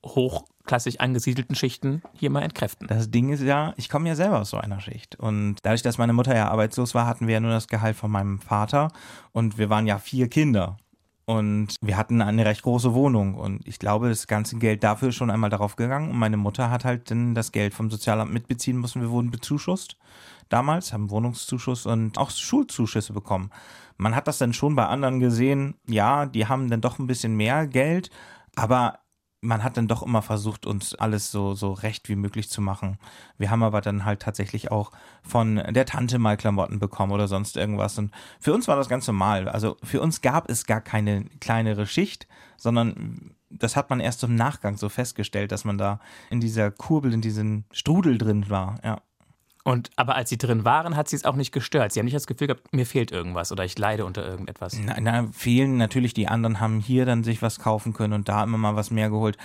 hochklassig 0.05 1.01
angesiedelten 1.01 1.55
Schichten 1.55 2.01
hier 2.13 2.29
mal 2.29 2.41
entkräften. 2.41 2.87
Das 2.87 3.11
Ding 3.11 3.29
ist 3.29 3.41
ja, 3.41 3.73
ich 3.77 3.89
komme 3.89 4.07
ja 4.07 4.15
selber 4.15 4.39
aus 4.39 4.49
so 4.49 4.57
einer 4.57 4.79
Schicht. 4.79 5.17
Und 5.17 5.57
dadurch, 5.63 5.81
dass 5.81 5.97
meine 5.97 6.13
Mutter 6.13 6.35
ja 6.35 6.49
arbeitslos 6.49 6.95
war, 6.95 7.05
hatten 7.05 7.27
wir 7.27 7.35
ja 7.35 7.39
nur 7.39 7.51
das 7.51 7.67
Gehalt 7.67 7.95
von 7.95 8.11
meinem 8.11 8.39
Vater. 8.39 8.91
Und 9.31 9.57
wir 9.57 9.69
waren 9.69 9.87
ja 9.87 9.99
vier 9.99 10.29
Kinder. 10.29 10.77
Und 11.25 11.75
wir 11.81 11.95
hatten 11.95 12.23
eine 12.23 12.43
recht 12.43 12.63
große 12.63 12.93
Wohnung. 12.93 13.35
Und 13.35 13.67
ich 13.67 13.77
glaube, 13.77 14.09
das 14.09 14.25
ganze 14.25 14.57
Geld 14.57 14.83
dafür 14.83 15.09
ist 15.09 15.15
schon 15.15 15.29
einmal 15.29 15.51
darauf 15.51 15.75
gegangen. 15.75 16.09
Und 16.09 16.17
meine 16.17 16.37
Mutter 16.37 16.71
hat 16.71 16.85
halt 16.85 17.11
dann 17.11 17.35
das 17.35 17.51
Geld 17.51 17.73
vom 17.73 17.91
Sozialamt 17.91 18.33
mitbeziehen 18.33 18.79
müssen. 18.79 19.01
Wir 19.01 19.11
wurden 19.11 19.29
bezuschusst 19.29 19.97
damals, 20.49 20.91
haben 20.91 21.11
Wohnungszuschuss 21.11 21.85
und 21.85 22.17
auch 22.17 22.31
Schulzuschüsse 22.31 23.13
bekommen. 23.13 23.51
Man 23.97 24.15
hat 24.15 24.27
das 24.27 24.39
dann 24.39 24.53
schon 24.53 24.75
bei 24.75 24.87
anderen 24.87 25.19
gesehen. 25.19 25.75
Ja, 25.87 26.25
die 26.25 26.47
haben 26.47 26.69
dann 26.69 26.81
doch 26.81 26.99
ein 26.99 27.07
bisschen 27.07 27.35
mehr 27.35 27.67
Geld. 27.67 28.09
Aber 28.55 28.99
man 29.41 29.63
hat 29.63 29.77
dann 29.77 29.87
doch 29.87 30.03
immer 30.03 30.21
versucht, 30.21 30.65
uns 30.65 30.95
alles 30.95 31.31
so, 31.31 31.53
so 31.53 31.71
recht 31.71 32.09
wie 32.09 32.15
möglich 32.15 32.49
zu 32.49 32.61
machen. 32.61 32.97
Wir 33.37 33.49
haben 33.49 33.63
aber 33.63 33.81
dann 33.81 34.03
halt 34.03 34.21
tatsächlich 34.21 34.71
auch 34.71 34.91
von 35.23 35.55
der 35.55 35.85
Tante 35.85 36.19
mal 36.19 36.37
Klamotten 36.37 36.79
bekommen 36.79 37.13
oder 37.13 37.27
sonst 37.27 37.55
irgendwas. 37.55 37.97
Und 37.97 38.11
für 38.39 38.53
uns 38.53 38.67
war 38.67 38.75
das 38.75 38.89
ganz 38.89 39.07
normal. 39.07 39.47
Also 39.47 39.77
für 39.83 40.01
uns 40.01 40.21
gab 40.21 40.49
es 40.49 40.65
gar 40.65 40.81
keine 40.81 41.25
kleinere 41.39 41.87
Schicht, 41.87 42.27
sondern 42.57 43.35
das 43.49 43.75
hat 43.75 43.89
man 43.89 43.99
erst 43.99 44.23
im 44.23 44.35
Nachgang 44.35 44.77
so 44.77 44.89
festgestellt, 44.89 45.51
dass 45.51 45.65
man 45.65 45.77
da 45.77 45.99
in 46.29 46.41
dieser 46.41 46.69
Kurbel, 46.69 47.13
in 47.13 47.21
diesem 47.21 47.63
Strudel 47.71 48.17
drin 48.17 48.49
war. 48.49 48.79
Ja. 48.83 49.01
Und 49.69 49.91
aber 49.97 50.15
als 50.15 50.29
sie 50.29 50.39
drin 50.39 50.65
waren, 50.65 50.95
hat 50.95 51.09
sie 51.09 51.15
es 51.15 51.25
auch 51.25 51.35
nicht 51.35 51.51
gestört. 51.51 51.91
Sie 51.91 51.99
haben 51.99 52.05
nicht 52.05 52.15
das 52.15 52.25
Gefühl 52.25 52.47
gehabt, 52.47 52.73
mir 52.73 52.87
fehlt 52.87 53.11
irgendwas 53.11 53.51
oder 53.51 53.63
ich 53.65 53.77
leide 53.77 54.03
unter 54.03 54.25
irgendetwas. 54.25 54.75
Na, 54.83 54.95
na, 54.99 55.27
fehlen 55.31 55.77
natürlich 55.77 56.15
die 56.15 56.27
anderen, 56.27 56.59
haben 56.59 56.79
hier 56.79 57.05
dann 57.05 57.23
sich 57.23 57.43
was 57.43 57.59
kaufen 57.59 57.93
können 57.93 58.13
und 58.13 58.27
da 58.27 58.43
immer 58.43 58.57
mal 58.57 58.75
was 58.75 58.89
mehr 58.89 59.11
geholt. 59.11 59.37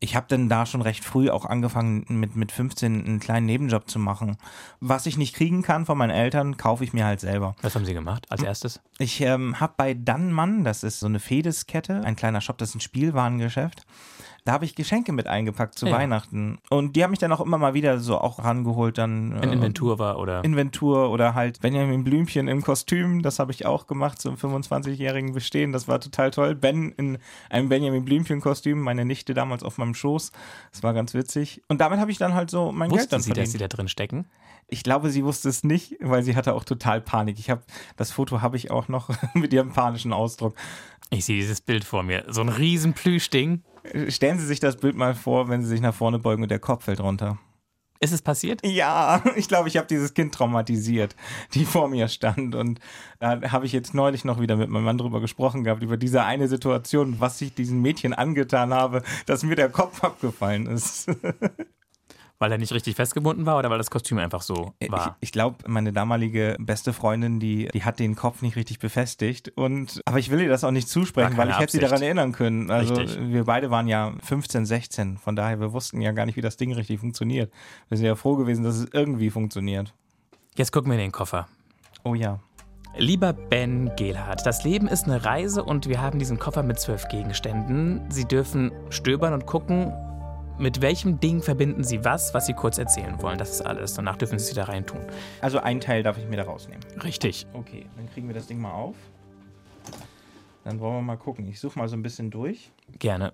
Ich 0.00 0.16
habe 0.16 0.28
dann 0.30 0.48
da 0.48 0.64
schon 0.64 0.80
recht 0.80 1.04
früh 1.04 1.28
auch 1.28 1.44
angefangen, 1.44 2.06
mit, 2.08 2.36
mit 2.36 2.52
15 2.52 3.04
einen 3.04 3.20
kleinen 3.20 3.44
Nebenjob 3.44 3.90
zu 3.90 3.98
machen. 3.98 4.38
Was 4.80 5.04
ich 5.04 5.18
nicht 5.18 5.36
kriegen 5.36 5.60
kann 5.60 5.84
von 5.84 5.98
meinen 5.98 6.08
Eltern, 6.08 6.56
kaufe 6.56 6.82
ich 6.82 6.94
mir 6.94 7.04
halt 7.04 7.20
selber. 7.20 7.54
Was 7.60 7.74
haben 7.74 7.84
Sie 7.84 7.92
gemacht 7.92 8.24
als 8.30 8.42
erstes? 8.42 8.80
Ich 8.98 9.20
ähm, 9.20 9.60
habe 9.60 9.74
bei 9.76 9.92
Dannmann, 9.92 10.64
das 10.64 10.82
ist 10.82 11.00
so 11.00 11.06
eine 11.06 11.20
Fedeskette, 11.20 12.00
ein 12.02 12.16
kleiner 12.16 12.40
Shop, 12.40 12.56
das 12.56 12.70
ist 12.70 12.76
ein 12.76 12.80
Spielwarengeschäft, 12.80 13.84
Da 14.44 14.52
habe 14.52 14.64
ich 14.64 14.74
Geschenke 14.74 15.12
mit 15.12 15.28
eingepackt 15.28 15.78
zu 15.78 15.86
Ja. 15.86 15.92
Weihnachten. 15.92 16.58
Und 16.68 16.96
die 16.96 17.04
haben 17.04 17.10
mich 17.10 17.20
dann 17.20 17.30
auch 17.32 17.40
immer 17.40 17.58
mal 17.58 17.74
wieder 17.74 18.00
so 18.00 18.18
auch 18.18 18.40
rangeholt. 18.42 18.98
Dann, 18.98 19.34
Ein 19.34 19.50
äh, 19.50 19.52
Inventur 19.52 20.00
war 20.00 20.18
oder. 20.18 20.42
Inventur 20.42 21.10
oder 21.10 21.34
halt 21.34 21.60
Benjamin 21.60 22.02
Blümchen 22.02 22.48
im 22.48 22.62
Kostüm, 22.62 23.22
das 23.22 23.38
habe 23.38 23.52
ich 23.52 23.66
auch 23.66 23.86
gemacht 23.86 24.20
zum 24.20 24.34
25-jährigen 24.34 25.32
Bestehen, 25.32 25.70
das 25.72 25.86
war 25.86 26.00
total 26.00 26.32
toll. 26.32 26.56
Ben 26.56 26.90
in 26.92 27.18
einem 27.50 27.68
Benjamin 27.68 28.04
Blümchen-Kostüm, 28.04 28.80
meine 28.80 29.04
Nichte 29.04 29.32
damals 29.32 29.62
auf 29.62 29.78
meinem 29.78 29.94
Schoß, 29.94 30.32
das 30.72 30.82
war 30.82 30.92
ganz 30.92 31.14
witzig. 31.14 31.62
Und 31.68 31.80
damit 31.80 32.00
habe 32.00 32.10
ich 32.10 32.18
dann 32.18 32.34
halt 32.34 32.50
so 32.50 32.72
mein 32.72 32.88
Geld 32.88 33.02
Wussten 33.02 33.10
dann 33.10 33.20
Sie, 33.20 33.28
verdient. 33.28 33.46
dass 33.46 33.52
Sie 33.52 33.58
da 33.58 33.68
drin 33.68 33.86
stecken? 33.88 34.26
Ich 34.68 34.82
glaube, 34.84 35.10
sie 35.10 35.22
wusste 35.22 35.50
es 35.50 35.64
nicht, 35.64 35.96
weil 36.00 36.22
sie 36.22 36.34
hatte 36.34 36.54
auch 36.54 36.64
total 36.64 37.00
Panik. 37.02 37.38
Ich 37.38 37.50
habe 37.50 37.62
das 37.96 38.10
Foto 38.10 38.40
habe 38.40 38.56
ich 38.56 38.70
auch 38.70 38.88
noch 38.88 39.10
mit 39.34 39.52
ihrem 39.52 39.72
panischen 39.72 40.12
Ausdruck. 40.14 40.54
Ich 41.12 41.26
sehe 41.26 41.36
dieses 41.36 41.60
Bild 41.60 41.84
vor 41.84 42.02
mir. 42.02 42.24
So 42.28 42.40
ein 42.40 42.48
riesen 42.48 42.94
Plüschding. 42.94 43.62
Stellen 44.08 44.38
Sie 44.38 44.46
sich 44.46 44.60
das 44.60 44.78
Bild 44.78 44.96
mal 44.96 45.14
vor, 45.14 45.50
wenn 45.50 45.62
Sie 45.62 45.68
sich 45.68 45.82
nach 45.82 45.94
vorne 45.94 46.18
beugen 46.18 46.42
und 46.42 46.50
der 46.50 46.58
Kopf 46.58 46.84
fällt 46.84 47.00
runter. 47.00 47.38
Ist 48.00 48.12
es 48.12 48.22
passiert? 48.22 48.66
Ja, 48.66 49.22
ich 49.36 49.46
glaube, 49.46 49.68
ich 49.68 49.76
habe 49.76 49.86
dieses 49.86 50.14
Kind 50.14 50.34
traumatisiert, 50.34 51.14
die 51.52 51.66
vor 51.66 51.88
mir 51.88 52.08
stand. 52.08 52.54
Und 52.54 52.80
da 53.20 53.42
habe 53.52 53.66
ich 53.66 53.72
jetzt 53.72 53.92
neulich 53.92 54.24
noch 54.24 54.40
wieder 54.40 54.56
mit 54.56 54.70
meinem 54.70 54.84
Mann 54.84 54.96
drüber 54.96 55.20
gesprochen 55.20 55.64
gehabt, 55.64 55.82
über 55.82 55.98
diese 55.98 56.24
eine 56.24 56.48
Situation, 56.48 57.20
was 57.20 57.42
ich 57.42 57.54
diesen 57.54 57.82
Mädchen 57.82 58.14
angetan 58.14 58.72
habe, 58.72 59.02
dass 59.26 59.42
mir 59.42 59.54
der 59.54 59.68
Kopf 59.68 60.02
abgefallen 60.02 60.66
ist. 60.66 61.10
Weil 62.42 62.50
er 62.50 62.58
nicht 62.58 62.72
richtig 62.72 62.96
festgebunden 62.96 63.46
war 63.46 63.56
oder 63.56 63.70
weil 63.70 63.78
das 63.78 63.88
Kostüm 63.88 64.18
einfach 64.18 64.42
so 64.42 64.74
Ich, 64.80 64.90
war? 64.90 65.16
ich 65.20 65.30
glaube, 65.30 65.58
meine 65.68 65.92
damalige 65.92 66.56
beste 66.58 66.92
Freundin, 66.92 67.38
die, 67.38 67.68
die 67.72 67.84
hat 67.84 68.00
den 68.00 68.16
Kopf 68.16 68.42
nicht 68.42 68.56
richtig 68.56 68.80
befestigt. 68.80 69.52
Und, 69.54 70.00
aber 70.06 70.18
ich 70.18 70.28
will 70.28 70.40
ihr 70.40 70.48
das 70.48 70.64
auch 70.64 70.72
nicht 70.72 70.88
zusprechen, 70.88 71.36
weil 71.36 71.50
ich 71.50 71.58
hätte 71.60 71.70
sie 71.70 71.78
Absicht. 71.78 71.84
daran 71.84 72.02
erinnern 72.02 72.32
können. 72.32 72.68
Also 72.72 72.94
Richtig. 72.96 73.30
wir 73.30 73.44
beide 73.44 73.70
waren 73.70 73.86
ja 73.86 74.12
15, 74.24 74.66
16. 74.66 75.18
Von 75.18 75.36
daher, 75.36 75.60
wir 75.60 75.72
wussten 75.72 76.00
ja 76.00 76.10
gar 76.10 76.26
nicht, 76.26 76.34
wie 76.34 76.40
das 76.40 76.56
Ding 76.56 76.72
richtig 76.72 76.98
funktioniert. 76.98 77.52
Wir 77.88 77.96
sind 77.96 78.06
ja 78.08 78.16
froh 78.16 78.34
gewesen, 78.34 78.64
dass 78.64 78.74
es 78.74 78.88
irgendwie 78.92 79.30
funktioniert. 79.30 79.94
Jetzt 80.56 80.72
gucken 80.72 80.90
wir 80.90 80.96
in 80.98 81.02
den 81.04 81.12
Koffer. 81.12 81.46
Oh 82.02 82.16
ja. 82.16 82.40
Lieber 82.96 83.32
Ben 83.32 83.92
Gehlhardt, 83.94 84.44
das 84.44 84.64
Leben 84.64 84.88
ist 84.88 85.04
eine 85.04 85.24
Reise 85.24 85.62
und 85.62 85.88
wir 85.88 86.02
haben 86.02 86.18
diesen 86.18 86.40
Koffer 86.40 86.64
mit 86.64 86.80
zwölf 86.80 87.06
Gegenständen. 87.06 88.02
Sie 88.10 88.26
dürfen 88.26 88.72
stöbern 88.90 89.32
und 89.32 89.46
gucken, 89.46 89.92
mit 90.58 90.80
welchem 90.80 91.20
Ding 91.20 91.42
verbinden 91.42 91.84
Sie 91.84 92.04
was, 92.04 92.34
was 92.34 92.46
Sie 92.46 92.54
kurz 92.54 92.78
erzählen 92.78 93.20
wollen. 93.22 93.38
Das 93.38 93.50
ist 93.50 93.62
alles. 93.62 93.94
Danach 93.94 94.16
dürfen 94.16 94.38
Sie 94.38 94.44
es 94.44 94.50
wieder 94.50 94.68
reintun. 94.68 95.00
Also 95.40 95.58
ein 95.58 95.80
Teil 95.80 96.02
darf 96.02 96.18
ich 96.18 96.26
mir 96.28 96.36
da 96.36 96.44
rausnehmen. 96.44 96.84
Richtig. 97.02 97.46
Okay, 97.52 97.86
dann 97.96 98.08
kriegen 98.10 98.28
wir 98.28 98.34
das 98.34 98.46
Ding 98.46 98.60
mal 98.60 98.72
auf. 98.72 98.96
Dann 100.64 100.78
wollen 100.78 100.94
wir 100.94 101.02
mal 101.02 101.16
gucken. 101.16 101.48
Ich 101.48 101.58
suche 101.58 101.78
mal 101.78 101.88
so 101.88 101.96
ein 101.96 102.02
bisschen 102.02 102.30
durch. 102.30 102.70
Gerne. 102.98 103.32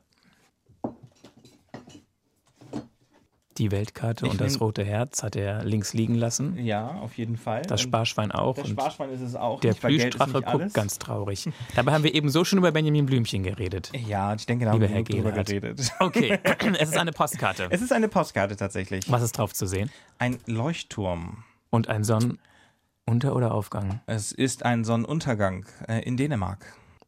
Die 3.59 3.73
Weltkarte 3.73 4.27
Ich 4.27 4.33
und 4.33 4.41
das 4.41 4.61
rote 4.61 4.85
Herz 4.85 5.23
hat 5.25 5.35
er 5.35 5.65
links 5.65 5.93
liegen 5.93 6.15
lassen. 6.15 6.57
Ja, 6.59 6.89
auf 7.01 7.19
jeden 7.19 7.37
Fall. 7.37 7.63
Das 7.63 7.81
Sparschwein 7.81 8.31
auch. 8.31 8.55
das 8.55 8.69
Sparschwein 8.69 9.11
ist 9.11 9.21
es 9.21 9.35
auch 9.35 9.61
der 9.61 9.75
Plüschdrache 9.75 10.43
guckt 10.43 10.75
ganz 10.75 10.99
traurig. 10.99 11.49
Dabei 11.75 11.93
haben 11.93 12.05
wir 12.05 12.15
eben 12.15 12.31
so 12.31 12.45
schon 12.45 12.59
über 12.59 12.71
Benjamin 12.71 13.07
Blümchen 13.07 13.43
geredet. 13.43 13.91
Ja, 14.07 14.35
ich 14.35 14.47
denke, 14.47 14.65
da 14.65 14.73
haben 14.73 14.81
wir 14.81 14.89
Herr 14.89 15.03
drüber 15.03 15.33
geredet. 15.33 15.93
Okay, 16.01 16.39
es 16.79 16.91
ist 16.91 16.97
eine 16.97 17.13
Postkarte. 17.13 17.67
Es 17.71 17.83
ist 17.83 17.93
eine 17.93 18.09
Postkarte 18.09 18.55
tatsächlich. 18.57 19.11
Was 19.11 19.23
ist 19.23 19.33
drauf 19.33 19.53
zu 19.53 19.67
sehen? 19.67 19.91
Ein 20.19 20.39
Leuchtturm. 20.47 21.45
Und 21.71 21.89
ein 21.89 22.05
Sonnenunter- 22.05 23.35
oder 23.35 23.53
Aufgang. 23.53 24.01
Es 24.07 24.33
ist 24.33 24.65
ein 24.65 24.85
Sonnenuntergang 24.85 25.67
äh, 25.89 26.01
in 26.03 26.17
Dänemark. 26.17 26.65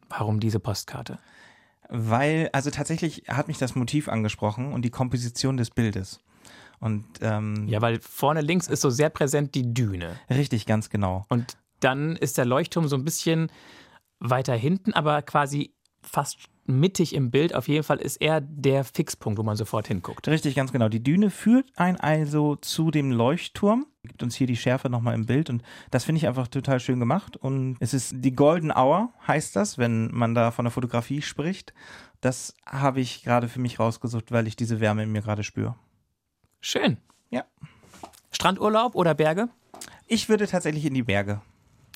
Warum 0.09 0.41
diese 0.41 0.59
Postkarte? 0.59 1.19
Weil, 1.89 2.51
also 2.53 2.71
tatsächlich 2.71 3.25
hat 3.29 3.49
mich 3.49 3.59
das 3.59 3.75
Motiv 3.75 4.09
angesprochen 4.09 4.73
und 4.73 4.83
die 4.83 4.91
Komposition 4.91 5.57
des 5.57 5.71
Bildes. 5.71 6.21
Und 6.81 7.05
ähm, 7.21 7.69
Ja, 7.69 7.81
weil 7.81 8.01
vorne 8.01 8.41
links 8.41 8.67
ist 8.67 8.81
so 8.81 8.91
sehr 8.91 9.11
präsent 9.11 9.55
die 9.55 9.73
Düne. 9.73 10.17
richtig, 10.29 10.67
ganz 10.67 10.91
genau. 10.91 11.27
Und 11.29 11.57
dann 11.81 12.17
ist 12.17 12.39
der 12.39 12.45
Leuchtturm 12.45 12.89
so 12.89 12.97
ein 12.97 13.05
bisschen 13.05 13.51
weiter 14.19 14.55
hinten, 14.55 14.93
aber 14.93 15.23
quasi 15.23 15.75
fast 16.03 16.39
mittig 16.67 17.15
im 17.15 17.31
Bild. 17.31 17.55
Auf 17.55 17.69
jeden 17.69 17.85
Fall 17.85 17.99
ist 17.99 18.17
er 18.17 18.41
der 18.41 18.85
Fixpunkt, 18.85 19.39
wo 19.39 19.43
man 19.43 19.57
sofort 19.57 19.89
hinguckt. 19.89 20.29
Richtig, 20.29 20.55
ganz 20.55 20.73
genau. 20.73 20.89
Die 20.89 21.03
Düne 21.03 21.31
führt 21.31 21.67
ein 21.77 21.99
also 21.99 22.57
zu 22.57 22.91
dem 22.91 23.11
Leuchtturm, 23.11 23.87
gibt 24.03 24.23
uns 24.23 24.37
hier 24.37 24.47
die 24.47 24.57
Schärfe 24.57 24.89
nochmal 24.89 25.15
im 25.15 25.27
Bild 25.27 25.51
und 25.51 25.63
das 25.91 26.05
finde 26.05 26.19
ich 26.19 26.29
einfach 26.29 26.49
total 26.49 26.81
schön 26.81 27.01
gemacht. 27.01 27.37
Und 27.37 27.77
es 27.81 27.93
ist 27.93 28.15
die 28.17 28.33
Golden 28.33 28.71
Hour, 28.71 29.13
heißt 29.27 29.57
das, 29.57 29.79
wenn 29.79 30.11
man 30.13 30.35
da 30.35 30.51
von 30.51 30.65
der 30.65 30.73
Fotografie 30.73 31.23
spricht. 31.23 31.75
Das 32.21 32.55
habe 32.67 33.01
ich 33.01 33.25
gerade 33.25 33.49
für 33.49 33.61
mich 33.61 33.81
rausgesucht, 33.81 34.31
weil 34.31 34.47
ich 34.47 34.57
diese 34.57 34.81
Wärme 34.81 35.03
in 35.03 35.13
mir 35.13 35.23
gerade 35.23 35.43
spüre. 35.43 35.75
Schön. 36.61 36.99
Ja. 37.31 37.45
Strandurlaub 38.33 38.95
oder 38.95 39.15
Berge? 39.15 39.49
Ich 40.07 40.29
würde 40.29 40.47
tatsächlich 40.47 40.85
in 40.85 40.95
die 40.95 41.03
Berge 41.03 41.41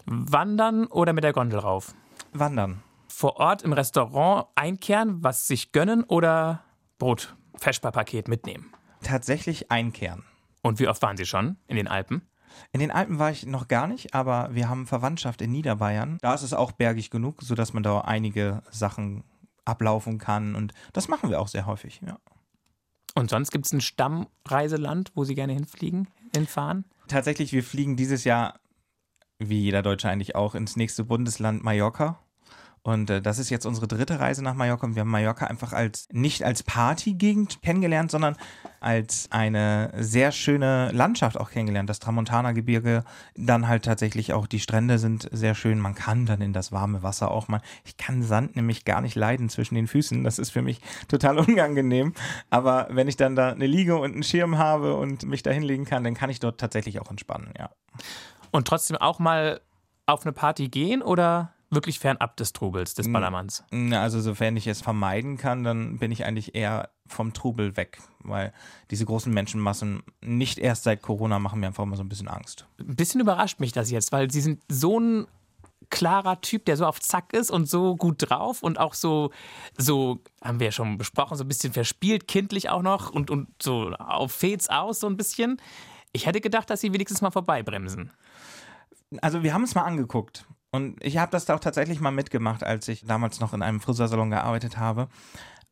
Wandern 0.07 0.87
oder 0.87 1.12
mit 1.12 1.24
der 1.24 1.33
Gondel 1.33 1.59
rauf? 1.59 1.94
wandern. 2.35 2.83
Vor 3.09 3.37
Ort 3.37 3.62
im 3.62 3.72
Restaurant 3.72 4.48
einkehren, 4.57 5.22
was 5.22 5.46
sich 5.46 5.72
gönnen 5.72 6.03
oder 6.05 6.64
Brot, 6.98 7.37
Feschbar-Paket 7.57 8.29
mitnehmen? 8.29 8.72
Tatsächlich 9.03 9.70
einkehren. 9.70 10.24
Und 10.62 10.81
wie 10.81 10.88
oft 10.88 11.00
waren 11.03 11.16
Sie 11.16 11.27
schon 11.27 11.57
in 11.68 11.77
den 11.77 11.88
Alpen? 11.88 12.22
In 12.72 12.81
den 12.81 12.90
Alpen 12.90 13.18
war 13.18 13.31
ich 13.31 13.46
noch 13.46 13.68
gar 13.68 13.87
nicht, 13.87 14.14
aber 14.14 14.48
wir 14.53 14.68
haben 14.68 14.87
Verwandtschaft 14.87 15.42
in 15.42 15.53
Niederbayern. 15.53 16.18
Da 16.22 16.35
ist 16.35 16.42
es 16.42 16.53
auch 16.53 16.72
bergig 16.72 17.11
genug, 17.11 17.42
sodass 17.42 17.72
man 17.72 17.83
da 17.83 18.00
einige 18.00 18.62
Sachen 18.70 19.24
ablaufen 19.64 20.18
kann 20.18 20.55
und 20.55 20.72
das 20.92 21.09
machen 21.09 21.31
wir 21.31 21.40
auch 21.40 21.48
sehr 21.48 21.66
häufig. 21.66 22.00
Ja. 22.07 22.18
Und 23.14 23.31
sonst 23.31 23.50
gibt 23.53 23.66
es 23.66 23.72
ein 23.72 23.81
Stammreiseland, 23.81 25.12
wo 25.14 25.24
Sie 25.24 25.35
gerne 25.35 25.53
hinfliegen, 25.53 26.09
hinfahren? 26.35 26.85
Tatsächlich, 27.07 27.53
wir 27.53 27.62
fliegen 27.62 27.96
dieses 27.96 28.24
Jahr, 28.24 28.59
wie 29.38 29.61
jeder 29.61 29.83
Deutsche 29.83 30.09
eigentlich 30.09 30.35
auch, 30.35 30.55
ins 30.55 30.77
nächste 30.77 31.05
Bundesland 31.05 31.62
Mallorca. 31.62 32.18
Und 32.87 33.09
äh, 33.09 33.23
das 33.23 33.38
ist 33.38 33.49
jetzt 33.49 33.64
unsere 33.64 33.88
dritte 33.88 34.20
Reise 34.20 34.44
nach 34.44 34.55
Mallorca. 34.55 34.87
Und 34.87 34.94
wir 34.94 35.01
haben 35.01 35.11
Mallorca 35.11 35.47
einfach 35.47 35.73
als 35.73 36.07
nicht 36.12 36.44
als 36.44 36.62
Partygegend 36.62 37.62
kennengelernt, 37.62 38.11
sondern 38.11 38.37
als 38.79 39.27
eine 39.31 39.90
sehr 39.97 40.33
schöne 40.33 40.92
Landschaft 40.92 41.40
auch 41.40 41.51
kennengelernt. 41.51 41.88
Das 41.88 41.99
Tramontana-Gebirge, 41.99 43.05
dann 43.37 43.68
halt 43.68 43.87
tatsächlich 43.87 44.35
auch 44.35 44.47
die 44.47 44.61
Strände 44.61 44.99
sind 44.99 45.31
sehr 45.33 45.55
schön. 45.55 45.81
Man 45.81 45.94
kann 45.94 46.27
dann 46.27 46.42
in 46.42 46.53
das 46.53 46.73
warme 46.73 47.03
Wasser 47.03 47.31
auch 47.31 47.49
mal. 47.49 47.62
Ich 47.87 47.97
kann 47.97 48.23
Sand 48.23 48.55
nämlich 48.55 48.85
gar 48.85 49.01
nicht 49.01 49.14
leiden 49.14 49.49
zwischen 49.49 49.77
den 49.77 49.87
Füßen. 49.87 50.23
Das 50.23 50.38
ist 50.38 50.51
für 50.51 50.61
mich 50.61 50.83
total 51.09 51.38
unangenehm. 51.49 52.12
Aber 52.51 52.88
wenn 52.90 53.09
ich 53.09 53.16
dann 53.16 53.35
da 53.35 53.53
eine 53.53 53.66
Liege 53.66 53.97
und 53.97 54.12
einen 54.12 54.23
Schirm 54.23 54.59
habe 54.59 54.94
und 54.94 55.25
mich 55.25 55.42
da 55.42 55.51
hinlegen 55.51 55.87
kann, 55.87 56.05
dann 56.05 56.12
kann 56.12 56.29
ich 56.29 56.38
dort 56.38 56.61
tatsächlich 56.61 57.01
auch 57.01 57.11
entspannen, 57.11 57.55
ja. 57.59 57.70
Und 58.51 58.68
trotzdem 58.68 58.99
auch 58.99 59.18
mal 59.18 59.62
auf 60.05 60.27
eine 60.27 60.33
Party 60.33 60.68
gehen 60.68 61.01
oder 61.01 61.55
wirklich 61.75 61.99
fernab 61.99 62.37
des 62.37 62.53
Trubels, 62.53 62.95
des 62.95 63.11
Ballermanns? 63.11 63.65
Also 63.93 64.21
sofern 64.21 64.57
ich 64.57 64.67
es 64.67 64.83
vermeiden 64.83 65.37
kann, 65.37 65.65
dann 65.65 65.99
bin 65.99 66.13
ich 66.13 66.25
eigentlich 66.25 66.55
eher 66.55 66.91
vom 67.07 67.33
Trubel 67.33 67.77
weg, 67.77 67.99
weil 68.21 68.53
diese 68.91 69.05
großen 69.05 69.33
Menschenmassen 69.33 70.03
nicht 70.21 70.59
erst 70.59 70.85
seit 70.85 71.03
Corona 71.03 71.39
machen 71.39 71.61
mir 71.61 71.69
einfach 71.69 71.83
immer 71.83 71.97
so 71.97 72.03
ein 72.03 72.09
bisschen 72.09 72.29
Angst. 72.29 72.67
Ein 72.81 72.97
bisschen 72.97 73.21
überrascht 73.21 73.61
mich 73.61 73.73
das 73.73 73.91
jetzt, 73.91 74.13
weil 74.13 74.31
Sie 74.31 74.41
sind 74.41 74.63
so 74.69 74.99
ein 74.99 75.27
klarer 75.91 76.41
Typ, 76.41 76.65
der 76.65 76.77
so 76.77 76.87
auf 76.87 77.01
Zack 77.01 77.33
ist 77.33 77.51
und 77.51 77.69
so 77.69 77.97
gut 77.97 78.17
drauf 78.19 78.63
und 78.63 78.79
auch 78.79 78.95
so, 78.95 79.31
so 79.77 80.21
haben 80.43 80.59
wir 80.59 80.67
ja 80.67 80.73
schon 80.73 80.99
besprochen, 80.99 81.37
so 81.37 81.45
ein 81.45 81.49
bisschen 81.49 81.73
verspielt, 81.73 82.27
kindlich 82.27 82.71
auch 82.71 82.83
noch 82.83 83.11
und, 83.11 83.31
und 83.31 83.49
so 83.63 83.91
auf 83.91 84.33
Fets 84.33 84.71
aus 84.71 85.01
so 85.01 85.07
ein 85.07 85.17
bisschen. 85.17 85.61
Ich 86.13 86.27
hätte 86.27 86.41
gedacht, 86.41 86.71
dass 86.71 86.81
Sie 86.81 86.93
wenigstens 86.93 87.21
mal 87.21 87.31
vorbeibremsen. 87.31 88.11
Also 89.21 89.43
wir 89.43 89.53
haben 89.53 89.65
es 89.65 89.75
mal 89.75 89.83
angeguckt 89.83 90.47
und 90.75 90.97
ich 91.05 91.19
habe 91.19 91.31
das 91.31 91.45
da 91.45 91.55
auch 91.55 91.61
tatsächlich 91.61 92.01
mal 92.01 92.11
mitgemacht, 92.11 92.65
als 92.65 92.89
ich 92.89 93.05
damals 93.05 93.39
noch 93.39 93.55
in 93.55 93.63
einem 93.63 93.79
Friseursalon 93.81 94.31
gearbeitet 94.31 94.77
habe. 94.77 95.07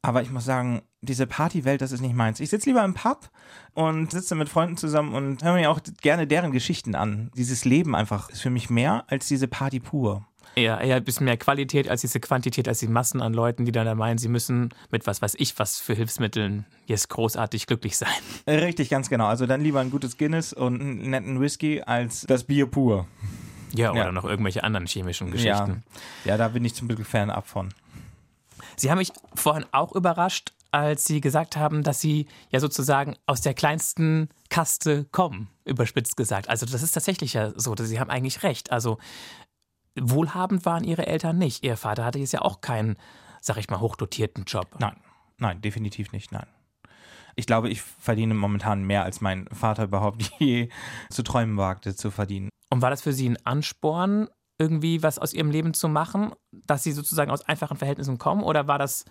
Aber 0.01 0.23
ich 0.23 0.31
muss 0.31 0.45
sagen, 0.45 0.83
diese 1.01 1.27
Partywelt, 1.27 1.81
das 1.81 1.91
ist 1.91 2.03
nicht 2.03 2.15
meins. 2.15 2.39
Ich 2.39 2.51
sitze 2.51 2.71
lieber 2.71 2.85
im 2.85 2.95
Pub 2.95 3.29
und 3.75 4.13
sitze 4.13 4.37
mit 4.37 4.49
Freunden 4.49 4.77
zusammen 4.77 5.13
und 5.15 5.43
höre 5.43 5.55
mir 5.55 5.73
auch 5.73 5.81
gerne 6.03 6.29
deren 6.29 6.53
Geschichten 6.53 6.95
an. 6.95 7.33
Dieses 7.37 7.65
Leben 7.65 7.97
einfach 7.97 8.31
ist 8.31 8.43
für 8.43 8.51
mich 8.51 8.71
mehr 8.71 9.03
als 9.09 9.27
diese 9.27 9.49
Party 9.49 9.81
pur. 9.81 10.25
Eher, 10.55 10.81
eher 10.81 10.97
ein 10.97 11.05
bisschen 11.05 11.25
mehr 11.25 11.37
Qualität 11.37 11.89
als 11.89 12.03
diese 12.03 12.21
Quantität, 12.21 12.69
als 12.69 12.79
die 12.79 12.87
Massen 12.87 13.21
an 13.21 13.35
Leuten, 13.35 13.65
die 13.65 13.73
dann 13.73 13.87
da 13.87 13.97
meinen, 13.97 14.19
sie 14.19 14.29
müssen 14.29 14.69
mit 14.93 15.09
was 15.09 15.21
weiß 15.21 15.35
ich, 15.37 15.59
was 15.59 15.81
für 15.81 15.95
Hilfsmitteln 15.95 16.65
jetzt 16.87 17.09
großartig 17.09 17.67
glücklich 17.67 17.97
sein. 17.97 18.09
Richtig, 18.47 18.89
ganz 18.89 19.11
genau. 19.11 19.27
Also 19.27 19.47
dann 19.47 19.63
lieber 19.63 19.81
ein 19.81 19.91
gutes 19.91 20.17
Guinness 20.17 20.53
und 20.53 20.81
einen 20.81 21.11
netten 21.11 21.41
Whisky 21.41 21.83
als 21.83 22.25
das 22.29 22.45
Bier 22.45 22.67
pur. 22.67 23.09
Ja, 23.75 23.91
oder 23.93 24.05
Ja. 24.07 24.13
noch 24.13 24.25
irgendwelche 24.25 24.65
anderen 24.65 24.87
chemischen 24.87 25.31
Geschichten. 25.31 25.83
Ja, 26.25 26.33
ja, 26.33 26.37
da 26.37 26.49
bin 26.49 26.65
ich 26.65 26.75
zum 26.75 26.89
Glück 26.89 27.05
fernab 27.07 27.47
von. 27.47 27.73
Sie 28.77 28.91
haben 28.91 28.99
mich 28.99 29.13
vorhin 29.35 29.65
auch 29.73 29.93
überrascht, 29.93 30.53
als 30.71 31.05
Sie 31.05 31.21
gesagt 31.21 31.57
haben, 31.57 31.83
dass 31.83 32.01
Sie 32.01 32.27
ja 32.51 32.61
sozusagen 32.61 33.17
aus 33.27 33.41
der 33.43 33.55
kleinsten 33.55 34.29
Kaste 34.49 35.05
kommen, 35.13 35.49
überspitzt 35.65 36.17
gesagt. 36.17 36.49
Also 36.49 36.65
das 36.67 36.83
ist 36.83 36.93
tatsächlich 36.93 37.35
ja 37.35 37.53
so, 37.59 37.75
dass 37.75 37.89
Sie 37.89 38.01
haben 38.01 38.11
eigentlich 38.11 38.43
recht. 38.43 38.73
Also 38.73 38.99
wohlhabend 39.99 40.65
waren 40.65 40.85
Ihre 40.85 41.07
Eltern 41.07 41.39
nicht. 41.39 41.65
Ihr 41.65 41.77
Vater 41.77 42.05
hatte 42.05 42.19
jetzt 42.19 42.33
ja 42.33 42.41
auch 42.43 42.61
keinen, 42.61 42.97
sag 43.41 43.57
ich 43.59 43.69
mal, 43.69 43.81
hochdotierten 43.81 44.45
Job. 44.45 44.69
Nein. 44.79 44.97
Nein, 45.39 45.61
definitiv 45.61 46.13
nicht, 46.13 46.33
nein. 46.33 46.47
Ich 47.35 47.47
glaube, 47.47 47.69
ich 47.69 47.83
verdiene 47.83 48.35
momentan 48.35 48.85
mehr, 48.85 49.05
als 49.05 49.21
mein 49.21 49.47
Vater 49.53 49.85
überhaupt 49.85 50.31
je 50.39 50.69
zu 51.11 51.23
träumen 51.23 51.57
wagte 51.57 51.95
zu 51.97 52.11
verdienen. 52.11 52.49
Und 52.73 52.81
war 52.81 52.89
das 52.89 53.03
für 53.03 53.13
Sie 53.13 53.29
ein 53.29 53.37
Ansporn, 53.45 54.29
irgendwie 54.57 55.03
was 55.03 55.19
aus 55.19 55.35
Ihrem 55.35 55.51
Leben 55.51 55.75
zu 55.75 55.91
machen, 55.91 56.33
dass 56.53 56.83
Sie 56.83 56.93
sozusagen 56.93 57.31
aus 57.31 57.47
einfachen 57.47 57.77
Verhältnissen 57.77 58.17
kommen? 58.17 58.43
Oder 58.43 58.67
war 58.67 58.79
das 58.79 59.05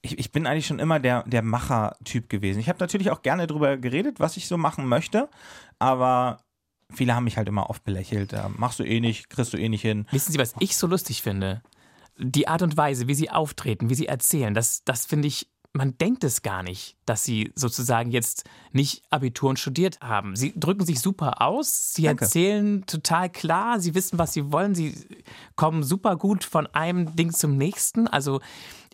ich, 0.00 0.18
ich 0.18 0.32
bin 0.32 0.46
eigentlich 0.46 0.66
schon 0.66 0.78
immer 0.78 0.98
der, 0.98 1.24
der 1.24 1.42
Macher-Typ 1.42 2.30
gewesen. 2.30 2.58
Ich 2.58 2.70
habe 2.70 2.78
natürlich 2.78 3.10
auch 3.10 3.20
gerne 3.20 3.46
darüber 3.46 3.76
geredet, 3.76 4.18
was 4.18 4.38
ich 4.38 4.48
so 4.48 4.56
machen 4.56 4.86
möchte, 4.86 5.28
aber 5.78 6.40
viele 6.90 7.14
haben 7.14 7.24
mich 7.24 7.36
halt 7.36 7.48
immer 7.48 7.68
oft 7.68 7.84
belächelt. 7.84 8.32
Äh, 8.32 8.48
machst 8.56 8.78
du 8.78 8.84
eh 8.84 9.00
nicht, 9.00 9.28
kriegst 9.28 9.52
du 9.52 9.58
eh 9.58 9.68
nicht 9.68 9.82
hin. 9.82 10.06
Wissen 10.10 10.32
Sie, 10.32 10.38
was 10.38 10.54
ich 10.58 10.78
so 10.78 10.86
lustig 10.86 11.20
finde? 11.20 11.60
Die 12.16 12.48
Art 12.48 12.62
und 12.62 12.78
Weise, 12.78 13.08
wie 13.08 13.14
sie 13.14 13.28
auftreten, 13.28 13.90
wie 13.90 13.94
sie 13.94 14.06
erzählen, 14.06 14.54
das, 14.54 14.84
das 14.84 15.04
finde 15.04 15.28
ich 15.28 15.50
man 15.72 15.96
denkt 15.98 16.24
es 16.24 16.42
gar 16.42 16.62
nicht, 16.62 16.96
dass 17.06 17.24
sie 17.24 17.52
sozusagen 17.54 18.10
jetzt 18.10 18.44
nicht 18.72 19.04
Abitur 19.10 19.50
und 19.50 19.58
studiert 19.58 20.00
haben. 20.00 20.34
Sie 20.34 20.52
drücken 20.56 20.84
sich 20.84 21.00
super 21.00 21.40
aus, 21.40 21.94
sie 21.94 22.02
Danke. 22.02 22.24
erzählen 22.24 22.84
total 22.86 23.30
klar, 23.30 23.78
sie 23.78 23.94
wissen, 23.94 24.18
was 24.18 24.32
sie 24.32 24.50
wollen, 24.50 24.74
sie 24.74 24.94
kommen 25.54 25.84
super 25.84 26.16
gut 26.16 26.42
von 26.42 26.66
einem 26.68 27.14
Ding 27.14 27.32
zum 27.32 27.56
nächsten. 27.56 28.08
Also 28.08 28.40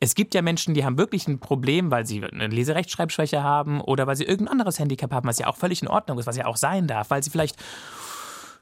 es 0.01 0.15
gibt 0.15 0.35
ja 0.35 0.43
Menschen, 0.43 0.75
die 0.75 0.85
haben 0.85 0.99
wirklich 0.99 1.27
ein 1.27 1.39
Problem, 1.39 1.91
weil 1.91 2.05
sie 2.05 2.23
eine 2.23 2.49
Leserechtschreibschwäche 2.49 3.43
haben 3.43 3.81
oder 3.81 4.07
weil 4.07 4.17
sie 4.17 4.25
irgendein 4.25 4.53
anderes 4.53 4.79
Handicap 4.79 5.13
haben, 5.13 5.27
was 5.27 5.39
ja 5.39 5.47
auch 5.47 5.57
völlig 5.57 5.81
in 5.81 5.89
Ordnung 5.89 6.19
ist, 6.19 6.27
was 6.27 6.37
ja 6.37 6.45
auch 6.45 6.59
sein 6.59 6.87
darf, 6.87 7.09
weil 7.09 7.23
sie 7.23 7.31
vielleicht 7.31 7.57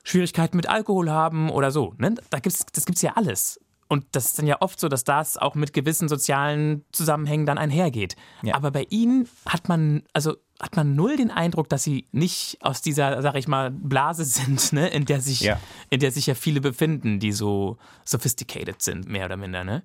Schwierigkeiten 0.05 0.57
mit 0.57 0.69
Alkohol 0.69 1.11
haben 1.11 1.51
oder 1.51 1.73
so. 1.73 1.95
Ne? 1.99 2.15
Da 2.31 2.39
gibt's, 2.39 2.67
das 2.67 2.85
gibt 2.85 2.97
es 2.97 3.03
ja 3.03 3.15
alles. 3.17 3.59
Und 3.89 4.07
das 4.13 4.27
ist 4.27 4.39
dann 4.39 4.47
ja 4.47 4.61
oft 4.61 4.81
so, 4.81 4.89
dass 4.89 5.05
das 5.05 5.37
auch 5.37 5.55
mit 5.55 5.73
gewissen 5.73 6.09
sozialen 6.09 6.85
Zusammenhängen 6.93 7.47
dann 7.47 7.59
einhergeht. 7.59 8.17
Ja. 8.43 8.55
Aber 8.55 8.71
bei 8.71 8.87
ihnen 8.91 9.29
hat 9.47 9.69
man, 9.69 10.03
also 10.13 10.37
hat 10.61 10.77
man 10.77 10.95
null 10.95 11.17
den 11.17 11.31
Eindruck, 11.31 11.69
dass 11.69 11.83
sie 11.83 12.07
nicht 12.13 12.59
aus 12.61 12.81
dieser, 12.81 13.21
sag 13.23 13.35
ich 13.37 13.49
mal, 13.49 13.71
Blase 13.71 14.25
sind, 14.25 14.73
ne, 14.73 14.89
in 14.89 15.05
der 15.05 15.21
sich, 15.21 15.41
ja. 15.41 15.61
in 15.91 16.01
der 16.01 16.11
sich 16.11 16.27
ja 16.27 16.35
viele 16.35 16.61
befinden, 16.61 17.19
die 17.19 17.33
so 17.33 17.79
sophisticated 18.05 18.81
sind, 18.83 19.09
mehr 19.09 19.27
oder 19.27 19.37
minder, 19.37 19.65
ne? 19.65 19.83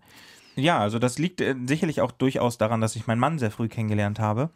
Ja, 0.55 0.79
also 0.79 0.99
das 0.99 1.17
liegt 1.17 1.41
äh, 1.41 1.55
sicherlich 1.65 2.01
auch 2.01 2.11
durchaus 2.11 2.57
daran, 2.57 2.81
dass 2.81 2.95
ich 2.95 3.07
meinen 3.07 3.19
Mann 3.19 3.39
sehr 3.39 3.51
früh 3.51 3.69
kennengelernt 3.69 4.19
habe 4.19 4.49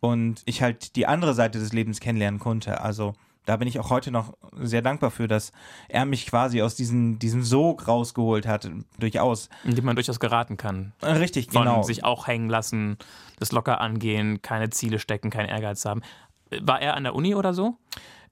und 0.00 0.42
ich 0.44 0.62
halt 0.62 0.96
die 0.96 1.06
andere 1.06 1.34
Seite 1.34 1.58
des 1.58 1.72
Lebens 1.72 2.00
kennenlernen 2.00 2.40
konnte. 2.40 2.80
Also 2.80 3.14
da 3.46 3.56
bin 3.56 3.68
ich 3.68 3.80
auch 3.80 3.90
heute 3.90 4.10
noch 4.10 4.34
sehr 4.60 4.82
dankbar 4.82 5.10
für, 5.10 5.28
dass 5.28 5.52
er 5.88 6.04
mich 6.04 6.26
quasi 6.26 6.60
aus 6.60 6.74
diesem, 6.74 7.18
diesem 7.18 7.42
Sog 7.42 7.88
rausgeholt 7.88 8.46
hat, 8.46 8.68
durchaus. 8.98 9.48
In 9.64 9.74
dem 9.74 9.84
man 9.84 9.96
durchaus 9.96 10.20
geraten 10.20 10.56
kann. 10.56 10.92
Richtig, 11.02 11.50
Von 11.50 11.62
genau. 11.62 11.82
sich 11.82 12.04
auch 12.04 12.26
hängen 12.26 12.50
lassen, 12.50 12.98
das 13.38 13.52
locker 13.52 13.80
angehen, 13.80 14.42
keine 14.42 14.70
Ziele 14.70 14.98
stecken, 14.98 15.30
keinen 15.30 15.48
Ehrgeiz 15.48 15.84
haben. 15.84 16.02
War 16.60 16.80
er 16.82 16.94
an 16.94 17.04
der 17.04 17.14
Uni 17.14 17.34
oder 17.34 17.54
so? 17.54 17.78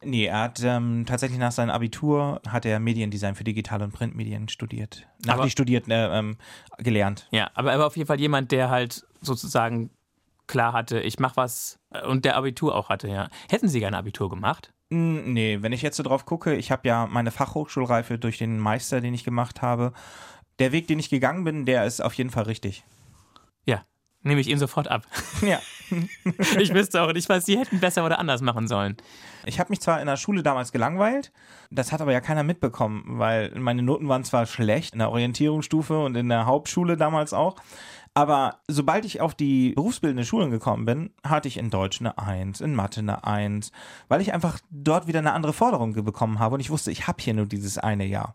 Nee, 0.03 0.27
er 0.27 0.41
hat 0.41 0.61
ähm, 0.63 1.05
tatsächlich 1.07 1.39
nach 1.39 1.53
seinem 1.53 1.71
Abitur 1.71 2.41
hat 2.47 2.67
er 2.67 2.79
Mediendesign 2.79 3.35
für 3.35 3.45
Digital- 3.45 3.83
und 3.83 3.93
Printmedien 3.93 4.49
studiert. 4.49 5.07
Nach 5.25 5.35
aber, 5.35 5.49
studiert, 5.49 5.89
äh, 5.89 6.19
ähm, 6.19 6.37
gelernt. 6.79 7.27
Ja, 7.31 7.51
aber 7.55 7.73
er 7.73 7.79
war 7.79 7.87
auf 7.87 7.97
jeden 7.97 8.07
Fall 8.07 8.21
jemand, 8.21 8.53
der 8.53 8.69
halt 8.69 9.07
sozusagen 9.23 9.91
klar 10.47 10.73
hatte, 10.73 11.01
ich 11.01 11.19
mach 11.19 11.37
was 11.37 11.79
äh, 11.91 12.05
und 12.07 12.25
der 12.25 12.37
Abitur 12.37 12.75
auch 12.75 12.89
hatte, 12.89 13.09
ja. 13.09 13.29
Hätten 13.49 13.69
Sie 13.69 13.81
gerne 13.81 13.97
Abitur 13.97 14.29
gemacht? 14.29 14.73
Nee, 14.95 15.59
wenn 15.61 15.73
ich 15.73 15.83
jetzt 15.83 15.97
so 15.97 16.03
drauf 16.03 16.25
gucke, 16.25 16.55
ich 16.55 16.71
habe 16.71 16.87
ja 16.87 17.07
meine 17.07 17.33
Fachhochschulreife 17.33 18.19
durch 18.19 18.39
den 18.39 18.59
Meister, 18.59 19.01
den 19.01 19.13
ich 19.13 19.25
gemacht 19.25 19.61
habe. 19.61 19.93
Der 20.61 20.71
Weg, 20.71 20.87
den 20.87 21.01
ich 21.01 21.11
gegangen 21.11 21.43
bin, 21.43 21.67
der 21.67 21.85
ist 21.85 22.01
auf 22.01 22.15
jeden 22.15 22.31
Fall 22.31 22.45
richtig. 22.45 22.85
Ja, 23.65 23.83
nehme 24.23 24.41
ich 24.41 24.49
Ihnen 24.49 24.61
sofort 24.61 24.89
ab. 24.89 25.03
Ja. 25.43 25.61
ich 26.59 26.73
wüsste 26.73 27.03
auch 27.03 27.13
nicht, 27.13 27.29
was 27.29 27.45
Sie 27.45 27.59
hätten 27.59 27.81
besser 27.81 28.07
oder 28.07 28.19
anders 28.19 28.41
machen 28.41 28.69
sollen. 28.69 28.97
Ich 29.45 29.59
habe 29.61 29.71
mich 29.71 29.81
zwar 29.81 30.01
in 30.01 30.07
der 30.07 30.17
Schule 30.17 30.43
damals 30.43 30.73
gelangweilt, 30.73 31.33
das 31.71 31.93
hat 31.93 32.01
aber 32.01 32.13
ja 32.13 32.21
keiner 32.21 32.43
mitbekommen, 32.43 33.05
weil 33.19 33.53
meine 33.59 33.83
Noten 33.83 34.09
waren 34.09 34.25
zwar 34.25 34.47
schlecht 34.47 34.95
in 34.95 35.01
der 35.01 35.11
Orientierungsstufe 35.11 35.99
und 35.99 36.15
in 36.15 36.29
der 36.29 36.47
Hauptschule 36.47 36.97
damals 36.97 37.35
auch, 37.35 37.57
aber 38.15 38.61
sobald 38.69 39.05
ich 39.05 39.21
auf 39.21 39.35
die 39.35 39.73
berufsbildende 39.73 40.25
Schulen 40.25 40.51
gekommen 40.51 40.85
bin, 40.85 41.11
hatte 41.25 41.49
ich 41.49 41.57
in 41.57 41.71
Deutsch 41.71 42.01
eine 42.01 42.17
Eins, 42.17 42.61
in 42.61 42.75
Mathe 42.75 43.01
eine 43.01 43.25
Eins, 43.25 43.73
weil 44.09 44.21
ich 44.21 44.33
einfach 44.33 44.61
dort 44.71 45.07
wieder 45.09 45.19
eine 45.19 45.33
andere 45.33 45.53
Forderung 45.53 45.93
bekommen 45.93 46.39
habe 46.39 46.55
und 46.55 46.61
ich 46.61 46.71
wusste, 46.71 46.93
ich 46.93 47.09
habe 47.09 47.23
hier 47.23 47.35
nur 47.35 47.47
dieses 47.47 47.77
eine 47.77 48.07
Jahr. 48.07 48.35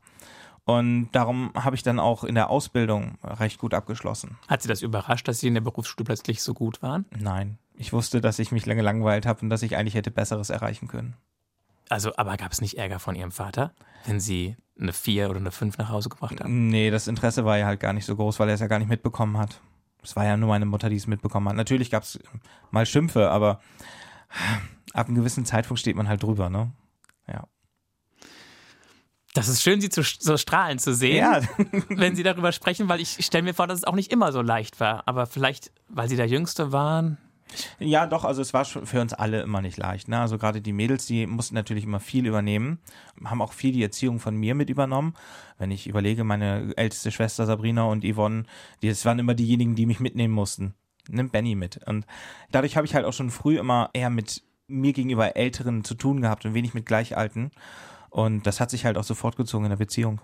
Und 0.66 1.10
darum 1.14 1.52
habe 1.56 1.76
ich 1.76 1.82
dann 1.82 1.98
auch 2.00 2.24
in 2.24 2.36
der 2.36 2.50
Ausbildung 2.52 3.18
recht 3.24 3.58
gut 3.58 3.74
abgeschlossen. 3.74 4.38
Hat 4.48 4.62
Sie 4.62 4.68
das 4.68 4.84
überrascht, 4.84 5.28
dass 5.28 5.40
Sie 5.40 5.48
in 5.48 5.56
der 5.56 5.62
Berufsschule 5.62 6.06
plötzlich 6.06 6.44
so 6.44 6.54
gut 6.54 6.84
waren? 6.84 7.06
Nein. 7.18 7.58
Ich 7.76 7.92
wusste, 7.92 8.22
dass 8.22 8.38
ich 8.38 8.52
mich 8.52 8.66
lange 8.66 8.82
langweilt 8.82 9.26
habe 9.26 9.42
und 9.42 9.50
dass 9.50 9.64
ich 9.64 9.78
eigentlich 9.78 9.96
hätte 9.96 10.12
Besseres 10.12 10.50
erreichen 10.50 10.88
können. 10.88 11.16
Also, 11.88 12.16
aber 12.18 12.38
gab 12.38 12.52
es 12.52 12.62
nicht 12.62 12.78
Ärger 12.78 13.00
von 13.00 13.16
Ihrem 13.16 13.32
Vater, 13.32 13.74
wenn 14.06 14.20
Sie 14.20 14.58
eine 14.80 14.94
4 14.94 15.30
oder 15.30 15.40
eine 15.40 15.52
5 15.52 15.78
nach 15.80 15.90
Hause 15.90 16.10
gebracht 16.10 16.40
haben? 16.40 16.68
Nee, 16.68 16.92
das 16.92 17.08
Interesse 17.08 17.46
war 17.46 17.58
ja 17.58 17.66
halt 17.66 17.80
gar 17.80 17.94
nicht 17.94 18.06
so 18.06 18.16
groß, 18.16 18.40
weil 18.40 18.50
er 18.50 18.54
es 18.54 18.62
ja 18.62 18.68
gar 18.68 18.80
nicht 18.80 18.90
mitbekommen 18.90 19.38
hat. 19.38 19.60
Es 20.04 20.16
war 20.16 20.26
ja 20.26 20.38
nur 20.38 20.50
meine 20.50 20.66
Mutter, 20.66 20.90
die 20.90 20.96
es 20.96 21.08
mitbekommen 21.08 21.50
hat. 21.50 21.56
Natürlich 21.56 21.92
gab 21.92 22.04
es 22.04 22.20
mal 22.72 22.86
Schimpfe, 22.86 23.30
aber 23.30 23.60
ab 24.94 25.08
einem 25.08 25.16
gewissen 25.16 25.46
Zeitpunkt 25.46 25.80
steht 25.80 25.96
man 25.96 26.08
halt 26.08 26.24
drüber, 26.24 26.50
ne? 26.50 26.72
Ja. 27.28 27.48
Das 29.34 29.48
ist 29.48 29.62
schön, 29.62 29.80
Sie 29.80 29.90
zu, 29.90 30.02
so 30.02 30.38
strahlen 30.38 30.80
zu 30.80 30.94
sehen, 30.96 31.18
ja. 31.18 31.42
wenn 31.90 32.16
Sie 32.16 32.24
darüber 32.24 32.52
sprechen, 32.52 32.90
weil 32.90 33.00
ich 33.00 33.24
stelle 33.24 33.44
mir 33.44 33.54
vor, 33.54 33.68
dass 33.68 33.80
es 33.80 33.84
auch 33.84 33.96
nicht 33.96 34.12
immer 34.12 34.32
so 34.32 34.42
leicht 34.42 34.80
war. 34.80 35.04
Aber 35.08 35.28
vielleicht, 35.28 35.72
weil 35.88 36.10
Sie 36.10 36.16
der 36.16 36.28
Jüngste 36.28 36.72
waren, 36.72 37.18
ja, 37.80 38.06
doch, 38.06 38.26
also 38.26 38.42
es 38.42 38.54
war 38.54 38.66
für 38.66 39.02
uns 39.02 39.14
alle 39.14 39.42
immer 39.42 39.62
nicht 39.62 39.78
leicht. 39.78 40.08
Ne? 40.08 40.20
Also 40.20 40.38
gerade 40.38 40.62
die 40.62 40.74
Mädels, 40.74 41.06
die 41.06 41.26
mussten 41.26 41.56
natürlich 41.56 41.84
immer 41.84 42.00
viel 42.00 42.26
übernehmen, 42.26 42.80
haben 43.24 43.42
auch 43.42 43.54
viel 43.54 43.72
die 43.72 43.84
Erziehung 43.84 44.20
von 44.20 44.36
mir 44.36 44.56
mit 44.56 44.70
übernommen. 44.70 45.14
Wenn 45.58 45.72
ich 45.72 45.88
überlege, 45.88 46.24
meine 46.24 46.74
älteste 46.76 47.12
Schwester 47.12 47.46
Sabrina 47.46 47.84
und 47.84 48.04
Yvonne, 48.04 48.44
die, 48.82 48.90
das 48.90 49.06
waren 49.06 49.20
immer 49.20 49.34
diejenigen, 49.34 49.76
die 49.76 49.86
mich 49.86 50.00
mitnehmen 50.00 50.34
mussten. 50.34 50.76
Nimmt 51.08 51.32
Benny 51.32 51.56
mit. 51.56 51.80
Und 51.88 52.06
dadurch 52.52 52.78
habe 52.78 52.86
ich 52.86 52.94
halt 52.94 53.06
auch 53.06 53.14
schon 53.14 53.32
früh 53.32 53.58
immer 53.58 53.90
eher 53.94 54.10
mit 54.10 54.44
mir 54.68 54.94
gegenüber 54.94 55.36
Älteren 55.36 55.84
zu 55.84 55.96
tun 55.96 56.22
gehabt 56.22 56.46
und 56.46 56.54
wenig 56.54 56.74
mit 56.74 56.86
Gleichalten. 56.86 57.52
Und 58.10 58.46
das 58.46 58.60
hat 58.60 58.70
sich 58.70 58.86
halt 58.86 58.98
auch 58.98 59.04
so 59.04 59.16
fortgezogen 59.16 59.66
in 59.66 59.70
der 59.72 59.78
Beziehung. 59.78 60.22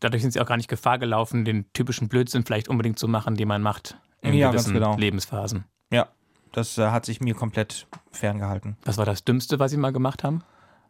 Dadurch 0.00 0.22
sind 0.22 0.32
sie 0.32 0.40
auch 0.40 0.46
gar 0.46 0.56
nicht 0.56 0.68
Gefahr 0.68 0.98
gelaufen, 0.98 1.44
den 1.44 1.70
typischen 1.74 2.08
Blödsinn 2.08 2.44
vielleicht 2.44 2.68
unbedingt 2.68 2.98
zu 2.98 3.08
machen, 3.08 3.36
den 3.36 3.46
man 3.46 3.62
macht 3.62 3.98
in 4.20 4.34
ja, 4.34 4.50
gewissen 4.50 4.74
genau. 4.74 4.96
Lebensphasen. 4.96 5.64
Ja, 5.92 6.08
das 6.52 6.78
äh, 6.78 6.88
hat 6.88 7.04
sich 7.04 7.20
mir 7.20 7.34
komplett 7.34 7.86
ferngehalten. 8.10 8.76
Was 8.84 8.98
war 8.98 9.06
das 9.06 9.24
Dümmste, 9.24 9.58
was 9.58 9.70
Sie 9.70 9.76
mal 9.76 9.92
gemacht 9.92 10.24
haben? 10.24 10.42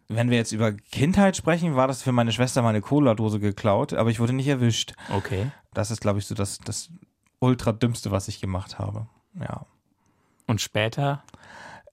Wenn 0.08 0.30
wir 0.30 0.36
jetzt 0.36 0.52
über 0.52 0.72
Kindheit 0.72 1.36
sprechen, 1.36 1.76
war 1.76 1.88
das 1.88 2.02
für 2.02 2.12
meine 2.12 2.32
Schwester 2.32 2.62
meine 2.62 2.80
Cola-Dose 2.80 3.40
geklaut, 3.40 3.94
aber 3.94 4.10
ich 4.10 4.20
wurde 4.20 4.32
nicht 4.32 4.48
erwischt. 4.48 4.94
Okay. 5.10 5.50
Das 5.72 5.90
ist, 5.90 6.00
glaube 6.00 6.18
ich, 6.18 6.26
so 6.26 6.34
das, 6.34 6.58
das 6.58 6.90
ultra 7.38 7.72
dümmste, 7.72 8.10
was 8.10 8.28
ich 8.28 8.40
gemacht 8.40 8.78
habe. 8.78 9.06
Ja. 9.40 9.66
Und 10.46 10.60
später? 10.60 11.22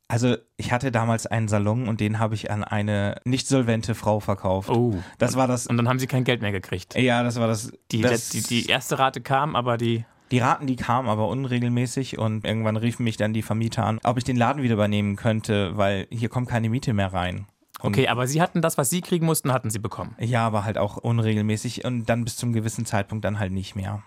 Also 0.07 0.37
ich 0.57 0.71
hatte 0.71 0.91
damals 0.91 1.27
einen 1.27 1.47
Salon 1.47 1.87
und 1.87 1.99
den 1.99 2.17
habe 2.17 2.33
ich 2.33 2.49
an 2.49 2.63
eine 2.63 3.21
nicht 3.25 3.47
solvente 3.47 3.93
Frau 3.93 4.19
verkauft. 4.19 4.69
Oh. 4.69 4.97
Das 5.19 5.35
war 5.35 5.47
das. 5.47 5.67
Und 5.67 5.77
dann 5.77 5.87
haben 5.87 5.99
Sie 5.99 6.07
kein 6.07 6.23
Geld 6.23 6.41
mehr 6.41 6.51
gekriegt. 6.51 6.95
Ja, 6.95 7.21
das 7.21 7.39
war 7.39 7.47
das. 7.47 7.71
Die, 7.91 8.01
das, 8.01 8.29
die, 8.29 8.41
die 8.41 8.65
erste 8.65 8.97
Rate 8.97 9.21
kam, 9.21 9.55
aber 9.55 9.77
die. 9.77 10.05
Die 10.31 10.39
Raten, 10.39 10.67
die 10.67 10.75
kamen 10.75 11.09
aber 11.09 11.27
unregelmäßig 11.27 12.17
und 12.17 12.45
irgendwann 12.45 12.77
riefen 12.77 13.03
mich 13.03 13.17
dann 13.17 13.33
die 13.33 13.41
Vermieter 13.41 13.85
an, 13.85 13.99
ob 14.03 14.17
ich 14.17 14.23
den 14.23 14.35
Laden 14.35 14.61
wieder 14.61 14.75
übernehmen 14.75 15.15
könnte, 15.15 15.75
weil 15.77 16.07
hier 16.11 16.29
kommt 16.29 16.49
keine 16.49 16.69
Miete 16.69 16.93
mehr 16.93 17.13
rein. 17.13 17.47
Und 17.81 17.93
okay, 17.93 18.07
aber 18.07 18.27
Sie 18.27 18.41
hatten 18.41 18.61
das, 18.61 18.77
was 18.77 18.89
Sie 18.89 19.01
kriegen 19.01 19.25
mussten, 19.25 19.53
hatten 19.53 19.69
Sie 19.69 19.79
bekommen. 19.79 20.15
Ja, 20.19 20.45
aber 20.45 20.65
halt 20.65 20.77
auch 20.77 20.97
unregelmäßig 20.97 21.85
und 21.85 22.05
dann 22.05 22.25
bis 22.25 22.35
zum 22.35 22.53
gewissen 22.53 22.85
Zeitpunkt 22.85 23.23
dann 23.23 23.39
halt 23.39 23.53
nicht 23.53 23.75
mehr. 23.75 24.03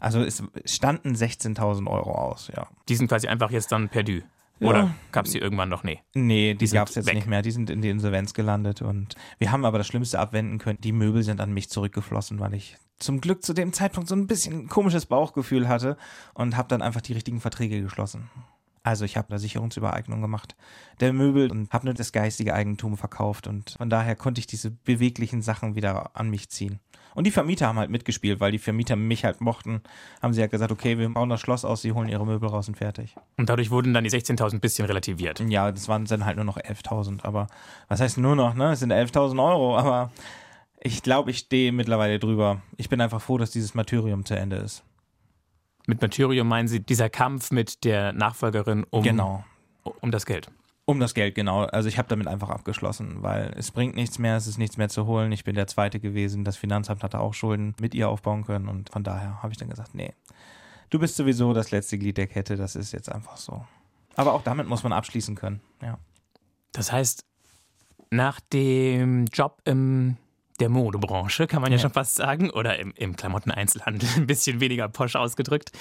Also 0.00 0.20
es 0.20 0.42
standen 0.66 1.14
16.000 1.14 1.86
Euro 1.86 2.12
aus, 2.12 2.50
ja. 2.54 2.66
Die 2.88 2.96
sind 2.96 3.08
quasi 3.08 3.28
einfach 3.28 3.50
jetzt 3.50 3.72
dann 3.72 3.88
perdu. 3.88 4.20
Oder 4.60 4.78
ja. 4.78 4.94
gab 5.12 5.26
es 5.26 5.32
die 5.32 5.38
irgendwann 5.38 5.68
noch? 5.68 5.82
Nee. 5.82 6.00
Nee, 6.14 6.54
die, 6.54 6.66
die 6.66 6.72
gab 6.72 6.88
es 6.88 6.94
jetzt 6.94 7.06
weg. 7.06 7.14
nicht 7.14 7.26
mehr. 7.26 7.42
Die 7.42 7.50
sind 7.50 7.70
in 7.70 7.82
die 7.82 7.88
Insolvenz 7.88 8.34
gelandet. 8.34 8.82
Und 8.82 9.14
wir 9.38 9.50
haben 9.50 9.64
aber 9.64 9.78
das 9.78 9.86
Schlimmste 9.86 10.18
abwenden 10.18 10.58
können. 10.58 10.78
Die 10.80 10.92
Möbel 10.92 11.22
sind 11.22 11.40
an 11.40 11.52
mich 11.52 11.68
zurückgeflossen, 11.70 12.38
weil 12.38 12.54
ich 12.54 12.76
zum 12.98 13.20
Glück 13.20 13.44
zu 13.44 13.52
dem 13.52 13.72
Zeitpunkt 13.72 14.08
so 14.08 14.14
ein 14.14 14.26
bisschen 14.26 14.68
komisches 14.68 15.06
Bauchgefühl 15.06 15.68
hatte 15.68 15.96
und 16.34 16.56
habe 16.56 16.68
dann 16.68 16.82
einfach 16.82 17.00
die 17.00 17.12
richtigen 17.12 17.40
Verträge 17.40 17.82
geschlossen. 17.82 18.30
Also 18.82 19.06
ich 19.06 19.16
habe 19.16 19.30
eine 19.30 19.38
Sicherungsübereignung 19.38 20.20
gemacht 20.20 20.54
der 21.00 21.12
Möbel 21.12 21.50
und 21.50 21.72
habe 21.72 21.86
nur 21.86 21.94
das 21.94 22.12
geistige 22.12 22.54
Eigentum 22.54 22.96
verkauft 22.98 23.46
und 23.46 23.76
von 23.78 23.88
daher 23.88 24.14
konnte 24.14 24.40
ich 24.40 24.46
diese 24.46 24.70
beweglichen 24.70 25.40
Sachen 25.40 25.74
wieder 25.74 26.10
an 26.14 26.28
mich 26.28 26.50
ziehen. 26.50 26.80
Und 27.14 27.24
die 27.24 27.30
Vermieter 27.30 27.68
haben 27.68 27.78
halt 27.78 27.90
mitgespielt, 27.90 28.40
weil 28.40 28.52
die 28.52 28.58
Vermieter 28.58 28.96
mich 28.96 29.24
halt 29.24 29.40
mochten, 29.40 29.82
haben 30.20 30.34
sie 30.34 30.40
halt 30.40 30.50
gesagt, 30.50 30.72
okay, 30.72 30.98
wir 30.98 31.08
bauen 31.08 31.28
das 31.28 31.40
Schloss 31.40 31.64
aus, 31.64 31.82
sie 31.82 31.92
holen 31.92 32.08
ihre 32.08 32.26
Möbel 32.26 32.48
raus 32.48 32.68
und 32.68 32.76
fertig. 32.76 33.14
Und 33.36 33.48
dadurch 33.48 33.70
wurden 33.70 33.94
dann 33.94 34.04
die 34.04 34.10
16.000 34.10 34.54
ein 34.54 34.60
bisschen 34.60 34.86
relativiert. 34.86 35.40
Ja, 35.40 35.70
das 35.70 35.88
waren 35.88 36.04
dann 36.04 36.26
halt 36.26 36.36
nur 36.36 36.44
noch 36.44 36.58
11.000, 36.58 37.24
aber 37.24 37.46
was 37.88 38.00
heißt 38.00 38.18
nur 38.18 38.34
noch, 38.34 38.54
ne? 38.54 38.72
Es 38.72 38.80
sind 38.80 38.92
11.000 38.92 39.42
Euro, 39.42 39.78
aber 39.78 40.10
ich 40.86 41.02
glaube, 41.02 41.30
ich 41.32 41.38
stehe 41.38 41.72
mittlerweile 41.72 42.18
drüber. 42.20 42.62
Ich 42.76 42.88
bin 42.88 43.00
einfach 43.00 43.20
froh, 43.20 43.38
dass 43.38 43.50
dieses 43.50 43.74
Martyrium 43.74 44.24
zu 44.24 44.36
Ende 44.36 44.56
ist. 44.56 44.84
mit 45.86 46.00
Martyrium 46.00 46.46
meinen 46.46 46.68
Sie 46.68 46.80
dieser 46.80 47.10
Kampf 47.10 47.50
mit 47.50 47.84
der 47.84 48.12
Nachfolgerin 48.12 48.84
um, 48.90 49.02
Genau. 49.02 49.44
um 50.00 50.10
das 50.12 50.24
Geld. 50.26 50.50
Um 50.86 51.00
das 51.00 51.14
Geld, 51.14 51.34
genau. 51.34 51.64
Also 51.64 51.88
ich 51.88 51.96
habe 51.98 52.08
damit 52.08 52.26
einfach 52.26 52.50
abgeschlossen, 52.50 53.22
weil 53.22 53.52
es 53.56 53.70
bringt 53.70 53.94
nichts 53.94 54.18
mehr, 54.18 54.36
es 54.36 54.46
ist 54.46 54.58
nichts 54.58 54.76
mehr 54.76 54.88
zu 54.90 55.06
holen. 55.06 55.32
Ich 55.32 55.42
bin 55.44 55.54
der 55.54 55.66
Zweite 55.66 55.98
gewesen. 56.00 56.44
Das 56.44 56.56
Finanzamt 56.58 57.02
hatte 57.02 57.18
auch 57.20 57.32
Schulden 57.34 57.74
mit 57.80 57.94
ihr 57.94 58.08
aufbauen 58.10 58.44
können 58.44 58.68
und 58.68 58.90
von 58.90 59.02
daher 59.04 59.42
habe 59.42 59.52
ich 59.52 59.58
dann 59.58 59.68
gesagt, 59.70 59.94
nee, 59.94 60.12
du 60.90 60.98
bist 60.98 61.16
sowieso 61.16 61.52
das 61.54 61.70
letzte 61.70 61.98
Glied 61.98 62.18
der 62.18 62.26
Kette, 62.26 62.56
das 62.56 62.76
ist 62.76 62.92
jetzt 62.92 63.10
einfach 63.10 63.36
so. 63.38 63.64
Aber 64.16 64.34
auch 64.34 64.42
damit 64.42 64.68
muss 64.68 64.82
man 64.82 64.92
abschließen 64.92 65.34
können, 65.34 65.60
ja. 65.82 65.98
Das 66.72 66.92
heißt, 66.92 67.24
nach 68.10 68.40
dem 68.40 69.24
Job 69.26 69.60
im 69.64 70.16
der 70.60 70.68
Modebranche, 70.68 71.46
kann 71.46 71.62
man 71.62 71.70
ja, 71.72 71.76
Ja. 71.78 71.82
schon 71.82 71.92
fast 71.92 72.14
sagen, 72.16 72.50
oder 72.50 72.78
im, 72.78 72.92
im 72.96 73.16
Klamotteneinzelhandel, 73.16 74.08
ein 74.16 74.26
bisschen 74.26 74.60
weniger 74.60 74.88
posch 74.88 75.16
ausgedrückt, 75.16 75.72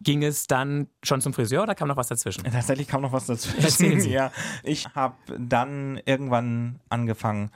ging 0.00 0.24
es 0.24 0.48
dann 0.48 0.88
schon 1.04 1.20
zum 1.20 1.32
Friseur 1.32 1.62
oder 1.62 1.74
kam 1.76 1.86
noch 1.88 1.96
was 1.96 2.08
dazwischen? 2.08 2.42
Tatsächlich 2.44 2.88
kam 2.88 3.02
noch 3.02 3.12
was 3.12 3.28
Erzählen 3.28 3.62
dazwischen. 3.62 4.00
Sie. 4.00 4.10
Ja, 4.12 4.32
ich 4.64 4.88
habe 4.94 5.14
dann 5.38 6.00
irgendwann 6.04 6.80
angefangen 6.88 7.50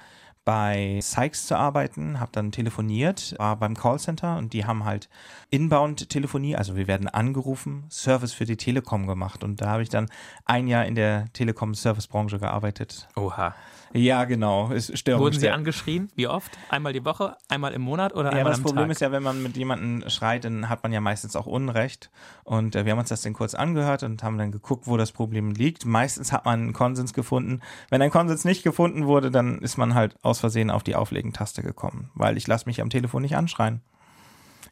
bei 0.45 1.01
Sykes 1.03 1.49
zu 1.49 1.57
arbeiten, 1.59 2.21
habe 2.21 2.31
dann 2.31 2.53
telefoniert, 2.53 3.35
war 3.39 3.57
beim 3.57 3.75
Callcenter 3.75 4.37
und 4.37 4.53
die 4.53 4.65
haben 4.65 4.85
halt 4.85 5.09
Inbound-Telefonie, 5.51 6.55
also 6.55 6.77
wir 6.77 6.87
werden 6.87 7.09
angerufen, 7.09 7.85
Service 7.91 8.33
für 8.33 8.45
die 8.45 8.57
Telekom 8.57 9.09
gemacht 9.09 9.43
und 9.43 9.61
da 9.61 9.67
habe 9.71 9.83
ich 9.83 9.89
dann 9.89 10.09
ein 10.45 10.69
Jahr 10.69 10.87
in 10.87 10.95
der 10.95 11.25
Telekom-Service-Branche 11.33 12.39
gearbeitet. 12.39 13.09
Oha. 13.17 13.57
Ja, 13.93 14.25
genau, 14.25 14.71
ist 14.71 15.07
Wurden 15.07 15.39
Sie 15.39 15.49
angeschrien? 15.51 16.11
Wie 16.15 16.27
oft? 16.27 16.59
Einmal 16.71 16.93
die 16.93 17.05
Woche, 17.05 17.37
einmal 17.49 17.73
im 17.73 17.83
Monat 17.83 18.15
oder 18.15 18.31
Ja, 18.33 18.39
einmal 18.39 18.53
das 18.53 18.59
am 18.59 18.65
Problem 18.65 18.85
Tag? 18.87 18.93
ist 18.93 19.01
ja, 19.01 19.13
wenn 19.13 19.23
man 19.23 19.43
mit 19.43 19.57
jemandem 19.57 20.09
schreit, 20.11 20.45
dann 20.45 20.69
hat 20.69 20.83
man 20.83 20.93
ja 20.93 21.01
meistens 21.01 21.37
auch 21.37 21.47
Unrecht. 21.47 22.11
Und 22.45 22.77
äh, 22.77 22.85
wir 22.85 22.93
haben 22.93 22.99
uns 22.99 23.09
das 23.09 23.23
dann 23.23 23.33
kurz 23.33 23.55
angehört 23.55 24.03
und 24.03 24.23
haben 24.23 24.39
dann 24.39 24.53
geguckt, 24.53 24.87
wo 24.87 24.97
das 24.97 25.13
Problem 25.13 25.53
liegt. 25.53 25.87
Meistens 25.87 26.33
hat 26.33 26.45
man 26.45 26.61
einen 26.61 26.73
Konsens 26.73 27.13
gefunden. 27.13 27.61
Wenn 27.89 28.03
ein 28.03 28.11
Konsens 28.11 28.45
nicht 28.45 28.63
gefunden 28.63 29.07
wurde, 29.07 29.31
dann 29.31 29.59
ist 29.59 29.77
man 29.77 29.95
halt 29.95 30.17
aus 30.23 30.41
Versehen 30.41 30.71
auf 30.71 30.83
die 30.83 30.95
Auflegen-Taste 30.97 31.63
gekommen. 31.63 32.11
Weil 32.15 32.37
ich 32.37 32.47
lasse 32.47 32.67
mich 32.67 32.81
am 32.81 32.91
Telefon 32.91 33.23
nicht 33.23 33.37
anschreien. 33.37 33.81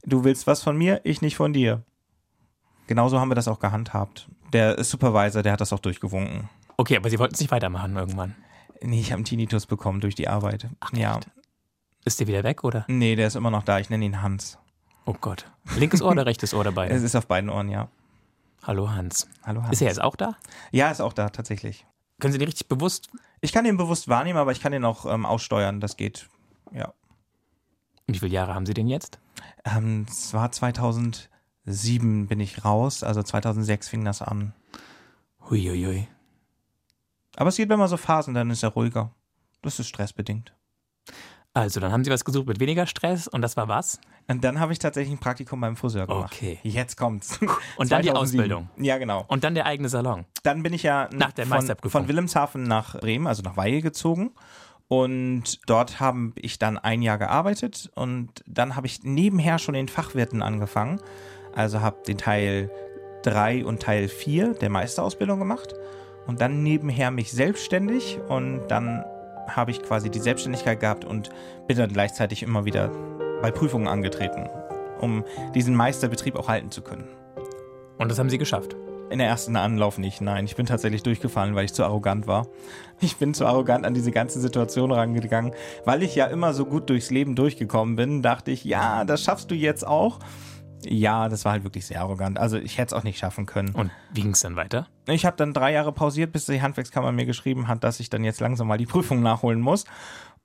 Du 0.04 0.24
willst 0.24 0.46
was 0.46 0.62
von 0.62 0.76
mir, 0.76 1.00
ich 1.04 1.22
nicht 1.22 1.36
von 1.36 1.52
dir. 1.52 1.82
Genauso 2.86 3.18
haben 3.18 3.30
wir 3.30 3.34
das 3.34 3.48
auch 3.48 3.60
gehandhabt. 3.60 4.28
Der 4.52 4.82
Supervisor, 4.84 5.42
der 5.42 5.52
hat 5.52 5.60
das 5.60 5.72
auch 5.72 5.78
durchgewunken. 5.78 6.50
Okay, 6.76 6.96
aber 6.96 7.08
Sie 7.08 7.18
wollten 7.18 7.34
es 7.34 7.40
nicht 7.40 7.50
weitermachen 7.50 7.96
irgendwann. 7.96 8.34
Nee, 8.86 9.00
ich 9.00 9.12
habe 9.12 9.18
einen 9.18 9.24
Tinnitus 9.24 9.66
bekommen 9.66 10.00
durch 10.00 10.14
die 10.14 10.28
Arbeit. 10.28 10.68
ja. 10.92 11.16
echt? 11.16 11.30
Ist 12.04 12.20
der 12.20 12.26
wieder 12.26 12.44
weg 12.44 12.64
oder? 12.64 12.84
Nee, 12.88 13.16
der 13.16 13.26
ist 13.28 13.34
immer 13.34 13.50
noch 13.50 13.62
da. 13.62 13.78
Ich 13.78 13.88
nenne 13.88 14.04
ihn 14.04 14.20
Hans. 14.20 14.58
Oh 15.06 15.14
Gott. 15.18 15.50
Linkes 15.76 16.02
Ohr 16.02 16.10
oder 16.10 16.26
rechtes 16.26 16.52
Ohr 16.52 16.64
dabei? 16.64 16.88
Es 16.90 17.02
ist 17.02 17.16
auf 17.16 17.26
beiden 17.26 17.48
Ohren, 17.48 17.70
ja. 17.70 17.88
Hallo 18.62 18.90
Hans. 18.90 19.26
Hallo 19.42 19.62
Hans. 19.62 19.72
Ist 19.72 19.82
er 19.82 19.88
jetzt 19.88 20.02
auch 20.02 20.16
da? 20.16 20.36
Ja, 20.70 20.90
ist 20.90 21.00
auch 21.00 21.14
da, 21.14 21.30
tatsächlich. 21.30 21.86
Können 22.20 22.32
Sie 22.32 22.38
den 22.38 22.46
richtig 22.46 22.68
bewusst? 22.68 23.08
Ich 23.40 23.52
kann 23.52 23.64
den 23.64 23.76
bewusst 23.76 24.08
wahrnehmen, 24.08 24.38
aber 24.38 24.52
ich 24.52 24.60
kann 24.60 24.72
den 24.72 24.84
auch 24.84 25.06
ähm, 25.06 25.24
aussteuern. 25.26 25.80
Das 25.80 25.96
geht. 25.96 26.28
Ja. 26.72 26.92
Wie 28.06 28.18
viele 28.18 28.32
Jahre 28.32 28.54
haben 28.54 28.66
Sie 28.66 28.74
den 28.74 28.88
jetzt? 28.88 29.18
Ähm, 29.64 30.06
es 30.08 30.34
war 30.34 30.52
2007 30.52 32.26
bin 32.26 32.40
ich 32.40 32.64
raus, 32.64 33.02
also 33.02 33.22
2006 33.22 33.88
fing 33.88 34.04
das 34.04 34.20
an. 34.20 34.52
Huiuiui. 35.48 36.06
Aber 37.36 37.48
es 37.48 37.56
geht 37.56 37.70
immer 37.70 37.88
so 37.88 37.96
Phasen, 37.96 38.34
dann 38.34 38.50
ist 38.50 38.62
er 38.62 38.70
ruhiger. 38.70 39.10
Das 39.62 39.78
ist 39.78 39.88
stressbedingt. 39.88 40.52
Also, 41.56 41.78
dann 41.78 41.92
haben 41.92 42.02
Sie 42.02 42.10
was 42.10 42.24
gesucht 42.24 42.48
mit 42.48 42.58
weniger 42.58 42.86
Stress 42.86 43.28
und 43.28 43.40
das 43.40 43.56
war 43.56 43.68
was? 43.68 44.00
Und 44.26 44.42
dann 44.42 44.58
habe 44.58 44.72
ich 44.72 44.80
tatsächlich 44.80 45.14
ein 45.14 45.20
Praktikum 45.20 45.60
beim 45.60 45.76
Friseur 45.76 46.06
gemacht. 46.06 46.32
Okay. 46.34 46.58
Jetzt 46.64 46.96
kommt's. 46.96 47.38
Und 47.76 47.92
dann 47.92 48.02
die 48.02 48.08
2007. 48.08 48.16
Ausbildung. 48.16 48.70
Ja, 48.78 48.96
genau. 48.96 49.24
Und 49.28 49.44
dann 49.44 49.54
der 49.54 49.66
eigene 49.66 49.88
Salon. 49.90 50.24
Dann 50.42 50.62
bin 50.62 50.72
ich 50.72 50.82
ja 50.82 51.10
Nach 51.12 51.30
der 51.32 51.46
von, 51.46 51.76
von 51.90 52.08
Wilhelmshaven 52.08 52.62
nach 52.62 52.98
Bremen, 52.98 53.26
also 53.26 53.42
nach 53.42 53.56
Weihe 53.58 53.82
gezogen. 53.82 54.32
Und 54.88 55.60
dort 55.68 56.00
habe 56.00 56.32
ich 56.36 56.58
dann 56.58 56.78
ein 56.78 57.02
Jahr 57.02 57.18
gearbeitet 57.18 57.90
und 57.94 58.42
dann 58.46 58.76
habe 58.76 58.86
ich 58.86 59.02
nebenher 59.02 59.58
schon 59.58 59.74
den 59.74 59.88
Fachwirten 59.88 60.42
angefangen. 60.42 61.00
Also 61.54 61.80
habe 61.80 62.02
den 62.06 62.18
Teil 62.18 62.70
3 63.22 63.64
und 63.64 63.82
Teil 63.82 64.08
4 64.08 64.54
der 64.54 64.70
Meisterausbildung 64.70 65.38
gemacht 65.38 65.74
und 66.26 66.40
dann 66.40 66.62
nebenher 66.62 67.10
mich 67.10 67.32
selbstständig 67.32 68.18
und 68.28 68.68
dann 68.68 69.04
habe 69.48 69.70
ich 69.70 69.82
quasi 69.82 70.10
die 70.10 70.20
Selbstständigkeit 70.20 70.80
gehabt 70.80 71.04
und 71.04 71.30
bin 71.66 71.76
dann 71.76 71.92
gleichzeitig 71.92 72.42
immer 72.42 72.64
wieder 72.64 72.90
bei 73.42 73.50
Prüfungen 73.50 73.88
angetreten, 73.88 74.48
um 75.00 75.24
diesen 75.54 75.74
Meisterbetrieb 75.74 76.36
auch 76.36 76.48
halten 76.48 76.70
zu 76.70 76.82
können. 76.82 77.08
Und 77.98 78.10
das 78.10 78.18
haben 78.18 78.30
Sie 78.30 78.38
geschafft. 78.38 78.76
In 79.10 79.18
der 79.18 79.28
ersten 79.28 79.54
Anlauf 79.54 79.98
nicht, 79.98 80.20
nein. 80.22 80.46
Ich 80.46 80.56
bin 80.56 80.66
tatsächlich 80.66 81.02
durchgefallen, 81.02 81.54
weil 81.54 81.66
ich 81.66 81.74
zu 81.74 81.84
arrogant 81.84 82.26
war. 82.26 82.48
Ich 83.00 83.16
bin 83.16 83.34
zu 83.34 83.44
arrogant 83.46 83.84
an 83.84 83.92
diese 83.92 84.10
ganze 84.10 84.40
Situation 84.40 84.90
rangegangen. 84.90 85.52
Weil 85.84 86.02
ich 86.02 86.14
ja 86.14 86.26
immer 86.26 86.54
so 86.54 86.64
gut 86.64 86.88
durchs 86.88 87.10
Leben 87.10 87.36
durchgekommen 87.36 87.96
bin, 87.96 88.22
dachte 88.22 88.50
ich, 88.50 88.64
ja, 88.64 89.04
das 89.04 89.22
schaffst 89.22 89.50
du 89.50 89.54
jetzt 89.54 89.86
auch. 89.86 90.20
Ja, 90.86 91.28
das 91.28 91.44
war 91.44 91.52
halt 91.52 91.64
wirklich 91.64 91.86
sehr 91.86 92.00
arrogant. 92.00 92.38
Also 92.38 92.56
ich 92.56 92.78
hätte 92.78 92.94
es 92.94 93.00
auch 93.00 93.04
nicht 93.04 93.18
schaffen 93.18 93.46
können. 93.46 93.74
Und 93.74 93.90
wie 94.12 94.22
ging 94.22 94.32
es 94.32 94.40
dann 94.40 94.56
weiter? 94.56 94.88
Ich 95.06 95.26
habe 95.26 95.36
dann 95.36 95.52
drei 95.52 95.72
Jahre 95.72 95.92
pausiert, 95.92 96.32
bis 96.32 96.46
die 96.46 96.62
Handwerkskammer 96.62 97.12
mir 97.12 97.26
geschrieben 97.26 97.68
hat, 97.68 97.84
dass 97.84 98.00
ich 98.00 98.10
dann 98.10 98.24
jetzt 98.24 98.40
langsam 98.40 98.68
mal 98.68 98.78
die 98.78 98.86
Prüfung 98.86 99.22
nachholen 99.22 99.60
muss. 99.60 99.84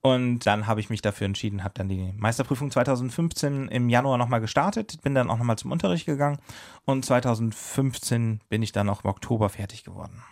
Und 0.02 0.46
dann 0.46 0.66
habe 0.66 0.80
ich 0.80 0.88
mich 0.88 1.02
dafür 1.02 1.26
entschieden, 1.26 1.62
habe 1.62 1.74
dann 1.74 1.88
die 1.88 2.12
Meisterprüfung 2.16 2.70
2015 2.70 3.68
im 3.68 3.90
Januar 3.90 4.16
nochmal 4.16 4.40
gestartet, 4.40 5.02
bin 5.02 5.14
dann 5.14 5.28
auch 5.28 5.36
nochmal 5.36 5.58
zum 5.58 5.72
Unterricht 5.72 6.06
gegangen 6.06 6.38
und 6.86 7.04
2015 7.04 8.40
bin 8.48 8.62
ich 8.62 8.72
dann 8.72 8.88
auch 8.88 9.04
im 9.04 9.10
Oktober 9.10 9.50
fertig 9.50 9.84
geworden. 9.84 10.22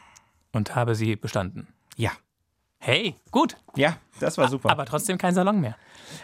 Und 0.52 0.74
habe 0.74 0.94
sie 0.94 1.16
bestanden. 1.16 1.68
Ja. 1.96 2.12
Hey, 2.78 3.16
gut. 3.30 3.59
Ja, 3.76 3.98
das 4.20 4.38
war 4.38 4.48
super. 4.48 4.70
Aber 4.70 4.86
trotzdem 4.86 5.18
kein 5.18 5.34
Salon 5.34 5.61
mehr. 5.61 5.76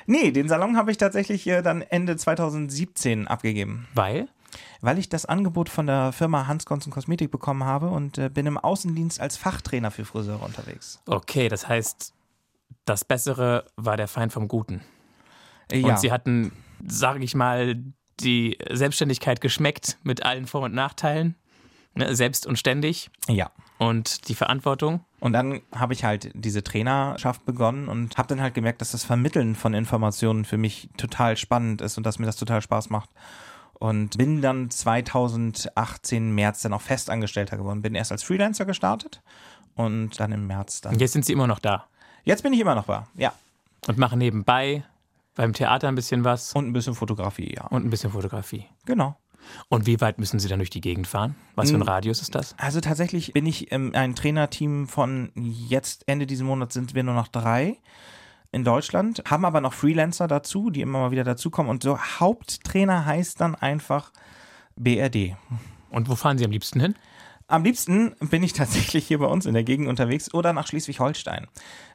Nee, 0.06 0.30
den 0.30 0.48
Salon 0.48 0.76
habe 0.76 0.90
ich 0.90 0.96
tatsächlich 0.96 1.46
äh, 1.46 1.62
dann 1.62 1.82
Ende 1.82 2.16
2017 2.16 3.26
abgegeben, 3.28 3.86
Weil? 3.94 4.28
weil 4.80 4.98
ich 4.98 5.08
das 5.08 5.26
Angebot 5.26 5.68
von 5.68 5.86
der 5.86 6.12
Firma 6.12 6.46
Hans 6.46 6.64
Konzen 6.66 6.90
Kosmetik 6.92 7.30
bekommen 7.30 7.64
habe 7.64 7.88
und 7.88 8.18
äh, 8.18 8.28
bin 8.28 8.46
im 8.46 8.58
Außendienst 8.58 9.20
als 9.20 9.36
Fachtrainer 9.36 9.90
für 9.90 10.04
Friseure 10.04 10.42
unterwegs. 10.42 11.00
Okay, 11.06 11.48
das 11.48 11.68
heißt, 11.68 12.12
das 12.84 13.04
Bessere 13.04 13.64
war 13.76 13.96
der 13.96 14.08
Feind 14.08 14.32
vom 14.32 14.46
Guten. 14.48 14.82
Äh, 15.70 15.82
Und 15.82 15.98
Sie 15.98 16.12
hatten, 16.12 16.52
sage 16.86 17.22
ich 17.24 17.34
mal, 17.34 17.76
die 18.20 18.58
Selbstständigkeit 18.70 19.40
geschmeckt 19.40 19.98
mit 20.02 20.24
allen 20.24 20.46
Vor- 20.46 20.62
und 20.62 20.74
Nachteilen. 20.74 21.34
Ne, 21.96 22.14
selbst 22.14 22.46
und 22.46 22.58
ständig. 22.58 23.10
ja. 23.28 23.50
Und 23.78 24.28
die 24.28 24.34
Verantwortung. 24.34 25.04
Und 25.20 25.32
dann 25.32 25.60
habe 25.74 25.94
ich 25.94 26.04
halt 26.04 26.30
diese 26.34 26.62
Trainerschaft 26.62 27.44
begonnen 27.44 27.88
und 27.88 28.16
habe 28.18 28.28
dann 28.28 28.40
halt 28.40 28.54
gemerkt, 28.54 28.80
dass 28.80 28.92
das 28.92 29.04
Vermitteln 29.04 29.54
von 29.54 29.74
Informationen 29.74 30.44
für 30.44 30.58
mich 30.58 30.90
total 30.96 31.36
spannend 31.36 31.80
ist 31.80 31.96
und 31.96 32.04
dass 32.04 32.18
mir 32.18 32.26
das 32.26 32.36
total 32.36 32.62
Spaß 32.62 32.90
macht. 32.90 33.10
Und 33.74 34.16
bin 34.16 34.40
dann 34.40 34.70
2018 34.70 36.34
März 36.34 36.62
dann 36.62 36.72
auch 36.72 36.80
Festangestellter 36.80 37.56
geworden. 37.56 37.82
Bin 37.82 37.94
erst 37.94 38.12
als 38.12 38.22
Freelancer 38.22 38.64
gestartet 38.64 39.20
und 39.74 40.18
dann 40.20 40.32
im 40.32 40.46
März 40.46 40.80
dann. 40.80 40.94
Und 40.94 41.00
jetzt 41.00 41.12
sind 41.12 41.24
Sie 41.24 41.32
immer 41.32 41.46
noch 41.46 41.58
da. 41.58 41.86
Jetzt 42.22 42.42
bin 42.42 42.52
ich 42.52 42.60
immer 42.60 42.74
noch 42.74 42.86
da, 42.86 43.06
ja. 43.16 43.32
Und 43.86 43.98
machen 43.98 44.18
nebenbei 44.18 44.84
beim 45.34 45.52
Theater 45.52 45.88
ein 45.88 45.94
bisschen 45.94 46.24
was 46.24 46.52
Und 46.54 46.66
ein 46.66 46.72
bisschen 46.72 46.94
Fotografie, 46.94 47.54
ja. 47.54 47.66
und 47.66 47.84
ein 47.84 47.90
bisschen 47.90 48.10
Fotografie. 48.10 48.66
Genau. 48.86 49.16
Und 49.68 49.86
wie 49.86 50.00
weit 50.00 50.18
müssen 50.18 50.38
Sie 50.38 50.48
dann 50.48 50.58
durch 50.58 50.70
die 50.70 50.80
Gegend 50.80 51.06
fahren? 51.06 51.34
Was 51.54 51.70
für 51.70 51.76
ein 51.76 51.82
Radius 51.82 52.20
ist 52.20 52.34
das? 52.34 52.54
Also 52.58 52.80
tatsächlich 52.80 53.32
bin 53.32 53.46
ich 53.46 53.72
ähm, 53.72 53.92
ein 53.94 54.14
Trainerteam 54.14 54.88
von 54.88 55.30
jetzt 55.34 56.04
Ende 56.06 56.26
diesen 56.26 56.46
Monats 56.46 56.74
sind 56.74 56.94
wir 56.94 57.02
nur 57.02 57.14
noch 57.14 57.28
drei 57.28 57.78
in 58.52 58.64
Deutschland, 58.64 59.22
haben 59.28 59.44
aber 59.44 59.60
noch 59.60 59.72
Freelancer 59.72 60.28
dazu, 60.28 60.70
die 60.70 60.80
immer 60.80 61.00
mal 61.00 61.10
wieder 61.10 61.24
dazukommen 61.24 61.70
und 61.70 61.82
so 61.82 61.98
Haupttrainer 61.98 63.04
heißt 63.04 63.40
dann 63.40 63.56
einfach 63.56 64.12
BRD. 64.76 65.36
Und 65.90 66.08
wo 66.08 66.14
fahren 66.14 66.38
Sie 66.38 66.44
am 66.44 66.52
liebsten 66.52 66.80
hin? 66.80 66.94
Am 67.46 67.64
liebsten 67.64 68.14
bin 68.20 68.42
ich 68.42 68.52
tatsächlich 68.52 69.06
hier 69.06 69.18
bei 69.18 69.26
uns 69.26 69.46
in 69.46 69.54
der 69.54 69.64
Gegend 69.64 69.88
unterwegs 69.88 70.32
oder 70.32 70.52
nach 70.52 70.66
Schleswig-Holstein, 70.66 71.46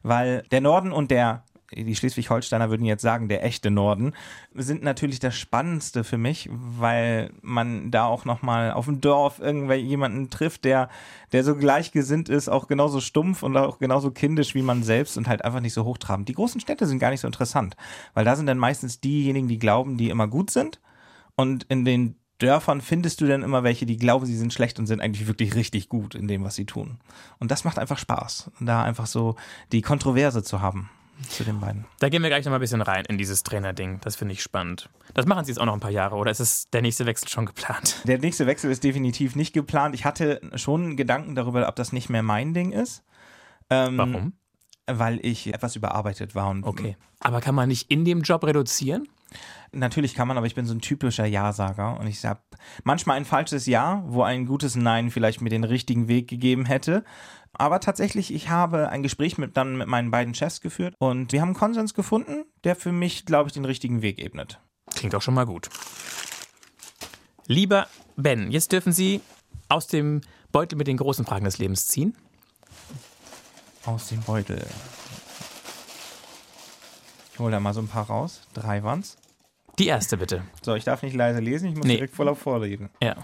weil 0.03 0.43
der 0.51 0.61
Norden 0.61 0.91
und 0.91 1.11
der 1.11 1.43
die 1.71 1.95
Schleswig-Holsteiner 1.95 2.69
würden 2.69 2.85
jetzt 2.85 3.01
sagen, 3.01 3.29
der 3.29 3.43
echte 3.43 3.69
Norden, 3.71 4.13
sind 4.53 4.83
natürlich 4.83 5.19
das 5.19 5.35
Spannendste 5.35 6.03
für 6.03 6.17
mich, 6.17 6.49
weil 6.51 7.31
man 7.41 7.91
da 7.91 8.05
auch 8.05 8.25
nochmal 8.25 8.71
auf 8.71 8.85
dem 8.85 9.01
Dorf 9.01 9.39
irgendjemanden 9.39 10.29
trifft, 10.29 10.65
der, 10.65 10.89
der 11.31 11.43
so 11.43 11.55
gleichgesinnt 11.55 12.29
ist, 12.29 12.49
auch 12.49 12.67
genauso 12.67 12.99
stumpf 12.99 13.43
und 13.43 13.55
auch 13.55 13.79
genauso 13.79 14.11
kindisch 14.11 14.55
wie 14.55 14.61
man 14.61 14.83
selbst 14.83 15.17
und 15.17 15.27
halt 15.27 15.45
einfach 15.45 15.61
nicht 15.61 15.73
so 15.73 15.85
hochtrabend. 15.85 16.27
Die 16.27 16.33
großen 16.33 16.61
Städte 16.61 16.87
sind 16.87 16.99
gar 16.99 17.11
nicht 17.11 17.21
so 17.21 17.27
interessant, 17.27 17.75
weil 18.13 18.25
da 18.25 18.35
sind 18.35 18.47
dann 18.47 18.57
meistens 18.57 18.99
diejenigen, 18.99 19.47
die 19.47 19.59
glauben, 19.59 19.97
die 19.97 20.09
immer 20.09 20.27
gut 20.27 20.49
sind 20.49 20.79
und 21.35 21.65
in 21.65 21.85
den 21.85 22.15
Dörfern 22.39 22.79
findest 22.79 23.19
du 23.19 23.27
dann 23.27 23.43
immer 23.43 23.63
welche, 23.63 23.85
die 23.85 23.97
glauben, 23.97 24.25
sie 24.25 24.37
sind 24.37 24.53
schlecht 24.53 24.79
und 24.79 24.87
sind 24.87 25.01
eigentlich 25.01 25.27
wirklich 25.27 25.55
richtig 25.55 25.89
gut 25.89 26.15
in 26.15 26.27
dem, 26.27 26.43
was 26.43 26.55
sie 26.55 26.65
tun. 26.65 26.97
Und 27.37 27.51
das 27.51 27.65
macht 27.65 27.77
einfach 27.77 27.97
Spaß, 27.97 28.51
da 28.61 28.81
einfach 28.81 29.07
so 29.07 29.35
die 29.73 29.81
Kontroverse 29.81 30.41
zu 30.41 30.61
haben. 30.61 30.89
Zu 31.27 31.43
den 31.43 31.59
beiden. 31.59 31.85
Da 31.99 32.09
gehen 32.09 32.21
wir 32.23 32.29
gleich 32.29 32.45
noch 32.45 32.51
mal 32.51 32.57
ein 32.57 32.61
bisschen 32.61 32.81
rein 32.81 33.05
in 33.05 33.17
dieses 33.17 33.43
Trainerding. 33.43 33.99
Das 34.01 34.15
finde 34.15 34.33
ich 34.33 34.41
spannend. 34.41 34.89
Das 35.13 35.25
machen 35.25 35.45
Sie 35.45 35.51
jetzt 35.51 35.59
auch 35.59 35.65
noch 35.65 35.73
ein 35.73 35.79
paar 35.79 35.91
Jahre 35.91 36.15
oder 36.15 36.31
ist 36.31 36.39
es 36.39 36.69
der 36.69 36.81
nächste 36.81 37.05
Wechsel 37.05 37.27
schon 37.27 37.45
geplant? 37.45 38.01
Der 38.05 38.19
nächste 38.19 38.47
Wechsel 38.47 38.71
ist 38.71 38.83
definitiv 38.83 39.35
nicht 39.35 39.53
geplant. 39.53 39.95
Ich 39.95 40.05
hatte 40.05 40.39
schon 40.55 40.95
Gedanken 40.97 41.35
darüber, 41.35 41.67
ob 41.67 41.75
das 41.75 41.91
nicht 41.91 42.09
mehr 42.09 42.23
mein 42.23 42.53
Ding 42.53 42.71
ist. 42.71 43.03
Ähm, 43.69 43.97
Warum? 43.97 44.33
Weil 44.87 45.19
ich 45.23 45.53
etwas 45.53 45.75
überarbeitet 45.75 46.35
war. 46.35 46.49
Und 46.49 46.63
Okay. 46.63 46.97
Aber 47.19 47.41
kann 47.41 47.55
man 47.55 47.67
nicht 47.67 47.91
in 47.91 48.05
dem 48.05 48.21
Job 48.21 48.43
reduzieren? 48.43 49.07
Natürlich 49.71 50.15
kann 50.15 50.27
man, 50.27 50.37
aber 50.37 50.47
ich 50.47 50.55
bin 50.55 50.65
so 50.65 50.73
ein 50.73 50.81
typischer 50.81 51.25
Ja-Sager 51.25 51.99
und 51.99 52.07
ich 52.07 52.19
sag 52.19 52.41
manchmal 52.83 53.17
ein 53.17 53.25
falsches 53.25 53.67
Ja, 53.67 54.03
wo 54.07 54.23
ein 54.23 54.47
gutes 54.47 54.75
Nein 54.75 55.11
vielleicht 55.11 55.41
mir 55.41 55.49
den 55.51 55.63
richtigen 55.63 56.07
Weg 56.07 56.27
gegeben 56.27 56.65
hätte. 56.65 57.03
Aber 57.53 57.79
tatsächlich, 57.79 58.33
ich 58.33 58.49
habe 58.49 58.89
ein 58.89 59.03
Gespräch 59.03 59.37
mit, 59.37 59.57
dann 59.57 59.77
mit 59.77 59.87
meinen 59.87 60.11
beiden 60.11 60.33
Chefs 60.33 60.61
geführt 60.61 60.95
und 60.99 61.31
wir 61.31 61.41
haben 61.41 61.49
einen 61.49 61.57
Konsens 61.57 61.93
gefunden, 61.93 62.45
der 62.63 62.75
für 62.75 62.91
mich, 62.91 63.25
glaube 63.25 63.47
ich, 63.49 63.53
den 63.53 63.65
richtigen 63.65 64.01
Weg 64.01 64.19
ebnet. 64.19 64.59
Klingt 64.95 65.13
auch 65.15 65.21
schon 65.21 65.33
mal 65.33 65.45
gut. 65.45 65.69
Lieber 67.47 67.87
Ben, 68.15 68.51
jetzt 68.51 68.71
dürfen 68.71 68.93
Sie 68.93 69.21
aus 69.69 69.87
dem 69.87 70.21
Beutel 70.51 70.77
mit 70.77 70.87
den 70.87 70.97
großen 70.97 71.25
Fragen 71.25 71.45
des 71.45 71.57
Lebens 71.57 71.87
ziehen. 71.87 72.15
Aus 73.85 74.09
dem 74.09 74.21
Beutel. 74.21 74.65
Ich 77.33 77.39
hole 77.39 77.51
da 77.51 77.59
mal 77.59 77.73
so 77.73 77.81
ein 77.81 77.87
paar 77.87 78.07
raus. 78.07 78.41
Drei 78.53 78.83
waren's. 78.83 79.17
Die 79.79 79.87
erste 79.87 80.17
bitte. 80.17 80.43
So, 80.61 80.75
ich 80.75 80.83
darf 80.83 81.01
nicht 81.03 81.15
leise 81.15 81.39
lesen, 81.39 81.69
ich 81.69 81.75
muss 81.75 81.85
Nee. 81.85 81.95
direkt 81.95 82.15
voll 82.15 82.27
auf 82.27 82.39
vorreden. 82.39 82.89
Ja. 83.01 83.15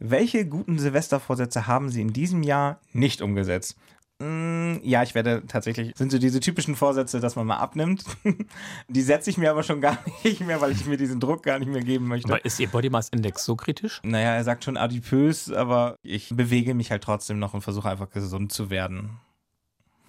Welche 0.00 0.46
guten 0.46 0.78
Silvestervorsätze 0.78 1.66
haben 1.66 1.90
Sie 1.90 2.00
in 2.00 2.12
diesem 2.14 2.42
Jahr 2.42 2.80
nicht 2.94 3.20
umgesetzt? 3.20 3.76
Mm, 4.18 4.76
Ja, 4.82 5.02
ich 5.02 5.14
werde 5.14 5.42
tatsächlich, 5.46 5.92
sind 5.94 6.10
so 6.10 6.18
diese 6.18 6.40
typischen 6.40 6.74
Vorsätze, 6.74 7.20
dass 7.20 7.36
man 7.36 7.46
mal 7.46 7.58
abnimmt. 7.58 8.04
Die 8.88 9.02
setze 9.02 9.28
ich 9.28 9.36
mir 9.36 9.50
aber 9.50 9.62
schon 9.62 9.82
gar 9.82 9.98
nicht 10.24 10.40
mehr, 10.40 10.60
weil 10.62 10.72
ich 10.72 10.86
mir 10.86 10.96
diesen 10.96 11.20
Druck 11.20 11.42
gar 11.42 11.58
nicht 11.58 11.70
mehr 11.70 11.82
geben 11.82 12.08
möchte. 12.08 12.32
Aber 12.32 12.42
ist 12.44 12.58
Ihr 12.60 12.68
Body 12.68 12.88
Mass 12.88 13.10
Index 13.10 13.44
so 13.44 13.56
kritisch? 13.56 14.00
Naja, 14.02 14.34
er 14.34 14.44
sagt 14.44 14.64
schon 14.64 14.78
adipös, 14.78 15.52
aber 15.52 15.96
ich 16.02 16.34
bewege 16.34 16.72
mich 16.74 16.90
halt 16.90 17.04
trotzdem 17.04 17.38
noch 17.38 17.52
und 17.52 17.60
versuche 17.60 17.90
einfach 17.90 18.08
gesund 18.10 18.52
zu 18.52 18.70
werden. 18.70 19.18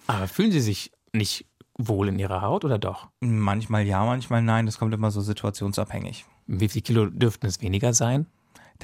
Aber 0.06 0.26
fühlen 0.26 0.52
Sie 0.52 0.60
sich 0.60 0.90
nicht 1.12 1.46
wohl 1.76 2.08
in 2.08 2.18
Ihrer 2.18 2.40
Haut 2.40 2.64
oder 2.64 2.78
doch? 2.78 3.08
Manchmal 3.20 3.82
ja, 3.86 4.04
manchmal 4.06 4.42
nein. 4.42 4.64
Das 4.64 4.78
kommt 4.78 4.94
immer 4.94 5.10
so 5.10 5.20
situationsabhängig. 5.20 6.24
Wie 6.46 6.68
viel 6.68 6.82
Kilo 6.82 7.06
dürften 7.06 7.46
es 7.46 7.60
weniger 7.60 7.92
sein? 7.92 8.26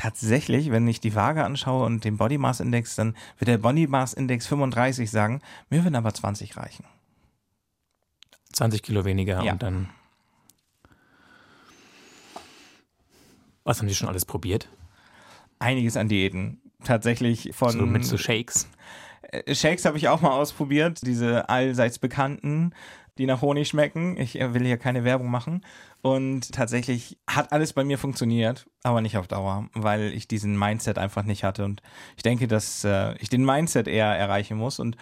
Tatsächlich, 0.01 0.71
wenn 0.71 0.87
ich 0.87 1.01
die 1.01 1.17
Waage 1.17 1.45
anschaue 1.45 1.85
und 1.85 2.05
den 2.05 2.19
Body 2.19 2.39
Mass 2.39 2.61
Index, 2.61 2.95
dann 2.95 3.17
wird 3.37 3.49
der 3.49 3.59
Body 3.59 3.89
Mass 3.89 4.13
Index 4.15 4.47
35 4.47 5.11
sagen. 5.11 5.41
Mir 5.71 5.83
würden 5.83 5.97
aber 5.97 6.15
20 6.15 6.57
reichen. 6.57 6.85
20 8.53 8.85
Kilo 8.85 9.05
weniger 9.05 9.43
Ja. 9.43 9.51
und 9.55 9.63
dann. 9.65 9.89
Was 13.65 13.81
haben 13.81 13.89
Sie 13.89 13.95
schon 13.97 14.09
alles 14.09 14.25
probiert? 14.25 14.69
Einiges 15.59 15.97
an 15.97 16.09
Diäten. 16.09 16.61
Tatsächlich 16.85 17.51
von 17.53 17.73
So 17.73 17.85
mit 17.85 18.05
so 18.05 18.17
Shakes. 18.17 18.69
Äh, 19.23 19.53
Shakes 19.53 19.85
habe 19.85 19.99
ich 19.99 20.07
auch 20.07 20.21
mal 20.21 20.31
ausprobiert, 20.31 21.01
diese 21.03 21.49
allseits 21.49 21.99
bekannten, 21.99 22.73
die 23.19 23.27
nach 23.27 23.43
Honig 23.43 23.69
schmecken. 23.69 24.17
Ich 24.19 24.41
äh, 24.41 24.55
will 24.55 24.65
hier 24.65 24.79
keine 24.79 25.05
Werbung 25.05 25.31
machen. 25.31 25.65
Und 26.01 26.53
tatsächlich 26.53 27.19
hat 27.27 27.53
alles 27.53 27.73
bei 27.73 27.85
mir 27.85 27.99
funktioniert, 27.99 28.67
aber 28.83 29.01
nicht 29.01 29.17
auf 29.17 29.27
Dauer, 29.27 29.69
weil 29.75 30.13
ich 30.13 30.29
diesen 30.29 30.59
Mindset 30.59 30.99
einfach 30.99 31.25
nicht 31.25 31.45
hatte. 31.45 31.65
Und 31.65 31.83
ich 32.17 32.23
denke, 32.23 32.47
dass 32.47 32.85
äh, 32.85 33.15
ich 33.19 33.29
den 33.29 33.45
Mindset 33.45 33.89
eher 33.89 34.07
erreichen 34.07 34.57
muss. 34.57 34.79
Und 34.79 34.97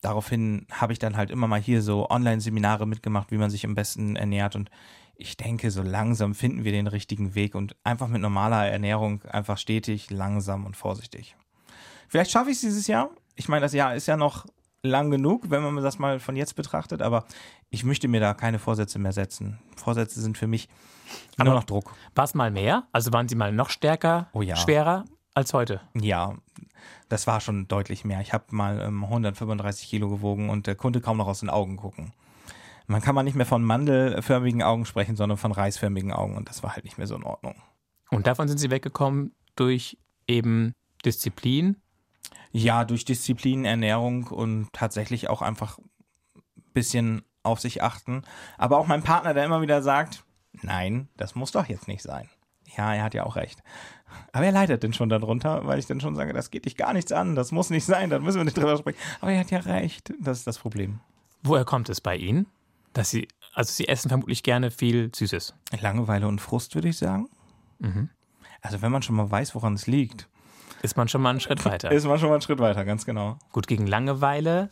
daraufhin 0.00 0.66
habe 0.70 0.92
ich 0.92 0.98
dann 0.98 1.16
halt 1.16 1.30
immer 1.30 1.46
mal 1.46 1.60
hier 1.60 1.80
so 1.80 2.10
Online-Seminare 2.10 2.86
mitgemacht, 2.86 3.30
wie 3.30 3.38
man 3.38 3.50
sich 3.50 3.64
am 3.64 3.74
besten 3.74 4.16
ernährt. 4.16 4.56
Und 4.56 4.70
ich 5.14 5.36
denke, 5.36 5.70
so 5.70 5.82
langsam 5.82 6.34
finden 6.34 6.64
wir 6.64 6.72
den 6.72 6.88
richtigen 6.88 7.34
Weg 7.34 7.54
und 7.54 7.76
einfach 7.84 8.08
mit 8.08 8.20
normaler 8.20 8.66
Ernährung 8.66 9.22
einfach 9.24 9.56
stetig, 9.58 10.10
langsam 10.10 10.66
und 10.66 10.76
vorsichtig. 10.76 11.36
Vielleicht 12.08 12.32
schaffe 12.32 12.50
ich 12.50 12.56
es 12.56 12.62
dieses 12.62 12.88
Jahr. 12.88 13.10
Ich 13.36 13.48
meine, 13.48 13.62
das 13.62 13.72
Jahr 13.72 13.94
ist 13.94 14.06
ja 14.06 14.16
noch 14.16 14.46
lang 14.84 15.10
genug, 15.10 15.48
wenn 15.50 15.62
man 15.62 15.82
das 15.82 15.98
mal 15.98 16.18
von 16.18 16.34
jetzt 16.36 16.56
betrachtet, 16.56 17.02
aber 17.02 17.24
ich 17.70 17.84
möchte 17.84 18.08
mir 18.08 18.20
da 18.20 18.34
keine 18.34 18.58
Vorsätze 18.58 18.98
mehr 18.98 19.12
setzen. 19.12 19.58
Vorsätze 19.76 20.20
sind 20.20 20.36
für 20.36 20.48
mich 20.48 20.68
Aber- 21.36 21.44
nur 21.50 21.54
noch 21.54 21.64
Druck. 21.64 21.94
War 22.14 22.24
es 22.24 22.34
mal 22.34 22.50
mehr? 22.50 22.84
Also 22.92 23.12
waren 23.12 23.28
Sie 23.28 23.36
mal 23.36 23.52
noch 23.52 23.70
stärker, 23.70 24.28
Oh 24.32 24.42
ja. 24.42 24.56
schwerer 24.56 25.04
als 25.34 25.54
heute? 25.54 25.80
Ja, 25.94 26.34
das 27.08 27.26
war 27.28 27.40
schon 27.40 27.68
deutlich 27.68 28.04
mehr. 28.04 28.20
Ich 28.20 28.32
habe 28.32 28.44
mal 28.50 28.80
ähm, 28.80 29.04
135 29.04 29.88
Kilo 29.88 30.08
gewogen 30.08 30.50
und 30.50 30.66
äh, 30.66 30.74
konnte 30.74 31.00
kaum 31.00 31.16
noch 31.16 31.28
aus 31.28 31.40
den 31.40 31.50
Augen 31.50 31.76
gucken. 31.76 32.12
Man 32.88 33.00
kann 33.00 33.14
mal 33.14 33.22
nicht 33.22 33.36
mehr 33.36 33.46
von 33.46 33.62
mandelförmigen 33.62 34.62
Augen 34.62 34.84
sprechen, 34.84 35.14
sondern 35.14 35.38
von 35.38 35.52
reisförmigen 35.52 36.12
Augen 36.12 36.36
und 36.36 36.48
das 36.48 36.62
war 36.64 36.74
halt 36.74 36.84
nicht 36.84 36.98
mehr 36.98 37.06
so 37.06 37.14
in 37.14 37.22
Ordnung. 37.22 37.54
Und 38.10 38.26
davon 38.26 38.48
sind 38.48 38.58
Sie 38.58 38.70
weggekommen 38.70 39.32
durch 39.54 39.96
eben 40.26 40.74
Disziplin. 41.04 41.76
Ja, 42.52 42.84
durch 42.84 43.04
Disziplin, 43.04 43.64
Ernährung 43.64 44.26
und 44.28 44.68
tatsächlich 44.72 45.28
auch 45.28 45.42
einfach 45.42 45.78
ein 45.78 46.62
bisschen 46.74 47.22
auf 47.42 47.60
sich 47.60 47.82
achten. 47.82 48.22
Aber 48.58 48.78
auch 48.78 48.86
mein 48.86 49.02
Partner, 49.02 49.34
der 49.34 49.44
immer 49.44 49.62
wieder 49.62 49.82
sagt, 49.82 50.24
nein, 50.52 51.08
das 51.16 51.34
muss 51.34 51.52
doch 51.52 51.66
jetzt 51.66 51.88
nicht 51.88 52.02
sein. 52.02 52.28
Ja, 52.76 52.94
er 52.94 53.02
hat 53.02 53.14
ja 53.14 53.24
auch 53.24 53.36
recht. 53.36 53.62
Aber 54.32 54.44
er 54.44 54.52
leidet 54.52 54.82
denn 54.82 54.92
schon 54.92 55.08
darunter, 55.08 55.66
weil 55.66 55.78
ich 55.78 55.86
dann 55.86 56.00
schon 56.00 56.14
sage, 56.14 56.32
das 56.32 56.50
geht 56.50 56.66
dich 56.66 56.76
gar 56.76 56.92
nichts 56.92 57.12
an, 57.12 57.34
das 57.34 57.52
muss 57.52 57.70
nicht 57.70 57.84
sein, 57.84 58.10
dann 58.10 58.22
müssen 58.22 58.38
wir 58.38 58.44
nicht 58.44 58.56
drüber 58.56 58.76
sprechen. 58.76 58.98
Aber 59.20 59.32
er 59.32 59.40
hat 59.40 59.50
ja 59.50 59.60
recht, 59.60 60.12
das 60.20 60.38
ist 60.38 60.46
das 60.46 60.58
Problem. 60.58 61.00
Woher 61.42 61.64
kommt 61.64 61.88
es 61.88 62.00
bei 62.00 62.16
Ihnen? 62.16 62.46
Dass 62.92 63.10
Sie, 63.10 63.28
also 63.54 63.72
Sie 63.72 63.88
essen 63.88 64.08
vermutlich 64.08 64.42
gerne 64.42 64.70
viel 64.70 65.10
Süßes. 65.14 65.54
Langeweile 65.80 66.28
und 66.28 66.40
Frust, 66.40 66.74
würde 66.74 66.88
ich 66.88 66.98
sagen. 66.98 67.28
Also 68.60 68.80
wenn 68.80 68.92
man 68.92 69.02
schon 69.02 69.16
mal 69.16 69.30
weiß, 69.30 69.54
woran 69.54 69.74
es 69.74 69.86
liegt, 69.86 70.28
Ist 70.80 70.96
man 70.96 71.08
schon 71.08 71.20
mal 71.22 71.30
einen 71.30 71.40
Schritt 71.40 71.64
weiter. 71.64 71.90
ist 71.92 72.06
man 72.06 72.18
schon 72.18 72.28
mal 72.28 72.34
einen 72.36 72.42
Schritt 72.42 72.58
weiter, 72.58 72.84
ganz 72.84 73.04
genau. 73.04 73.38
Gut, 73.52 73.66
gegen 73.66 73.86
Langeweile, 73.86 74.70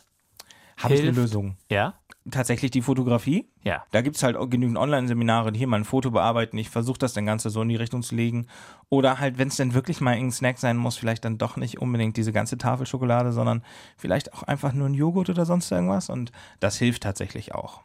Habe 0.79 0.95
ich 0.95 1.01
eine. 1.03 1.11
Lösung. 1.11 1.57
ja? 1.69 1.95
Tatsächlich 2.31 2.71
die 2.71 2.83
Fotografie. 2.83 3.49
Ja. 3.65 3.85
Da 3.93 4.03
gibt 4.03 4.15
es 4.17 4.23
halt 4.23 4.37
genügend 4.51 4.77
Online-Seminare, 4.77 5.53
die 5.53 5.59
hier 5.59 5.67
mal 5.67 5.79
ein 5.79 5.85
Foto 5.87 6.11
bearbeiten. 6.11 6.59
Ich 6.59 6.69
versuche 6.69 6.99
das 6.99 7.15
dann 7.15 7.25
Ganze 7.25 7.49
so 7.49 7.63
in 7.63 7.71
die 7.71 7.77
Richtung 7.77 8.03
zu 8.03 8.15
legen. 8.15 8.47
Oder 8.91 9.19
halt, 9.21 9.39
wenn 9.39 9.49
es 9.49 9.57
denn 9.57 9.73
wirklich 9.73 10.03
mal 10.03 10.15
ein 10.15 10.31
Snack 10.31 10.59
sein 10.59 10.77
muss, 10.77 10.99
vielleicht 10.99 11.25
dann 11.25 11.39
doch 11.39 11.57
nicht 11.57 11.79
unbedingt 11.81 12.19
diese 12.19 12.31
ganze 12.33 12.59
Tafel 12.59 12.85
Schokolade, 12.87 13.33
sondern 13.33 13.65
vielleicht 13.97 14.35
auch 14.35 14.43
einfach 14.43 14.75
nur 14.75 14.87
ein 14.89 14.95
Joghurt 14.95 15.31
oder 15.31 15.47
sonst 15.47 15.73
irgendwas. 15.73 16.11
Und 16.11 16.31
das 16.61 16.77
hilft 16.77 17.03
tatsächlich 17.05 17.55
auch. 17.55 17.81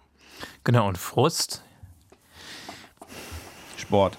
Genau, 0.65 0.87
und 0.89 0.97
Frust. 0.97 1.63
Sport. 3.77 4.17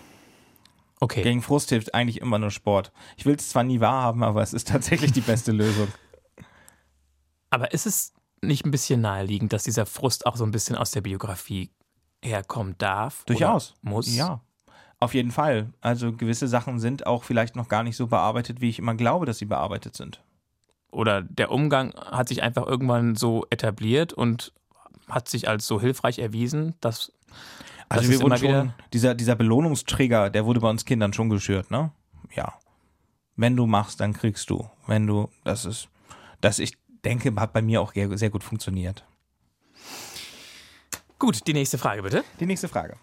Okay. 1.07 1.22
Gegen 1.22 1.40
Frust 1.40 1.68
hilft 1.68 1.94
eigentlich 1.94 2.20
immer 2.20 2.40
nur 2.40 2.50
Sport. 2.50 2.90
Ich 3.16 3.26
will 3.26 3.36
es 3.36 3.50
zwar 3.50 3.62
nie 3.62 3.78
wahrhaben, 3.78 4.24
aber 4.24 4.42
es 4.42 4.52
ist 4.52 4.66
tatsächlich 4.66 5.12
die 5.12 5.20
beste 5.20 5.52
Lösung. 5.52 5.86
Aber 7.50 7.72
ist 7.72 7.86
es 7.86 8.12
nicht 8.42 8.66
ein 8.66 8.72
bisschen 8.72 9.02
naheliegend, 9.02 9.52
dass 9.52 9.62
dieser 9.62 9.86
Frust 9.86 10.26
auch 10.26 10.34
so 10.34 10.42
ein 10.42 10.50
bisschen 10.50 10.74
aus 10.74 10.90
der 10.90 11.02
Biografie 11.02 11.70
herkommen 12.24 12.74
darf? 12.78 13.22
Durchaus. 13.26 13.74
Muss? 13.82 14.16
Ja. 14.16 14.40
Auf 14.98 15.14
jeden 15.14 15.30
Fall. 15.30 15.72
Also 15.80 16.12
gewisse 16.12 16.48
Sachen 16.48 16.80
sind 16.80 17.07
auch 17.07 17.22
vielleicht 17.22 17.54
noch 17.54 17.68
gar 17.68 17.84
nicht 17.84 17.96
so 17.96 18.09
bearbeitet, 18.09 18.61
wie 18.61 18.68
ich 18.68 18.80
immer 18.80 18.96
glaube, 18.96 19.26
dass 19.26 19.38
sie 19.38 19.44
bearbeitet 19.44 19.94
sind. 19.94 20.24
Oder 20.90 21.22
der 21.22 21.52
Umgang 21.52 21.94
hat 21.94 22.26
sich 22.26 22.42
einfach 22.42 22.66
irgendwann 22.66 23.14
so 23.14 23.46
etabliert 23.50 24.12
und 24.12 24.52
hat 25.09 25.28
sich 25.28 25.48
als 25.48 25.68
so 25.68 25.80
hilfreich 25.80 26.18
erwiesen, 26.18 26.74
dass 26.80 27.12
Also 27.89 28.11
wir 28.11 28.20
wurden 28.20 28.39
schon, 28.39 28.74
dieser, 28.93 29.14
dieser 29.14 29.37
Belohnungsträger, 29.37 30.30
der 30.30 30.45
wurde 30.45 30.61
bei 30.61 30.68
uns 30.68 30.84
Kindern 30.84 31.12
schon 31.12 31.30
geschürt, 31.30 31.70
ne? 31.70 31.93
Ja. 32.34 32.55
Wenn 33.37 33.57
du 33.57 33.66
machst, 33.66 34.01
dann 34.01 34.12
kriegst 34.12 34.51
du. 34.51 34.68
Wenn 34.87 35.07
du, 35.07 35.30
das 35.45 35.64
ist, 35.64 35.89
das 36.41 36.59
ich 36.59 36.76
denke, 37.05 37.34
hat 37.37 37.53
bei 37.53 37.62
mir 37.62 37.80
auch 37.80 37.93
sehr 37.93 38.16
sehr 38.18 38.30
gut 38.30 38.43
funktioniert. 38.43 39.05
Gut, 41.18 41.47
die 41.47 41.53
nächste 41.53 41.78
Frage 41.78 42.03
bitte. 42.03 42.24
Die 42.41 42.47
nächste 42.47 42.68
Frage. 42.68 42.97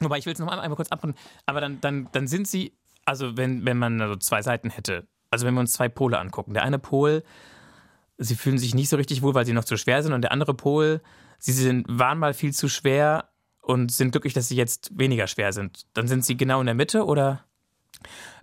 Wobei 0.00 0.18
ich 0.18 0.26
will 0.26 0.32
es 0.32 0.38
noch 0.38 0.48
einmal, 0.48 0.64
einmal 0.64 0.76
kurz 0.76 0.90
abrunden. 0.90 1.18
Aber 1.46 1.60
dann, 1.60 1.80
dann, 1.80 2.08
dann 2.12 2.26
sind 2.26 2.46
sie, 2.46 2.76
also 3.04 3.36
wenn, 3.36 3.64
wenn 3.64 3.78
man 3.78 4.00
also 4.00 4.16
zwei 4.16 4.42
Seiten 4.42 4.70
hätte, 4.70 5.06
also 5.30 5.46
wenn 5.46 5.54
wir 5.54 5.60
uns 5.60 5.72
zwei 5.72 5.88
Pole 5.88 6.18
angucken. 6.18 6.54
Der 6.54 6.62
eine 6.62 6.78
Pol, 6.78 7.24
sie 8.18 8.36
fühlen 8.36 8.58
sich 8.58 8.74
nicht 8.74 8.88
so 8.88 8.96
richtig 8.96 9.22
wohl, 9.22 9.34
weil 9.34 9.46
sie 9.46 9.52
noch 9.52 9.64
zu 9.64 9.76
schwer 9.76 10.02
sind. 10.02 10.12
Und 10.12 10.22
der 10.22 10.32
andere 10.32 10.54
Pol, 10.54 11.00
sie 11.38 11.52
sind, 11.52 11.86
waren 11.88 12.18
mal 12.18 12.34
viel 12.34 12.52
zu 12.52 12.68
schwer 12.68 13.30
und 13.64 13.90
sind 13.92 14.12
glücklich, 14.12 14.34
dass 14.34 14.48
sie 14.48 14.56
jetzt 14.56 14.96
weniger 14.96 15.26
schwer 15.26 15.52
sind. 15.52 15.86
Dann 15.94 16.06
sind 16.06 16.24
sie 16.24 16.36
genau 16.36 16.60
in 16.60 16.66
der 16.66 16.74
Mitte 16.74 17.04
oder? 17.04 17.44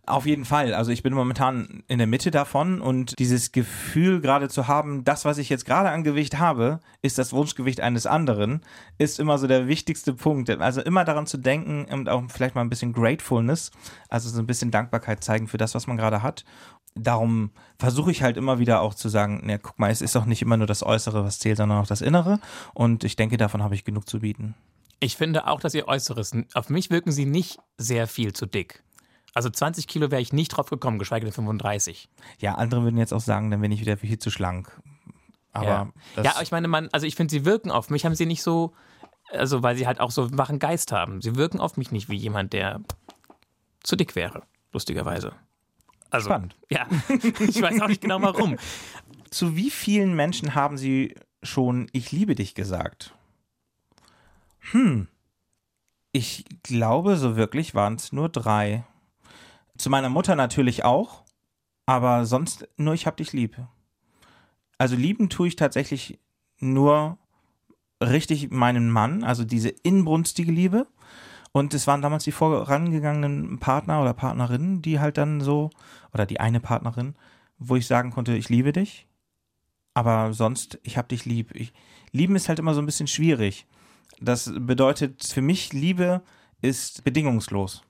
Auf 0.07 0.25
jeden 0.25 0.45
Fall. 0.45 0.73
Also 0.73 0.91
ich 0.91 1.03
bin 1.03 1.13
momentan 1.13 1.83
in 1.87 1.99
der 1.99 2.07
Mitte 2.07 2.31
davon 2.31 2.81
und 2.81 3.17
dieses 3.19 3.51
Gefühl 3.51 4.19
gerade 4.19 4.49
zu 4.49 4.67
haben, 4.67 5.03
das, 5.03 5.25
was 5.25 5.37
ich 5.37 5.47
jetzt 5.47 5.63
gerade 5.63 5.89
an 5.89 6.03
Gewicht 6.03 6.39
habe, 6.39 6.79
ist 7.03 7.19
das 7.19 7.33
Wunschgewicht 7.33 7.81
eines 7.81 8.07
anderen, 8.07 8.61
ist 8.97 9.19
immer 9.19 9.37
so 9.37 9.45
der 9.45 9.67
wichtigste 9.67 10.13
Punkt. 10.13 10.49
Also 10.49 10.81
immer 10.81 11.05
daran 11.05 11.27
zu 11.27 11.37
denken 11.37 11.85
und 11.93 12.09
auch 12.09 12.23
vielleicht 12.29 12.55
mal 12.55 12.61
ein 12.61 12.69
bisschen 12.69 12.93
Gratefulness, 12.93 13.71
also 14.09 14.27
so 14.29 14.39
ein 14.39 14.47
bisschen 14.47 14.71
Dankbarkeit 14.71 15.23
zeigen 15.23 15.47
für 15.47 15.57
das, 15.57 15.75
was 15.75 15.85
man 15.85 15.97
gerade 15.97 16.23
hat. 16.23 16.45
Darum 16.95 17.51
versuche 17.77 18.09
ich 18.09 18.23
halt 18.23 18.37
immer 18.37 18.57
wieder 18.57 18.81
auch 18.81 18.95
zu 18.95 19.07
sagen, 19.07 19.45
ne, 19.45 19.59
guck 19.59 19.77
mal, 19.77 19.91
es 19.91 20.01
ist 20.01 20.15
doch 20.15 20.25
nicht 20.25 20.41
immer 20.41 20.57
nur 20.57 20.67
das 20.67 20.83
Äußere, 20.83 21.23
was 21.23 21.37
zählt, 21.37 21.57
sondern 21.57 21.77
auch 21.77 21.87
das 21.87 22.01
Innere. 22.01 22.39
Und 22.73 23.03
ich 23.03 23.15
denke, 23.15 23.37
davon 23.37 23.61
habe 23.61 23.75
ich 23.75 23.85
genug 23.85 24.09
zu 24.09 24.19
bieten. 24.19 24.55
Ich 25.03 25.17
finde 25.17 25.47
auch, 25.47 25.59
dass 25.59 25.73
ihr 25.73 25.87
Äußeres, 25.87 26.31
auf 26.53 26.69
mich 26.69 26.91
wirken 26.91 27.11
sie 27.11 27.25
nicht 27.25 27.59
sehr 27.77 28.07
viel 28.07 28.33
zu 28.33 28.45
dick. 28.45 28.83
Also 29.33 29.49
20 29.49 29.87
Kilo 29.87 30.11
wäre 30.11 30.21
ich 30.21 30.31
nicht 30.31 30.49
drauf 30.49 30.69
gekommen, 30.69 30.99
geschweige 30.99 31.25
denn 31.25 31.33
35. 31.33 32.07
Ja, 32.39 32.53
andere 32.55 32.83
würden 32.83 32.97
jetzt 32.97 33.11
auch 33.11 33.21
sagen, 33.21 33.49
dann 33.49 33.61
bin 33.61 33.71
ich 33.71 33.81
wieder 33.81 33.97
viel 33.97 34.19
zu 34.19 34.29
schlank. 34.29 34.79
Aber 35.53 35.91
ja, 36.15 36.23
ja 36.23 36.31
aber 36.33 36.43
ich 36.43 36.51
meine, 36.51 36.67
man, 36.67 36.87
also 36.91 37.07
ich 37.07 37.15
finde, 37.15 37.31
sie 37.31 37.45
wirken 37.45 37.71
auf 37.71 37.89
mich, 37.89 38.05
haben 38.05 38.13
sie 38.13 38.27
nicht 38.27 38.43
so, 38.43 38.73
also 39.31 39.63
weil 39.63 39.75
sie 39.75 39.87
halt 39.87 39.99
auch 39.99 40.11
so 40.11 40.23
einen 40.23 40.37
wachen 40.37 40.59
Geist 40.59 40.91
haben. 40.91 41.19
Sie 41.21 41.35
wirken 41.35 41.59
auf 41.59 41.77
mich 41.77 41.91
nicht 41.91 42.09
wie 42.09 42.17
jemand, 42.17 42.53
der 42.53 42.81
zu 43.81 43.95
dick 43.95 44.15
wäre, 44.15 44.43
lustigerweise. 44.71 45.33
Also, 46.11 46.29
Spannend. 46.29 46.55
Ja, 46.69 46.85
ich 47.39 47.59
weiß 47.59 47.81
auch 47.81 47.87
nicht 47.87 48.01
genau 48.01 48.21
warum. 48.21 48.57
Zu 49.31 49.55
wie 49.55 49.71
vielen 49.71 50.13
Menschen 50.13 50.53
haben 50.53 50.77
Sie 50.77 51.15
schon 51.41 51.87
Ich 51.91 52.11
liebe 52.11 52.35
dich 52.35 52.53
gesagt? 52.53 53.15
Hm. 54.71 55.07
Ich 56.11 56.45
glaube, 56.63 57.17
so 57.17 57.35
wirklich 57.35 57.73
waren 57.73 57.95
es 57.95 58.11
nur 58.11 58.29
drei. 58.29 58.83
Zu 59.77 59.89
meiner 59.89 60.09
Mutter 60.09 60.35
natürlich 60.35 60.83
auch, 60.83 61.23
aber 61.85 62.25
sonst 62.25 62.67
nur 62.77 62.93
ich 62.93 63.07
hab 63.07 63.17
dich 63.17 63.33
lieb. 63.33 63.57
Also 64.77 64.95
lieben 64.95 65.29
tue 65.29 65.47
ich 65.47 65.55
tatsächlich 65.55 66.19
nur 66.59 67.17
richtig 68.01 68.51
meinen 68.51 68.89
Mann, 68.89 69.23
also 69.23 69.43
diese 69.43 69.69
inbrünstige 69.69 70.51
Liebe. 70.51 70.87
Und 71.53 71.73
es 71.73 71.85
waren 71.85 72.01
damals 72.01 72.23
die 72.23 72.31
vorangegangenen 72.31 73.59
Partner 73.59 74.01
oder 74.01 74.13
Partnerinnen, 74.13 74.81
die 74.81 74.99
halt 74.99 75.17
dann 75.17 75.41
so, 75.41 75.69
oder 76.13 76.25
die 76.25 76.39
eine 76.39 76.59
Partnerin, 76.59 77.15
wo 77.57 77.75
ich 77.75 77.87
sagen 77.87 78.11
konnte, 78.11 78.35
ich 78.35 78.49
liebe 78.49 78.71
dich. 78.71 79.07
Aber 79.93 80.33
sonst, 80.33 80.79
ich 80.83 80.97
hab 80.97 81.09
dich 81.09 81.25
lieb. 81.25 81.53
Ich, 81.53 81.73
lieben 82.11 82.35
ist 82.35 82.47
halt 82.47 82.59
immer 82.59 82.73
so 82.73 82.81
ein 82.81 82.85
bisschen 82.85 83.07
schwierig. 83.07 83.67
Das 84.21 84.51
bedeutet, 84.55 85.23
für 85.23 85.41
mich, 85.41 85.73
Liebe 85.73 86.21
ist 86.61 87.03
bedingungslos. 87.03 87.81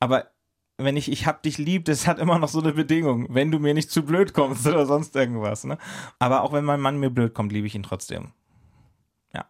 Aber 0.00 0.30
wenn 0.78 0.96
ich 0.96 1.10
ich 1.10 1.26
hab 1.26 1.42
dich 1.42 1.58
lieb, 1.58 1.84
das 1.84 2.06
hat 2.06 2.18
immer 2.18 2.38
noch 2.38 2.48
so 2.48 2.60
eine 2.60 2.72
Bedingung, 2.72 3.26
wenn 3.32 3.50
du 3.50 3.58
mir 3.58 3.74
nicht 3.74 3.90
zu 3.90 4.02
blöd 4.02 4.32
kommst 4.32 4.66
oder 4.66 4.86
sonst 4.86 5.14
irgendwas. 5.14 5.64
Ne? 5.64 5.78
Aber 6.18 6.42
auch 6.42 6.52
wenn 6.52 6.64
mein 6.64 6.80
Mann 6.80 6.98
mir 6.98 7.10
blöd 7.10 7.34
kommt, 7.34 7.52
liebe 7.52 7.66
ich 7.66 7.74
ihn 7.74 7.82
trotzdem. 7.82 8.32
Ja. 9.32 9.44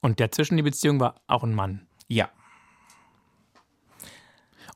Und 0.00 0.18
der 0.18 0.30
zwischen 0.32 0.56
die 0.56 0.62
Beziehung 0.62 1.00
war 1.00 1.22
auch 1.26 1.44
ein 1.44 1.54
Mann. 1.54 1.86
Ja. 2.08 2.28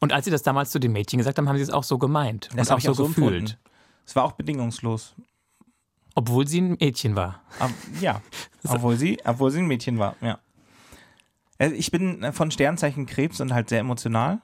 Und 0.01 0.13
als 0.13 0.25
Sie 0.25 0.31
das 0.31 0.43
damals 0.43 0.71
zu 0.71 0.79
den 0.79 0.93
Mädchen 0.93 1.19
gesagt 1.19 1.39
haben, 1.39 1.49
haben 1.49 1.57
Sie 1.57 1.63
es 1.63 1.71
auch 1.71 1.85
so 1.85 1.99
gemeint 1.99 2.49
das 2.57 2.69
und 2.69 2.75
auch 2.75 2.79
ich 2.79 2.85
so 2.85 2.91
auch 2.93 2.97
so 2.97 3.07
gefühlt. 3.09 3.59
Es 4.07 4.17
war 4.17 4.25
auch 4.25 4.33
bedingungslos. 4.33 5.15
Obwohl 6.15 6.47
sie 6.47 6.61
ein 6.61 6.77
Mädchen 6.79 7.17
war. 7.17 7.43
Ab, 7.59 7.71
ja, 8.01 8.21
obwohl 8.69 8.97
sie, 8.97 9.19
obwohl 9.25 9.51
sie 9.51 9.61
ein 9.61 9.67
Mädchen 9.67 9.99
war, 9.99 10.17
ja. 10.21 10.39
Also 11.59 11.75
Ich 11.75 11.91
bin 11.91 12.33
von 12.33 12.51
Sternzeichen 12.51 13.07
Krebs 13.07 13.41
und 13.41 13.53
halt 13.53 13.69
sehr 13.69 13.81
emotional. 13.81 14.41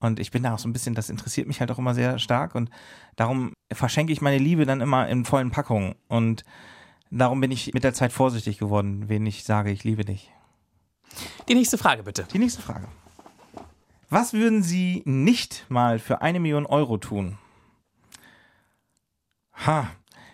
Und 0.00 0.20
ich 0.20 0.30
bin 0.30 0.44
da 0.44 0.54
auch 0.54 0.58
so 0.58 0.68
ein 0.68 0.72
bisschen, 0.72 0.94
das 0.94 1.10
interessiert 1.10 1.48
mich 1.48 1.60
halt 1.60 1.70
auch 1.70 1.78
immer 1.78 1.94
sehr 1.94 2.18
stark. 2.18 2.54
Und 2.54 2.70
darum 3.16 3.52
verschenke 3.72 4.12
ich 4.12 4.20
meine 4.20 4.38
Liebe 4.38 4.64
dann 4.64 4.80
immer 4.80 5.08
in 5.08 5.24
vollen 5.24 5.50
Packungen. 5.50 5.96
Und 6.06 6.44
darum 7.10 7.40
bin 7.40 7.50
ich 7.50 7.74
mit 7.74 7.84
der 7.84 7.94
Zeit 7.94 8.12
vorsichtig 8.12 8.58
geworden, 8.58 9.08
wen 9.08 9.26
ich 9.26 9.44
sage, 9.44 9.70
ich 9.70 9.82
liebe 9.82 10.04
dich. 10.04 10.30
Die 11.48 11.54
nächste 11.54 11.78
Frage 11.78 12.04
bitte. 12.04 12.26
Die 12.32 12.38
nächste 12.38 12.62
Frage. 12.62 12.86
Was 14.10 14.32
würden 14.32 14.62
Sie 14.62 15.02
nicht 15.04 15.66
mal 15.68 15.98
für 15.98 16.22
eine 16.22 16.40
Million 16.40 16.64
Euro 16.64 16.96
tun? 16.98 17.38
Ha, 19.66 19.90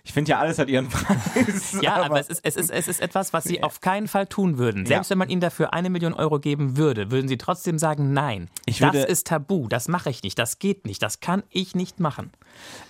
ich 0.06 0.12
finde 0.12 0.32
ja, 0.32 0.38
alles 0.38 0.58
hat 0.58 0.68
ihren 0.68 0.88
Preis. 0.90 1.76
Ja, 1.80 1.94
aber, 1.96 2.04
aber 2.04 2.20
es, 2.20 2.28
ist, 2.28 2.40
es, 2.44 2.56
ist, 2.56 2.70
es 2.70 2.88
ist 2.88 3.00
etwas, 3.00 3.32
was 3.32 3.44
Sie 3.44 3.62
auf 3.62 3.80
keinen 3.80 4.06
Fall 4.06 4.26
tun 4.26 4.58
würden. 4.58 4.84
Selbst 4.84 5.08
Ja. 5.08 5.10
wenn 5.14 5.18
man 5.18 5.30
Ihnen 5.30 5.40
dafür 5.40 5.72
eine 5.72 5.88
Million 5.88 6.12
Euro 6.12 6.38
geben 6.38 6.76
würde, 6.76 7.10
würden 7.10 7.26
Sie 7.26 7.38
trotzdem 7.38 7.78
sagen, 7.78 8.12
nein, 8.12 8.48
Ich 8.66 8.78
das 8.78 8.92
würde- 8.92 9.06
ist 9.06 9.26
tabu, 9.28 9.66
das 9.66 9.88
mache 9.88 10.10
ich 10.10 10.22
nicht, 10.22 10.38
das 10.38 10.58
geht 10.58 10.84
nicht, 10.86 11.02
das 11.02 11.20
kann 11.20 11.42
ich 11.50 11.74
nicht 11.74 12.00
machen. 12.00 12.30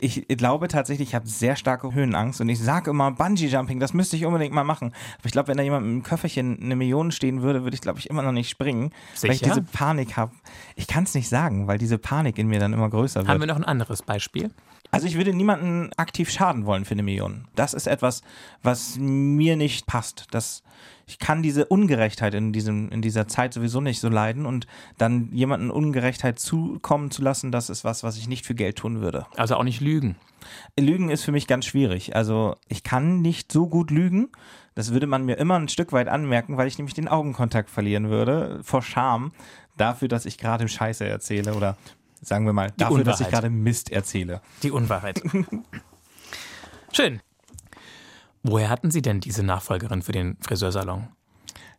Ich 0.01 0.27
glaube 0.29 0.67
tatsächlich, 0.69 1.11
ich 1.11 1.15
habe 1.15 1.27
sehr 1.29 1.55
starke 1.57 1.95
Höhenangst 1.95 2.41
und 2.41 2.49
ich 2.49 2.59
sage 2.61 2.91
immer, 2.91 3.13
Bungee-Jumping, 3.13 3.79
das 3.79 3.95
müsste 3.95 4.17
ich 4.17 4.27
unbedingt 4.27 4.53
mal 4.53 4.65
machen. 4.65 4.89
Aber 5.19 5.27
ich 5.27 5.33
glaube, 5.33 5.49
wenn 5.49 5.57
da 5.57 5.63
jemand 5.63 5.87
mit 5.87 5.93
einem 5.93 6.03
Köfferchen 6.03 6.59
eine 6.61 6.75
Million 6.77 7.13
stehen 7.13 7.43
würde, 7.43 7.63
würde 7.63 7.75
ich, 7.77 7.81
glaube 7.81 8.01
ich, 8.01 8.11
immer 8.11 8.23
noch 8.23 8.33
nicht 8.33 8.51
springen, 8.51 8.91
weil 9.23 9.31
ich 9.31 9.39
Sicher? 9.39 9.55
diese 9.55 9.63
Panik 9.63 10.17
habe. 10.17 10.33
Ich 10.75 10.89
kann 10.89 11.05
es 11.05 11.15
nicht 11.15 11.29
sagen, 11.29 11.69
weil 11.69 11.79
diese 11.79 11.97
Panik 11.97 12.39
in 12.39 12.49
mir 12.49 12.59
dann 12.59 12.73
immer 12.73 12.91
größer 12.91 13.21
Haben 13.21 13.29
wird. 13.29 13.41
wir 13.41 13.47
noch 13.47 13.57
ein 13.57 13.65
anderes 13.65 14.03
Beispiel? 14.03 14.51
Also 14.95 15.09
ich 15.09 15.17
würde 15.17 15.35
niemanden 15.35 15.91
aktiv 15.97 16.31
schaden 16.31 16.67
wollen 16.67 16.85
für 16.85 16.93
eine 16.93 17.03
Million. 17.03 17.49
Das 17.57 17.75
ist 17.75 17.89
etwas, 17.89 18.23
was 18.63 18.97
mir 18.97 19.57
nicht 19.57 19.87
passt. 19.87 20.29
Das, 20.31 20.63
ich 21.07 21.19
kann 21.19 21.43
diese 21.43 21.65
Ungerechtheit 21.65 22.33
in, 22.35 22.53
diesem, 22.53 22.91
in 22.91 23.03
dieser 23.03 23.27
Zeit 23.27 23.55
sowieso 23.55 23.81
nicht 23.81 23.99
so 23.99 24.09
leiden 24.09 24.47
und 24.47 24.69
dann 24.97 25.31
jemanden 25.33 25.73
Ungerechtheit 25.73 26.39
zukommen 26.39 27.11
zu 27.11 27.23
lassen, 27.23 27.51
das 27.51 27.71
ist 27.71 27.83
was, 27.83 28.05
was 28.05 28.17
ich 28.17 28.29
nicht 28.29 28.47
für 28.47 28.55
Geld 28.55 28.77
tun 28.77 29.01
würde. 29.01 29.27
Also 29.37 29.57
auch 29.57 29.65
nicht 29.65 29.81
lügen. 29.81 30.15
Lügen 30.79 31.11
ist 31.11 31.25
für 31.25 31.33
mich 31.33 31.49
ganz 31.49 31.67
schwierig. 31.67 32.15
Also 32.15 32.55
ich 32.69 32.85
kann 32.85 33.21
nicht 33.21 33.51
so 33.51 33.67
gut 33.67 33.91
lügen. 33.91 34.29
Das 34.77 34.93
würde 34.93 35.09
man 35.09 35.25
mir 35.25 35.39
immer 35.39 35.59
ein 35.59 35.69
Stück 35.69 35.93
weit 35.93 36.07
anmerken, 36.07 36.57
weil 36.57 36.69
ich 36.69 36.79
nämlich 36.79 36.95
den 36.95 37.09
Augenkontakt 37.09 37.69
verlieren 37.69 38.11
würde 38.11 38.61
vor 38.63 38.83
Scham 38.83 39.33
dafür, 39.77 40.07
dass 40.07 40.25
ich 40.25 40.39
gerade 40.39 40.69
Scheiße 40.69 41.05
erzähle 41.05 41.55
oder 41.55 41.77
sagen 42.25 42.47
wir 42.47 42.53
mal 42.53 42.73
dafür, 42.77 43.05
dass 43.05 43.21
ich 43.21 43.27
Unwahrheit. 43.27 43.33
gerade 43.33 43.51
Mist 43.51 43.91
erzähle. 43.91 44.41
Die 44.63 44.71
Unwahrheit. 44.71 45.23
Schön. 46.93 47.21
Woher 48.43 48.69
hatten 48.69 48.91
Sie 48.91 49.03
denn 49.03 49.21
diese 49.21 49.43
Nachfolgerin 49.43 50.03
für 50.03 50.13
den 50.13 50.37
Friseursalon? 50.41 51.09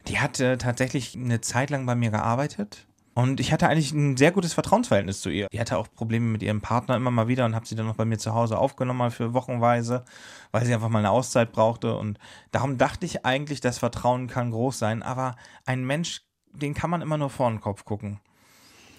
Die 0.08 0.20
hat 0.20 0.39
äh, 0.39 0.58
tatsächlich 0.58 1.16
eine 1.16 1.41
Zeit 1.41 1.70
lang 1.70 1.86
bei 1.86 1.96
mir 1.96 2.12
gearbeitet. 2.12 2.88
Und 3.18 3.39
ich 3.39 3.54
hatte 3.54 3.70
eigentlich 3.70 3.93
ein 3.93 4.18
sehr 4.18 4.34
gutes 4.34 4.54
Vertrauensverhältnis 4.54 5.22
zu 5.22 5.30
ihr. 5.30 5.48
Die 5.54 5.60
hatte 5.60 5.78
auch 5.78 5.88
Probleme 5.89 6.26
mit 6.26 6.43
ihrem 6.43 6.60
Partner 6.60 6.98
immer 6.98 7.12
mal 7.12 7.30
wieder 7.30 7.46
und 7.46 7.56
habe 7.56 7.66
sie 7.66 7.76
dann 7.76 7.86
noch 7.86 7.96
bei 7.96 8.04
mir 8.04 8.18
zu 8.18 8.34
Hause 8.34 8.58
aufgenommen, 8.58 8.98
mal 8.98 9.12
für 9.12 9.34
wochenweise, 9.34 10.04
weil 10.52 10.66
sie 10.66 10.74
einfach 10.74 10.89
mal 10.89 11.00
eine 11.00 11.12
Auszeit 11.12 11.54
brauchte. 11.54 11.96
Und 11.96 12.20
darum 12.52 12.78
dachte 12.78 13.06
ich 13.06 13.26
eigentlich, 13.26 13.62
das 13.62 13.78
Vertrauen 13.78 14.28
kann 14.28 14.52
groß 14.52 14.78
sein. 14.78 15.02
Aber 15.02 15.38
ein 15.66 15.86
Mensch, 15.86 16.24
den 16.52 16.74
kann 16.74 16.89
man 16.89 17.02
immer 17.02 17.18
nur 17.18 17.30
vor 17.30 17.50
den 17.50 17.62
Kopf 17.62 17.86
gucken. 17.86 18.20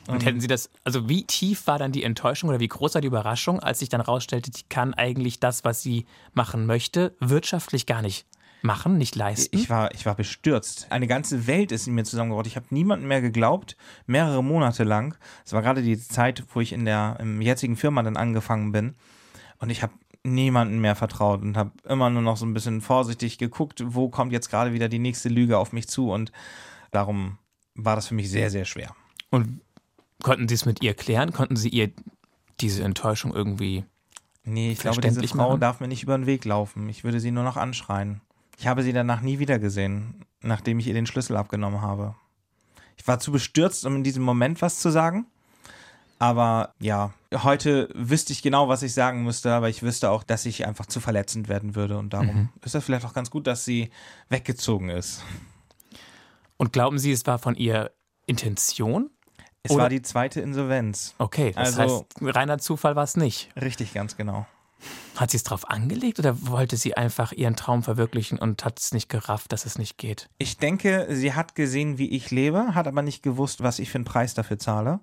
Und 0.09 0.25
hätten 0.25 0.41
Sie 0.41 0.47
das, 0.47 0.71
also 0.85 1.09
wie 1.09 1.25
tief 1.25 1.67
war 1.67 1.79
dann 1.79 1.93
die 1.93 2.05
Enttäuschung 2.05 2.49
oder 2.49 2.61
wie 2.61 2.69
groß 2.69 2.95
war 2.95 3.01
die 3.01 3.09
Überraschung, 3.09 3.61
als 3.61 3.81
sich 3.81 3.89
dann 3.89 4.01
rausstellte, 4.01 4.51
die 4.51 4.63
kann 4.69 4.95
eigentlich 4.95 5.41
das, 5.41 5.65
was 5.65 5.83
sie 5.83 6.07
machen 6.33 6.67
möchte, 6.67 7.17
wirtschaftlich 7.19 7.87
gar 7.87 8.03
nicht 8.03 8.27
machen, 8.63 8.99
nicht 8.99 9.17
leisten? 9.17 9.57
Ich 9.57 9.71
war, 9.71 9.93
ich 9.95 10.07
war 10.07 10.15
bestürzt. 10.15 10.87
Eine 10.91 11.07
ganze 11.07 11.47
Welt 11.47 11.73
ist 11.73 11.87
in 11.87 11.95
mir 11.95 12.05
zusammengebracht. 12.05 12.47
Ich 12.47 12.57
habe 12.57 12.67
niemandem 12.71 13.09
mehr 13.09 13.21
geglaubt, 13.21 13.77
mehrere 14.07 14.43
Monate 14.43 14.85
lang. 14.85 15.17
Es 15.45 15.53
war 15.53 15.63
gerade 15.63 15.83
die 15.83 15.99
Zeit, 15.99 16.45
wo 16.53 16.61
ich 16.61 16.73
in 16.73 16.85
der 16.85 17.17
im 17.21 17.41
jetzigen 17.41 17.77
Firma 17.77 18.03
dann 18.03 18.17
angefangen 18.17 18.73
bin. 18.73 18.97
Und 19.59 19.71
ich 19.71 19.83
habe 19.83 19.93
niemanden 20.23 20.81
mehr 20.81 20.97
vertraut 20.97 21.43
und 21.43 21.57
habe 21.57 21.71
immer 21.89 22.11
nur 22.11 22.23
noch 22.23 22.37
so 22.37 22.45
ein 22.45 22.53
bisschen 22.53 22.81
vorsichtig 22.81 23.39
geguckt, 23.39 23.83
wo 23.87 24.09
kommt 24.09 24.33
jetzt 24.33 24.51
gerade 24.51 24.73
wieder 24.73 24.89
die 24.89 24.99
nächste 24.99 25.29
Lüge 25.29 25.59
auf 25.59 25.73
mich 25.73 25.89
zu. 25.89 26.11
Und 26.11 26.33
darum 26.91 27.39
war 27.75 27.97
das 27.97 28.09
für 28.09 28.15
mich 28.15 28.31
sehr, 28.31 28.51
sehr 28.51 28.65
schwer. 28.65 28.95
Und 29.31 29.61
konnten 30.23 30.49
Sie 30.49 30.55
es 30.55 30.65
mit 30.67 30.83
ihr 30.83 30.95
klären? 30.95 31.33
Konnten 31.33 31.57
Sie 31.57 31.69
ihr 31.69 31.91
diese 32.61 32.83
Enttäuschung 32.85 33.35
irgendwie 33.35 33.85
Nee, 34.45 34.71
ich 34.73 34.79
glaube, 34.79 35.01
diese 35.01 35.27
Frau 35.27 35.49
machen? 35.51 35.61
darf 35.61 35.81
mir 35.81 35.89
nicht 35.89 36.05
über 36.05 36.17
den 36.17 36.27
Weg 36.27 36.45
laufen. 36.45 36.89
Ich 36.89 37.03
würde 37.03 37.19
sie 37.19 37.33
nur 37.33 37.43
noch 37.43 37.57
anschreien. 37.57 38.21
Ich 38.59 38.69
habe 38.69 38.85
sie 38.85 38.93
danach 38.93 39.21
nie 39.21 39.41
wieder 39.41 39.59
gesehen, 39.59 40.25
nachdem 40.41 40.79
ich 40.79 40.87
ihr 40.87 40.95
den 40.95 41.07
Schlüssel 41.07 41.37
abgenommen 41.37 41.81
habe. 41.83 42.15
Ich 42.97 43.07
war 43.09 43.19
zu 43.19 43.33
bestürzt, 43.33 43.85
um 43.85 43.97
in 43.97 44.05
diesem 44.05 44.23
Moment 44.23 44.63
was 44.63 44.79
zu 44.79 44.91
sagen. 44.91 45.27
Aber 46.21 46.73
ja, 46.79 47.13
heute 47.43 47.91
wüsste 47.93 48.33
ich 48.33 48.41
genau, 48.41 48.69
was 48.69 48.83
ich 48.83 48.95
sagen 48.95 49.25
müsste, 49.25 49.53
aber 49.53 49.69
ich 49.69 49.83
wüsste 49.83 50.11
auch, 50.11 50.23
dass 50.23 50.47
ich 50.47 50.65
einfach 50.65 50.87
zu 50.87 51.01
verletzend 51.01 51.49
werden 51.49 51.75
würde. 51.75 51.99
Und 51.99 52.13
darum 52.15 52.27
Mhm. 52.35 52.49
ist 52.65 52.75
das 52.75 52.85
vielleicht 52.85 53.05
auch 53.05 53.13
ganz 53.13 53.31
gut, 53.31 53.47
dass 53.49 53.65
sie 53.65 53.91
weggezogen 54.31 54.89
ist. 54.89 55.23
Und 56.57 56.73
glauben 56.73 56.99
Sie, 56.99 57.13
es 57.13 57.27
war 57.27 57.39
von 57.39 57.55
ihr 57.57 57.91
Intention? 58.27 59.11
Es 59.67 59.73
Oder- 59.73 59.83
war 59.85 59.89
die 59.91 60.03
zweite 60.03 60.41
Insolvenz. 60.41 61.15
Okay, 61.19 61.53
das 61.55 61.79
Also- 61.79 62.07
heißt, 62.21 62.35
reiner 62.37 62.59
Zufall 62.59 62.97
war 62.97 63.05
es 63.05 63.17
nicht. 63.17 63.51
Richtig, 63.61 63.93
ganz 63.95 64.17
genau. 64.17 64.47
Hat 65.17 65.31
sie 65.31 65.39
es 65.39 65.43
drauf 65.43 65.69
angelegt 65.71 66.19
oder 66.19 66.37
wollte 66.49 66.77
sie 66.77 66.97
einfach 66.97 67.33
ihren 67.33 67.57
Traum 67.57 67.83
verwirklichen 67.83 68.39
und 68.39 68.65
hat 68.65 68.79
es 68.79 68.93
nicht 68.93 69.09
gerafft, 69.09 69.53
dass 69.53 69.65
es 69.65 69.79
nicht 69.79 69.97
geht? 69.99 70.29
Ich 70.39 70.59
denke, 70.59 71.07
sie 71.11 71.33
hat 71.35 71.55
gesehen, 71.55 71.97
wie 71.99 72.11
ich 72.11 72.31
lebe, 72.31 72.75
hat 72.75 72.87
aber 72.87 73.03
nicht 73.03 73.23
gewusst, 73.23 73.63
was 73.63 73.79
ich 73.79 73.91
für 73.91 73.97
einen 73.97 74.05
Preis 74.05 74.35
dafür 74.35 74.59
zahle. 74.59 75.01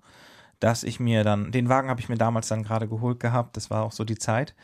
dass 0.60 0.84
ich 0.84 0.98
mir 0.98 1.26
dann, 1.26 1.52
den 1.52 1.68
Wagen 1.68 1.90
habe 1.90 2.00
ich 2.00 2.08
mir 2.08 2.16
damals 2.16 2.48
dann 2.48 2.64
gerade 2.64 2.88
geholt 2.88 3.20
gehabt, 3.20 3.58
das 3.58 3.70
war 3.70 3.84
auch 3.84 3.92
so 3.92 4.06
die 4.06 4.18
Zeit, 4.18 4.56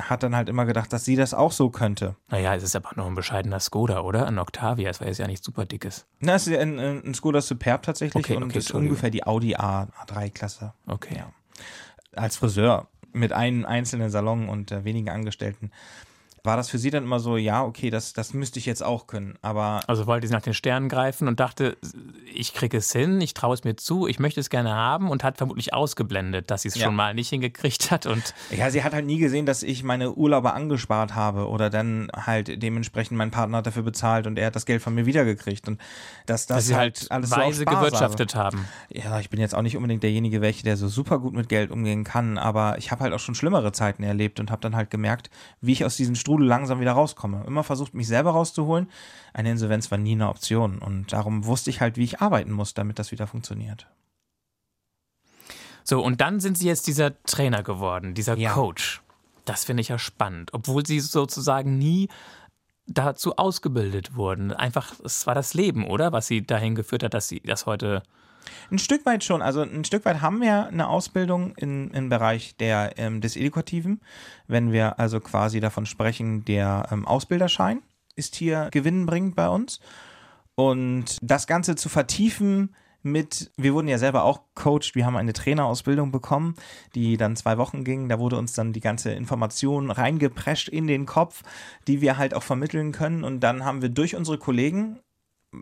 hat 0.00 0.22
dann 0.22 0.36
halt 0.36 0.48
immer 0.48 0.64
gedacht, 0.64 0.92
dass 0.92 1.04
sie 1.04 1.16
das 1.16 1.34
auch 1.34 1.52
so 1.52 1.70
könnte. 1.70 2.16
Naja, 2.28 2.54
es 2.54 2.62
ist 2.62 2.76
aber 2.76 2.90
noch 2.96 3.06
ein 3.06 3.14
bescheidener 3.14 3.60
Skoda, 3.60 4.00
oder? 4.00 4.26
Ein 4.26 4.38
Octavia, 4.38 4.90
es 4.90 5.00
war 5.00 5.08
jetzt 5.08 5.18
ja 5.18 5.26
nicht 5.26 5.44
super 5.44 5.64
dickes. 5.64 6.06
Na, 6.20 6.34
es 6.34 6.46
ist 6.46 6.56
ein, 6.58 6.78
ein 6.78 7.14
Skoda 7.14 7.40
Superb 7.40 7.82
tatsächlich 7.82 8.24
Okay, 8.24 8.36
und 8.36 8.44
okay, 8.44 8.58
ist 8.58 8.72
ungefähr 8.72 9.10
die 9.10 9.26
Audi 9.26 9.56
A, 9.56 9.88
A3-Klasse. 10.04 10.72
Okay. 10.86 11.16
Ja. 11.18 11.32
Als 12.14 12.36
Friseur 12.36 12.88
mit 13.12 13.32
einem 13.32 13.64
einzelnen 13.64 14.10
Salon 14.10 14.48
und 14.48 14.72
äh, 14.72 14.84
wenigen 14.84 15.08
Angestellten 15.08 15.70
war 16.44 16.58
das 16.58 16.68
für 16.68 16.76
sie 16.76 16.90
dann 16.90 17.04
immer 17.04 17.20
so, 17.20 17.38
ja, 17.38 17.64
okay, 17.64 17.88
das, 17.88 18.12
das 18.12 18.34
müsste 18.34 18.58
ich 18.58 18.66
jetzt 18.66 18.84
auch 18.84 19.06
können. 19.06 19.38
Aber 19.40 19.80
Also 19.86 20.06
wollte 20.06 20.26
sie 20.26 20.32
nach 20.34 20.42
den 20.42 20.52
Sternen 20.52 20.90
greifen 20.90 21.26
und 21.26 21.40
dachte, 21.40 21.78
ich 22.34 22.52
kriege 22.52 22.76
es 22.76 22.92
hin, 22.92 23.18
ich 23.22 23.32
traue 23.32 23.54
es 23.54 23.64
mir 23.64 23.76
zu, 23.76 24.06
ich 24.06 24.18
möchte 24.18 24.40
es 24.40 24.50
gerne 24.50 24.74
haben 24.74 25.08
und 25.08 25.24
hat 25.24 25.38
vermutlich 25.38 25.72
ausgeblendet, 25.72 26.50
dass 26.50 26.62
sie 26.62 26.68
es 26.68 26.74
Ja. 26.74 26.84
schon 26.86 26.96
mal 26.96 27.14
nicht 27.14 27.30
hingekriegt 27.30 27.90
hat 27.90 28.04
und 28.04 28.34
ja, 28.50 28.68
sie 28.70 28.84
hat 28.84 28.92
halt 28.92 29.06
nie 29.06 29.16
gesehen, 29.16 29.46
dass 29.46 29.62
ich 29.62 29.82
meine 29.84 30.12
Urlaube 30.12 30.52
angespart 30.52 31.14
habe 31.14 31.48
oder 31.48 31.70
dann 31.70 32.08
halt 32.14 32.62
dementsprechend 32.62 33.16
mein 33.16 33.30
Partner 33.30 33.58
hat 33.58 33.66
dafür 33.66 33.82
bezahlt 33.82 34.26
und 34.26 34.38
er 34.38 34.48
hat 34.48 34.56
das 34.56 34.66
Geld 34.66 34.82
von 34.82 34.94
mir 34.94 35.06
wiedergekriegt 35.06 35.66
und 35.66 35.80
dass 36.26 36.46
das 36.46 36.56
dass 36.58 36.66
sie 36.66 36.76
halt 36.76 37.06
alles 37.10 37.30
so 37.30 37.36
auf 37.36 37.42
weise 37.42 37.62
Spaß 37.62 37.74
gewirtschaftet 37.74 38.34
haben. 38.34 38.66
Ja, 38.90 39.18
ich 39.18 39.30
bin 39.30 39.40
jetzt 39.40 39.54
auch 39.54 39.62
nicht 39.62 39.76
unbedingt 39.78 40.02
derjenige, 40.02 40.42
welche, 40.42 40.62
der 40.62 40.76
so 40.76 40.88
super 40.88 41.18
gut 41.20 41.32
mit 41.32 41.48
Geld 41.48 41.70
umgehen 41.70 42.04
kann, 42.04 42.36
aber 42.36 42.76
ich 42.76 42.90
habe 42.90 43.02
halt 43.02 43.14
auch 43.14 43.18
schon 43.18 43.34
schlimmere 43.34 43.72
Zeiten 43.72 44.02
erlebt 44.02 44.40
und 44.40 44.50
habe 44.50 44.60
dann 44.60 44.76
halt 44.76 44.90
gemerkt, 44.90 45.30
wie 45.62 45.72
ich 45.72 45.86
aus 45.86 45.96
diesem 45.96 46.14
Strudel 46.14 46.33
langsam 46.38 46.80
wieder 46.80 46.92
rauskomme. 46.92 47.44
Immer 47.46 47.64
versucht, 47.64 47.94
mich 47.94 48.08
selber 48.08 48.30
rauszuholen. 48.32 48.88
Eine 49.32 49.50
Insolvenz 49.50 49.90
war 49.90 49.98
nie 49.98 50.12
eine 50.12 50.28
Option 50.28 50.78
und 50.78 51.12
darum 51.12 51.44
wusste 51.44 51.70
ich 51.70 51.80
halt, 51.80 51.96
wie 51.96 52.04
ich 52.04 52.20
arbeiten 52.20 52.52
muss, 52.52 52.74
damit 52.74 52.98
das 52.98 53.12
wieder 53.12 53.26
funktioniert. 53.26 53.86
So, 55.84 56.02
und 56.02 56.20
dann 56.20 56.40
sind 56.40 56.56
sie 56.56 56.66
jetzt 56.66 56.86
dieser 56.86 57.22
Trainer 57.24 57.62
geworden, 57.62 58.14
dieser 58.14 58.36
Ja. 58.36 58.52
Coach. 58.52 59.02
Das 59.44 59.64
finde 59.64 59.82
ich 59.82 59.88
ja 59.88 59.98
spannend, 59.98 60.54
obwohl 60.54 60.86
sie 60.86 61.00
sozusagen 61.00 61.76
nie 61.78 62.08
dazu 62.86 63.36
ausgebildet 63.36 64.14
wurden. 64.16 64.52
Einfach, 64.52 64.94
es 65.04 65.26
war 65.26 65.34
das 65.34 65.52
Leben, 65.52 65.86
oder? 65.86 66.12
Was 66.12 66.26
sie 66.26 66.46
dahin 66.46 66.74
geführt 66.74 67.02
hat, 67.02 67.14
dass 67.14 67.28
sie 67.28 67.40
das 67.40 67.66
heute. 67.66 68.02
Ein 68.70 68.78
Stück 68.78 69.04
weit 69.06 69.24
schon. 69.24 69.42
Also 69.42 69.62
ein 69.62 69.84
Stück 69.84 70.04
weit 70.04 70.20
haben 70.20 70.40
wir 70.40 70.66
eine 70.66 70.88
Ausbildung 70.88 71.54
in, 71.56 71.90
im 71.90 72.08
Bereich 72.08 72.56
der, 72.56 72.92
ähm, 72.96 73.20
des 73.20 73.36
Edukativen. 73.36 74.00
Wenn 74.46 74.72
wir 74.72 74.98
also 74.98 75.20
quasi 75.20 75.60
davon 75.60 75.86
sprechen, 75.86 76.44
der 76.44 76.88
ähm, 76.90 77.06
Ausbilderschein 77.06 77.82
ist 78.16 78.36
hier 78.36 78.68
gewinnbringend 78.70 79.34
bei 79.34 79.48
uns. 79.48 79.80
Und 80.54 81.18
das 81.20 81.46
Ganze 81.46 81.74
zu 81.74 81.88
vertiefen 81.88 82.74
mit, 83.04 83.52
wir 83.56 83.74
wurden 83.74 83.88
ja 83.88 83.98
selber 83.98 84.24
auch 84.24 84.40
coacht, 84.54 84.94
wir 84.94 85.04
haben 85.04 85.16
eine 85.16 85.34
Trainerausbildung 85.34 86.10
bekommen, 86.10 86.54
die 86.94 87.16
dann 87.16 87.36
zwei 87.36 87.58
Wochen 87.58 87.84
ging. 87.84 88.08
Da 88.08 88.18
wurde 88.18 88.38
uns 88.38 88.54
dann 88.54 88.72
die 88.72 88.80
ganze 88.80 89.12
Information 89.12 89.90
reingeprescht 89.90 90.68
in 90.68 90.86
den 90.86 91.04
Kopf, 91.04 91.42
die 91.86 92.00
wir 92.00 92.16
halt 92.16 92.34
auch 92.34 92.42
vermitteln 92.42 92.92
können. 92.92 93.22
Und 93.22 93.40
dann 93.40 93.64
haben 93.64 93.82
wir 93.82 93.90
durch 93.90 94.16
unsere 94.16 94.38
Kollegen 94.38 95.00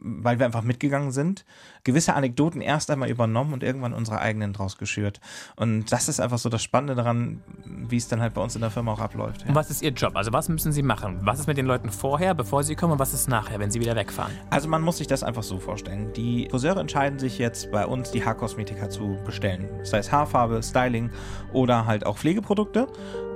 weil 0.00 0.38
wir 0.38 0.46
einfach 0.46 0.62
mitgegangen 0.62 1.10
sind, 1.12 1.44
gewisse 1.84 2.14
Anekdoten 2.14 2.60
erst 2.60 2.90
einmal 2.90 3.10
übernommen 3.10 3.52
und 3.52 3.62
irgendwann 3.62 3.92
unsere 3.92 4.20
eigenen 4.20 4.52
draus 4.52 4.78
geschürt. 4.78 5.20
Und 5.56 5.90
das 5.92 6.08
ist 6.08 6.20
einfach 6.20 6.38
so 6.38 6.48
das 6.48 6.62
Spannende 6.62 6.94
daran, 6.94 7.42
wie 7.64 7.96
es 7.96 8.08
dann 8.08 8.20
halt 8.20 8.34
bei 8.34 8.40
uns 8.40 8.54
in 8.54 8.60
der 8.60 8.70
Firma 8.70 8.92
auch 8.92 9.00
abläuft. 9.00 9.42
Und 9.42 9.48
Ja. 9.50 9.54
was 9.54 9.70
ist 9.70 9.82
ihr 9.82 9.90
Job? 9.90 10.16
Also, 10.16 10.32
was 10.32 10.48
müssen 10.48 10.72
sie 10.72 10.82
machen? 10.82 11.18
Was 11.22 11.40
ist 11.40 11.46
mit 11.46 11.56
den 11.56 11.66
Leuten 11.66 11.90
vorher, 11.90 12.34
bevor 12.34 12.62
sie 12.62 12.74
kommen, 12.74 12.92
und 12.94 12.98
was 12.98 13.12
ist 13.14 13.28
nachher, 13.28 13.58
wenn 13.58 13.70
sie 13.70 13.80
wieder 13.80 13.96
wegfahren? 13.96 14.32
Also 14.50 14.68
man 14.68 14.82
muss 14.82 14.98
sich 14.98 15.06
das 15.06 15.22
einfach 15.22 15.42
so 15.42 15.58
vorstellen. 15.58 16.12
Die 16.14 16.48
Friseure 16.50 16.80
entscheiden 16.80 17.18
sich 17.18 17.38
jetzt 17.38 17.70
bei 17.70 17.86
uns, 17.86 18.10
die 18.10 18.24
Haarkosmetika 18.24 18.88
zu 18.90 19.18
bestellen. 19.24 19.68
Sei 19.82 19.98
es 19.98 20.12
Haarfarbe, 20.12 20.62
Styling 20.62 21.10
oder 21.52 21.86
halt 21.86 22.06
auch 22.06 22.18
Pflegeprodukte. 22.18 22.86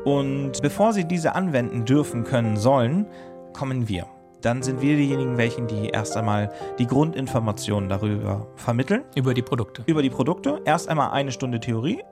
Und 0.04 0.62
bevor 0.62 0.92
sie 0.92 1.04
diese 1.04 1.34
anwenden 1.34 1.84
dürfen, 1.84 2.22
können, 2.24 2.56
sollen, 2.56 3.06
kommen 3.52 3.88
wir. 3.88 4.06
Dann 4.46 4.62
sind 4.62 4.80
wir 4.80 4.96
diejenigen, 4.96 5.38
welchen 5.38 5.66
die 5.66 5.88
erst 5.88 6.16
einmal 6.16 6.52
die 6.78 6.86
Grundinformationen 6.86 7.88
darüber 7.88 8.46
vermitteln. 8.54 9.02
Über 9.16 9.34
die 9.34 9.42
Produkte. 9.42 9.82
über 9.86 10.02
die 10.02 10.08
Produkte. 10.08 10.62
Erst 10.64 10.88
einmal 10.88 11.10
eine 11.10 11.32
Stunde 11.32 11.58
Theorie, 11.58 12.04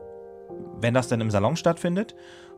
wenn 0.81 0.95
das 0.95 1.07
dann 1.07 1.21
im 1.21 1.31
Salon 1.31 1.55
stattfindet. 1.55 2.17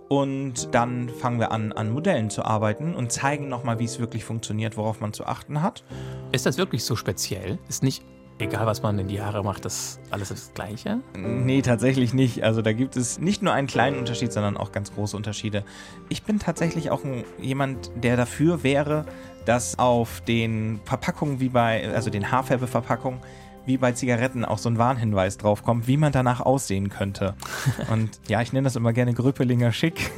Und 0.09 0.74
dann 0.74 1.11
fangen 1.11 1.41
wir 1.41 1.53
an, 1.53 1.72
an 1.72 1.91
Modellen 1.91 2.31
zu 2.31 2.43
arbeiten 2.43 2.95
und 2.95 3.12
zeigen 3.12 3.51
nochmal, 3.51 3.79
wie 3.79 3.85
es 3.85 3.99
wirklich 3.99 4.24
funktioniert, 4.24 4.79
worauf 4.79 5.03
man 5.03 5.12
zu 5.12 5.27
achten 5.27 5.61
hat. 5.61 5.85
Ist 6.33 6.47
das 6.47 6.57
wirklich 6.57 6.83
so 6.83 6.97
speziell? 6.97 7.59
Ist 7.68 7.83
nicht, 7.83 8.03
egal 8.39 8.66
was 8.66 8.82
man 8.82 8.99
in 8.99 9.09
die 9.09 9.20
Haare 9.20 9.43
macht, 9.43 9.64
das 9.64 9.99
alles 10.11 10.28
das 10.28 10.53
Gleiche? 10.55 11.01
Nee, 11.16 11.62
tatsächlich 11.62 12.12
nicht. 12.14 12.45
Also 12.45 12.62
da 12.62 12.72
gibt 12.72 12.97
es 12.97 13.18
nicht 13.18 13.43
nur 13.43 13.53
einen 13.53 13.66
kleinen 13.66 13.99
Unterschied, 13.99 14.32
sondern 14.32 14.57
auch 14.57 14.72
ganz 14.72 14.93
große 14.93 15.16
Unterschiede. 15.16 15.64
Ich 16.09 16.22
bin 16.22 16.39
tatsächlich 16.39 16.91
auch 16.91 17.05
ein, 17.05 17.24
jemand, 17.41 17.91
der 17.97 18.16
dafür 18.16 18.62
wäre, 18.62 19.07
dass 19.45 19.78
auf 19.78 20.20
den 20.22 20.80
Verpackungen 20.84 21.41
wie 21.41 21.49
bei, 21.49 21.89
also 21.95 22.11
den 22.11 22.30
Haarfärbeverpackungen, 22.30 23.20
wie 23.64 23.78
bei 23.78 23.93
Zigaretten 23.93 24.45
auch 24.45 24.59
so 24.59 24.68
ein 24.68 24.78
Warnhinweis 24.78 25.39
draufkommt, 25.39 25.87
wie 25.87 25.97
man 25.97 26.12
danach 26.12 26.41
aussehen 26.41 26.89
könnte. 26.89 27.34
Und 27.91 28.20
ja, 28.28 28.41
ich 28.43 28.53
nenne 28.53 28.64
das 28.64 28.76
immer 28.76 28.93
gerne 28.93 29.12
Gröpelinger 29.12 29.72
schick, 29.72 30.11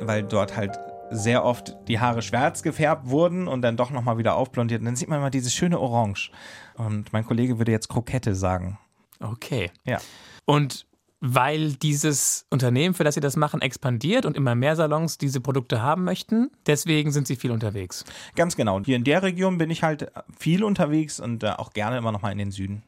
weil 0.00 0.22
dort 0.22 0.56
halt 0.56 0.78
sehr 1.10 1.44
oft 1.44 1.76
die 1.88 2.00
Haare 2.00 2.22
schwarz 2.22 2.62
gefärbt 2.62 3.08
wurden 3.08 3.48
und 3.48 3.62
dann 3.62 3.76
doch 3.76 3.90
nochmal 3.90 4.18
wieder 4.18 4.36
aufblondiert. 4.36 4.80
Und 4.80 4.86
dann 4.86 4.96
sieht 4.96 5.08
man 5.08 5.18
immer 5.18 5.30
dieses 5.30 5.54
schöne 5.54 5.78
Orange. 5.78 6.30
Und 6.76 7.12
mein 7.12 7.24
Kollege 7.24 7.58
würde 7.58 7.72
jetzt 7.72 7.88
Krokette 7.88 8.34
sagen. 8.34 8.78
Okay. 9.20 9.70
Ja. 9.84 10.00
Und 10.44 10.86
weil 11.26 11.72
dieses 11.72 12.46
Unternehmen, 12.50 12.94
für 12.94 13.04
das 13.04 13.14
sie 13.14 13.20
das 13.20 13.36
machen, 13.36 13.62
expandiert 13.62 14.26
und 14.26 14.36
immer 14.36 14.54
mehr 14.54 14.76
Salons 14.76 15.16
diese 15.16 15.40
Produkte 15.40 15.80
haben 15.80 16.04
möchten, 16.04 16.50
deswegen 16.66 17.12
sind 17.12 17.26
sie 17.26 17.36
viel 17.36 17.50
unterwegs. 17.50 18.04
Ganz 18.36 18.56
genau. 18.56 18.78
Hier 18.84 18.96
in 18.96 19.04
der 19.04 19.22
Region 19.22 19.56
bin 19.56 19.70
ich 19.70 19.82
halt 19.82 20.12
viel 20.38 20.62
unterwegs 20.62 21.20
und 21.20 21.42
äh, 21.42 21.50
auch 21.50 21.72
gerne 21.72 21.96
immer 21.96 22.12
noch 22.12 22.20
mal 22.20 22.30
in 22.30 22.38
den 22.38 22.50
Süden. 22.50 22.82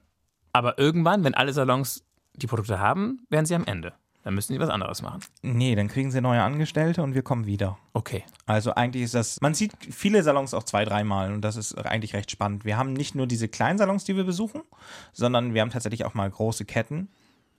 Aber 0.52 0.78
irgendwann, 0.78 1.24
wenn 1.24 1.34
alle 1.34 1.52
Salons 1.54 2.04
die 2.34 2.46
Produkte 2.46 2.78
haben, 2.78 3.20
wären 3.30 3.46
sie 3.46 3.54
am 3.54 3.64
Ende. 3.64 3.94
Dann 4.26 4.34
müssen 4.34 4.54
sie 4.54 4.58
was 4.58 4.70
anderes 4.70 5.02
machen. 5.02 5.20
Nee, 5.42 5.76
dann 5.76 5.86
kriegen 5.86 6.10
sie 6.10 6.20
neue 6.20 6.42
Angestellte 6.42 7.00
und 7.00 7.14
wir 7.14 7.22
kommen 7.22 7.46
wieder. 7.46 7.78
Okay. 7.92 8.24
Also 8.44 8.74
eigentlich 8.74 9.04
ist 9.04 9.14
das, 9.14 9.40
man 9.40 9.54
sieht 9.54 9.70
viele 9.88 10.20
Salons 10.24 10.52
auch 10.52 10.64
zwei, 10.64 10.84
dreimal 10.84 11.32
und 11.32 11.42
das 11.42 11.54
ist 11.54 11.78
eigentlich 11.78 12.12
recht 12.12 12.32
spannend. 12.32 12.64
Wir 12.64 12.76
haben 12.76 12.92
nicht 12.92 13.14
nur 13.14 13.28
diese 13.28 13.46
kleinen 13.46 13.78
Salons, 13.78 14.02
die 14.02 14.16
wir 14.16 14.24
besuchen, 14.24 14.62
sondern 15.12 15.54
wir 15.54 15.60
haben 15.60 15.70
tatsächlich 15.70 16.04
auch 16.04 16.14
mal 16.14 16.28
große 16.28 16.64
Ketten. 16.64 17.08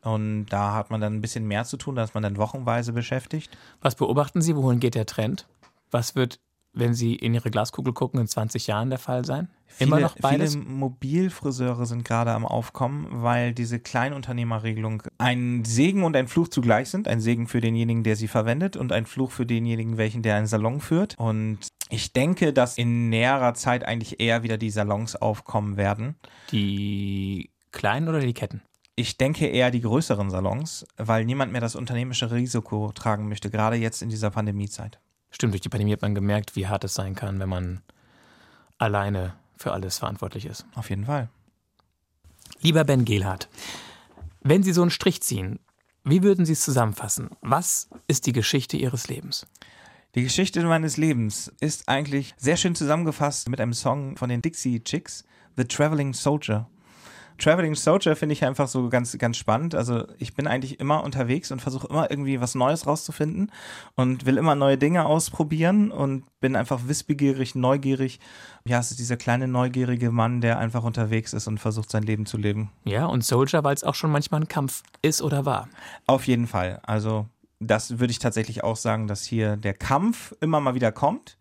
Und 0.01 0.47
da 0.47 0.74
hat 0.74 0.91
man 0.91 0.99
dann 0.99 1.13
ein 1.13 1.22
bisschen 1.22 1.47
mehr 1.47 1.63
zu 1.63 1.78
tun, 1.78 1.95
da 1.95 2.03
ist 2.03 2.15
man 2.15 2.24
dann 2.24 2.36
wochenweise 2.36 2.91
beschäftigt. 2.91 3.57
Was 3.80 3.95
beobachten 3.95 4.41
Sie? 4.41 4.53
Wohin 4.57 4.82
geht 4.82 4.95
der 4.95 5.05
Trend? 5.05 5.47
Was 5.89 6.15
wird, 6.15 6.41
wenn 6.78 6.93
Sie 6.93 7.15
in 7.15 7.34
Ihre 7.34 7.51
Glaskugel 7.51 7.93
gucken, 7.93 8.19
in 8.19 8.28
20 8.28 8.67
Jahren 8.67 8.89
der 8.89 8.99
Fall 8.99 9.25
sein? 9.25 9.49
Immer 9.80 9.99
noch 9.99 10.15
beides? 10.17 10.55
Viele 10.55 10.65
Mobilfriseure 10.65 11.86
sind 11.86 12.03
gerade 12.03 12.32
am 12.32 12.45
Aufkommen, 12.45 13.07
weil 13.23 13.53
diese 13.53 13.80
Kleinunternehmerregelung 13.80 15.03
ein 15.17 15.63
Segen 15.65 16.03
und 16.03 16.15
ein 16.15 16.28
Fluch 16.28 16.47
zugleich 16.47 16.89
sind. 16.89 17.07
Ein 17.07 17.19
Segen 17.19 17.47
für 17.47 17.61
denjenigen, 17.61 18.03
der 18.03 18.15
sie 18.15 18.28
verwendet 18.28 18.78
und 18.78 18.91
ein 18.91 19.05
Fluch 19.05 19.32
für 19.32 19.45
denjenigen, 19.45 19.97
welchen 19.97 20.23
der 20.23 20.36
einen 20.36 20.47
Salon 20.47 20.80
führt. 20.80 21.15
Und 21.17 21.59
ich 21.89 22.13
denke, 22.13 22.53
dass 22.53 22.78
in 22.78 23.09
näherer 23.09 23.53
Zeit 23.53 23.86
eigentlich 23.86 24.19
eher 24.19 24.43
wieder 24.43 24.57
die 24.57 24.71
Salons 24.71 25.15
aufkommen 25.15 25.78
werden. 25.78 26.15
Die 26.51 27.51
kleinen 27.71 28.07
oder 28.07 28.19
die 28.19 28.34
Ketten? 28.34 28.61
Ich 28.95 29.17
denke 29.17 29.45
eher 29.45 29.69
die 29.69 29.82
größeren 29.82 30.32
Salons, 30.32 30.86
weil 30.97 31.23
niemand 31.23 31.51
mehr 31.51 31.61
das 31.61 31.75
unternehmerische 31.75 32.32
Risiko 32.32 32.91
tragen 32.93 33.30
möchte, 33.30 33.51
gerade 33.51 33.75
jetzt 33.75 34.01
in 34.01 34.09
dieser 34.09 34.32
Pandemiezeit. 34.32 34.99
Stimmt, 35.38 35.54
durch 35.54 35.62
die 35.62 35.70
Pandemie 35.70 35.94
hat 35.94 36.02
man 36.02 36.16
gemerkt, 36.16 36.56
wie 36.56 36.66
hart 36.66 36.84
es 36.84 36.96
sein 36.96 37.14
kann, 37.14 37.40
wenn 37.40 37.48
man 37.48 37.84
alleine 38.80 39.36
für 39.56 39.72
alles 39.72 40.00
verantwortlich 40.00 40.48
ist. 40.48 40.66
Auf 40.74 40.90
jeden 40.90 41.06
Fall. 41.06 41.30
Lieber 42.62 42.84
Ben 42.84 43.06
Gehlhardt, 43.06 43.48
wenn 44.42 44.64
Sie 44.64 44.74
so 44.74 44.82
einen 44.82 44.90
Strich 44.90 45.22
ziehen, 45.22 45.60
wie 46.04 46.24
würden 46.24 46.44
Sie 46.44 46.54
es 46.54 46.62
zusammenfassen? 46.62 47.30
Was 47.42 47.88
ist 48.08 48.26
die 48.26 48.32
Geschichte 48.32 48.78
Ihres 48.78 49.10
Lebens? 49.10 49.46
Die 50.16 50.24
Geschichte 50.24 50.64
meines 50.64 50.98
Lebens 50.98 51.54
ist 51.60 51.88
eigentlich 51.88 52.34
sehr 52.38 52.58
schön 52.58 52.74
zusammengefasst 52.74 53.48
mit 53.48 53.62
einem 53.62 53.74
Song 53.74 54.18
von 54.18 54.30
den 54.30 54.42
Dixie 54.42 54.84
Chicks, 54.84 55.24
The 55.56 55.66
Traveling 55.66 56.16
Soldier. 56.16 56.68
Traveling 57.38 57.76
Soldier 57.76 58.16
finde 58.16 58.34
ich 58.34 58.44
einfach 58.44 58.68
so 58.68 58.90
ganz, 58.90 59.18
ganz 59.18 59.38
spannend. 59.38 59.76
Also 59.76 60.06
ich 60.18 60.34
bin 60.34 60.48
eigentlich 60.48 60.80
immer 60.80 61.04
unterwegs 61.04 61.52
und 61.52 61.62
versuche 61.62 61.88
immer 61.88 62.10
irgendwie 62.10 62.42
was 62.42 62.56
Neues 62.56 62.88
rauszufinden 62.88 63.52
und 63.96 64.26
will 64.26 64.38
immer 64.38 64.56
neue 64.56 64.78
Dinge 64.78 65.06
ausprobieren 65.06 65.92
und 65.92 66.24
bin 66.40 66.56
einfach 66.56 66.82
wissbegierig, 66.88 67.56
neugierig. 67.56 68.20
Ja, 68.66 68.80
es 68.80 68.92
ist 68.92 69.00
dieser 69.00 69.18
kleine 69.18 69.48
neugierige 69.48 70.12
Mann, 70.12 70.42
der 70.42 70.60
einfach 70.60 70.84
unterwegs 70.84 71.34
ist 71.34 71.48
und 71.48 71.60
versucht 71.60 71.90
sein 71.92 72.04
Leben 72.04 72.26
zu 72.26 72.38
leben. 72.38 72.72
Ja, 72.86 73.06
und 73.06 73.24
Soldier, 73.24 73.64
weil 73.64 73.76
es 73.76 73.84
auch 73.84 73.96
schon 73.96 74.12
manchmal 74.12 74.42
ein 74.42 74.48
Kampf 74.48 74.84
ist 75.02 75.22
oder 75.22 75.46
war. 75.46 75.70
Auf 76.06 76.28
jeden 76.28 76.48
Fall. 76.48 76.80
Also 76.84 77.28
das 77.60 78.00
würde 78.00 78.12
ich 78.12 78.20
tatsächlich 78.20 78.64
auch 78.64 78.76
sagen, 78.76 79.08
dass 79.08 79.24
hier 79.24 79.58
der 79.58 79.74
Kampf 79.74 80.34
immer 80.42 80.60
mal 80.60 80.76
wieder 80.76 80.92
kommt, 80.92 81.38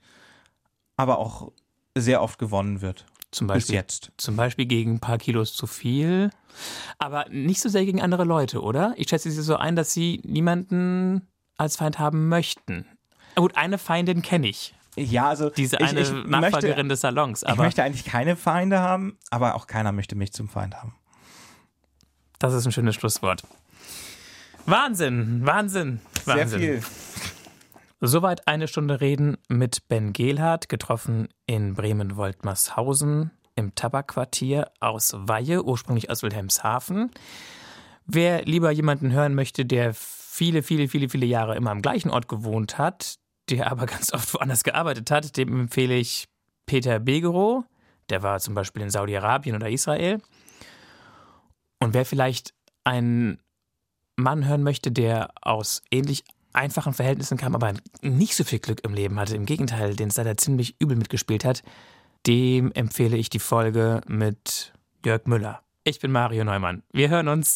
aber 0.96 1.18
auch 1.18 1.52
sehr 1.94 2.22
oft 2.22 2.38
gewonnen 2.38 2.80
wird. 2.80 3.06
Zum 3.36 3.48
Bis 3.48 3.54
Beispiel, 3.54 3.74
jetzt. 3.74 4.12
zum 4.16 4.34
Beispiel 4.34 4.64
gegen 4.64 4.94
ein 4.94 4.98
paar 4.98 5.18
Kilos 5.18 5.52
zu 5.52 5.66
viel. 5.66 6.30
Aber 6.98 7.26
nicht 7.28 7.60
so 7.60 7.68
sehr 7.68 7.84
gegen 7.84 8.00
andere 8.00 8.24
Leute, 8.24 8.62
oder? 8.62 8.94
Ich 8.96 9.10
schätze 9.10 9.30
sie 9.30 9.42
so 9.42 9.56
ein, 9.56 9.76
dass 9.76 9.92
sie 9.92 10.22
niemanden 10.24 11.28
als 11.58 11.76
Feind 11.76 11.98
haben 11.98 12.30
möchten. 12.30 12.86
Gut, 13.34 13.54
eine 13.54 13.76
Feindin 13.76 14.22
kenne 14.22 14.48
ich. 14.48 14.74
Ja, 14.96 15.28
also 15.28 15.50
Diese 15.50 15.76
ich, 15.76 15.86
eine 15.86 16.00
ich 16.00 16.10
Nachfolgerin 16.10 16.86
möchte, 16.86 16.88
des 16.88 17.00
Salons. 17.02 17.44
ich 17.46 17.56
möchte 17.56 17.82
eigentlich 17.82 18.06
keine 18.06 18.36
Feinde 18.36 18.78
haben, 18.80 19.18
aber 19.28 19.54
auch 19.54 19.66
keiner 19.66 19.92
möchte 19.92 20.16
mich 20.16 20.32
zum 20.32 20.48
Feind 20.48 20.74
haben. 20.74 20.94
das 22.38 22.54
ist 22.54 22.64
ein 22.64 22.72
schönes 22.72 22.94
Schlusswort. 22.94 23.42
Wahnsinn, 24.64 25.42
Wahnsinn, 25.44 26.00
Wahnsinn. 26.24 26.48
Sehr 26.48 26.58
viel. 26.58 26.82
Soweit 28.00 28.46
eine 28.46 28.68
Stunde 28.68 29.00
reden 29.00 29.38
mit 29.48 29.88
Ben 29.88 30.12
Gehlhardt, 30.12 30.68
getroffen 30.68 31.28
in 31.46 31.72
Bremen-Woltmershausen 31.74 33.30
im 33.54 33.74
Tabakquartier 33.74 34.70
aus 34.80 35.14
Weihe, 35.16 35.64
ursprünglich 35.64 36.10
aus 36.10 36.22
Wilhelmshaven. 36.22 37.10
Wer 38.04 38.44
lieber 38.44 38.70
jemanden 38.70 39.12
hören 39.12 39.34
möchte, 39.34 39.64
der 39.64 39.94
viele, 39.94 40.62
viele, 40.62 40.88
viele, 40.88 41.08
viele 41.08 41.24
Jahre 41.24 41.56
immer 41.56 41.70
am 41.70 41.80
gleichen 41.80 42.10
Ort 42.10 42.28
gewohnt 42.28 42.76
hat, 42.76 43.16
der 43.48 43.72
aber 43.72 43.86
ganz 43.86 44.12
oft 44.12 44.34
woanders 44.34 44.62
gearbeitet 44.62 45.10
hat, 45.10 45.38
dem 45.38 45.58
empfehle 45.58 45.94
ich 45.94 46.28
Peter 46.66 46.98
Begerow. 46.98 47.64
Der 48.10 48.22
war 48.22 48.40
zum 48.40 48.54
Beispiel 48.54 48.82
in 48.82 48.90
Saudi-Arabien 48.90 49.56
oder 49.56 49.70
Israel. 49.70 50.20
Und 51.80 51.94
wer 51.94 52.04
vielleicht 52.04 52.52
einen 52.84 53.40
Mann 54.16 54.46
hören 54.46 54.62
möchte, 54.62 54.92
der 54.92 55.30
aus 55.40 55.82
ähnlich 55.90 56.24
einfachen 56.56 56.94
Verhältnissen 56.94 57.36
kam, 57.36 57.54
aber 57.54 57.74
nicht 58.02 58.34
so 58.34 58.44
viel 58.44 58.58
Glück 58.58 58.80
im 58.84 58.94
Leben 58.94 59.18
hatte, 59.20 59.36
im 59.36 59.46
Gegenteil, 59.46 59.94
den 59.94 60.08
es 60.08 60.16
leider 60.16 60.36
ziemlich 60.36 60.76
übel 60.80 60.96
mitgespielt 60.96 61.44
hat, 61.44 61.62
dem 62.26 62.72
empfehle 62.72 63.16
ich 63.16 63.30
die 63.30 63.38
Folge 63.38 64.00
mit 64.08 64.72
Jörg 65.04 65.26
Müller. 65.26 65.62
Ich 65.84 66.00
bin 66.00 66.10
Mario 66.10 66.44
Neumann. 66.44 66.82
Wir 66.92 67.08
hören 67.08 67.28
uns. 67.28 67.54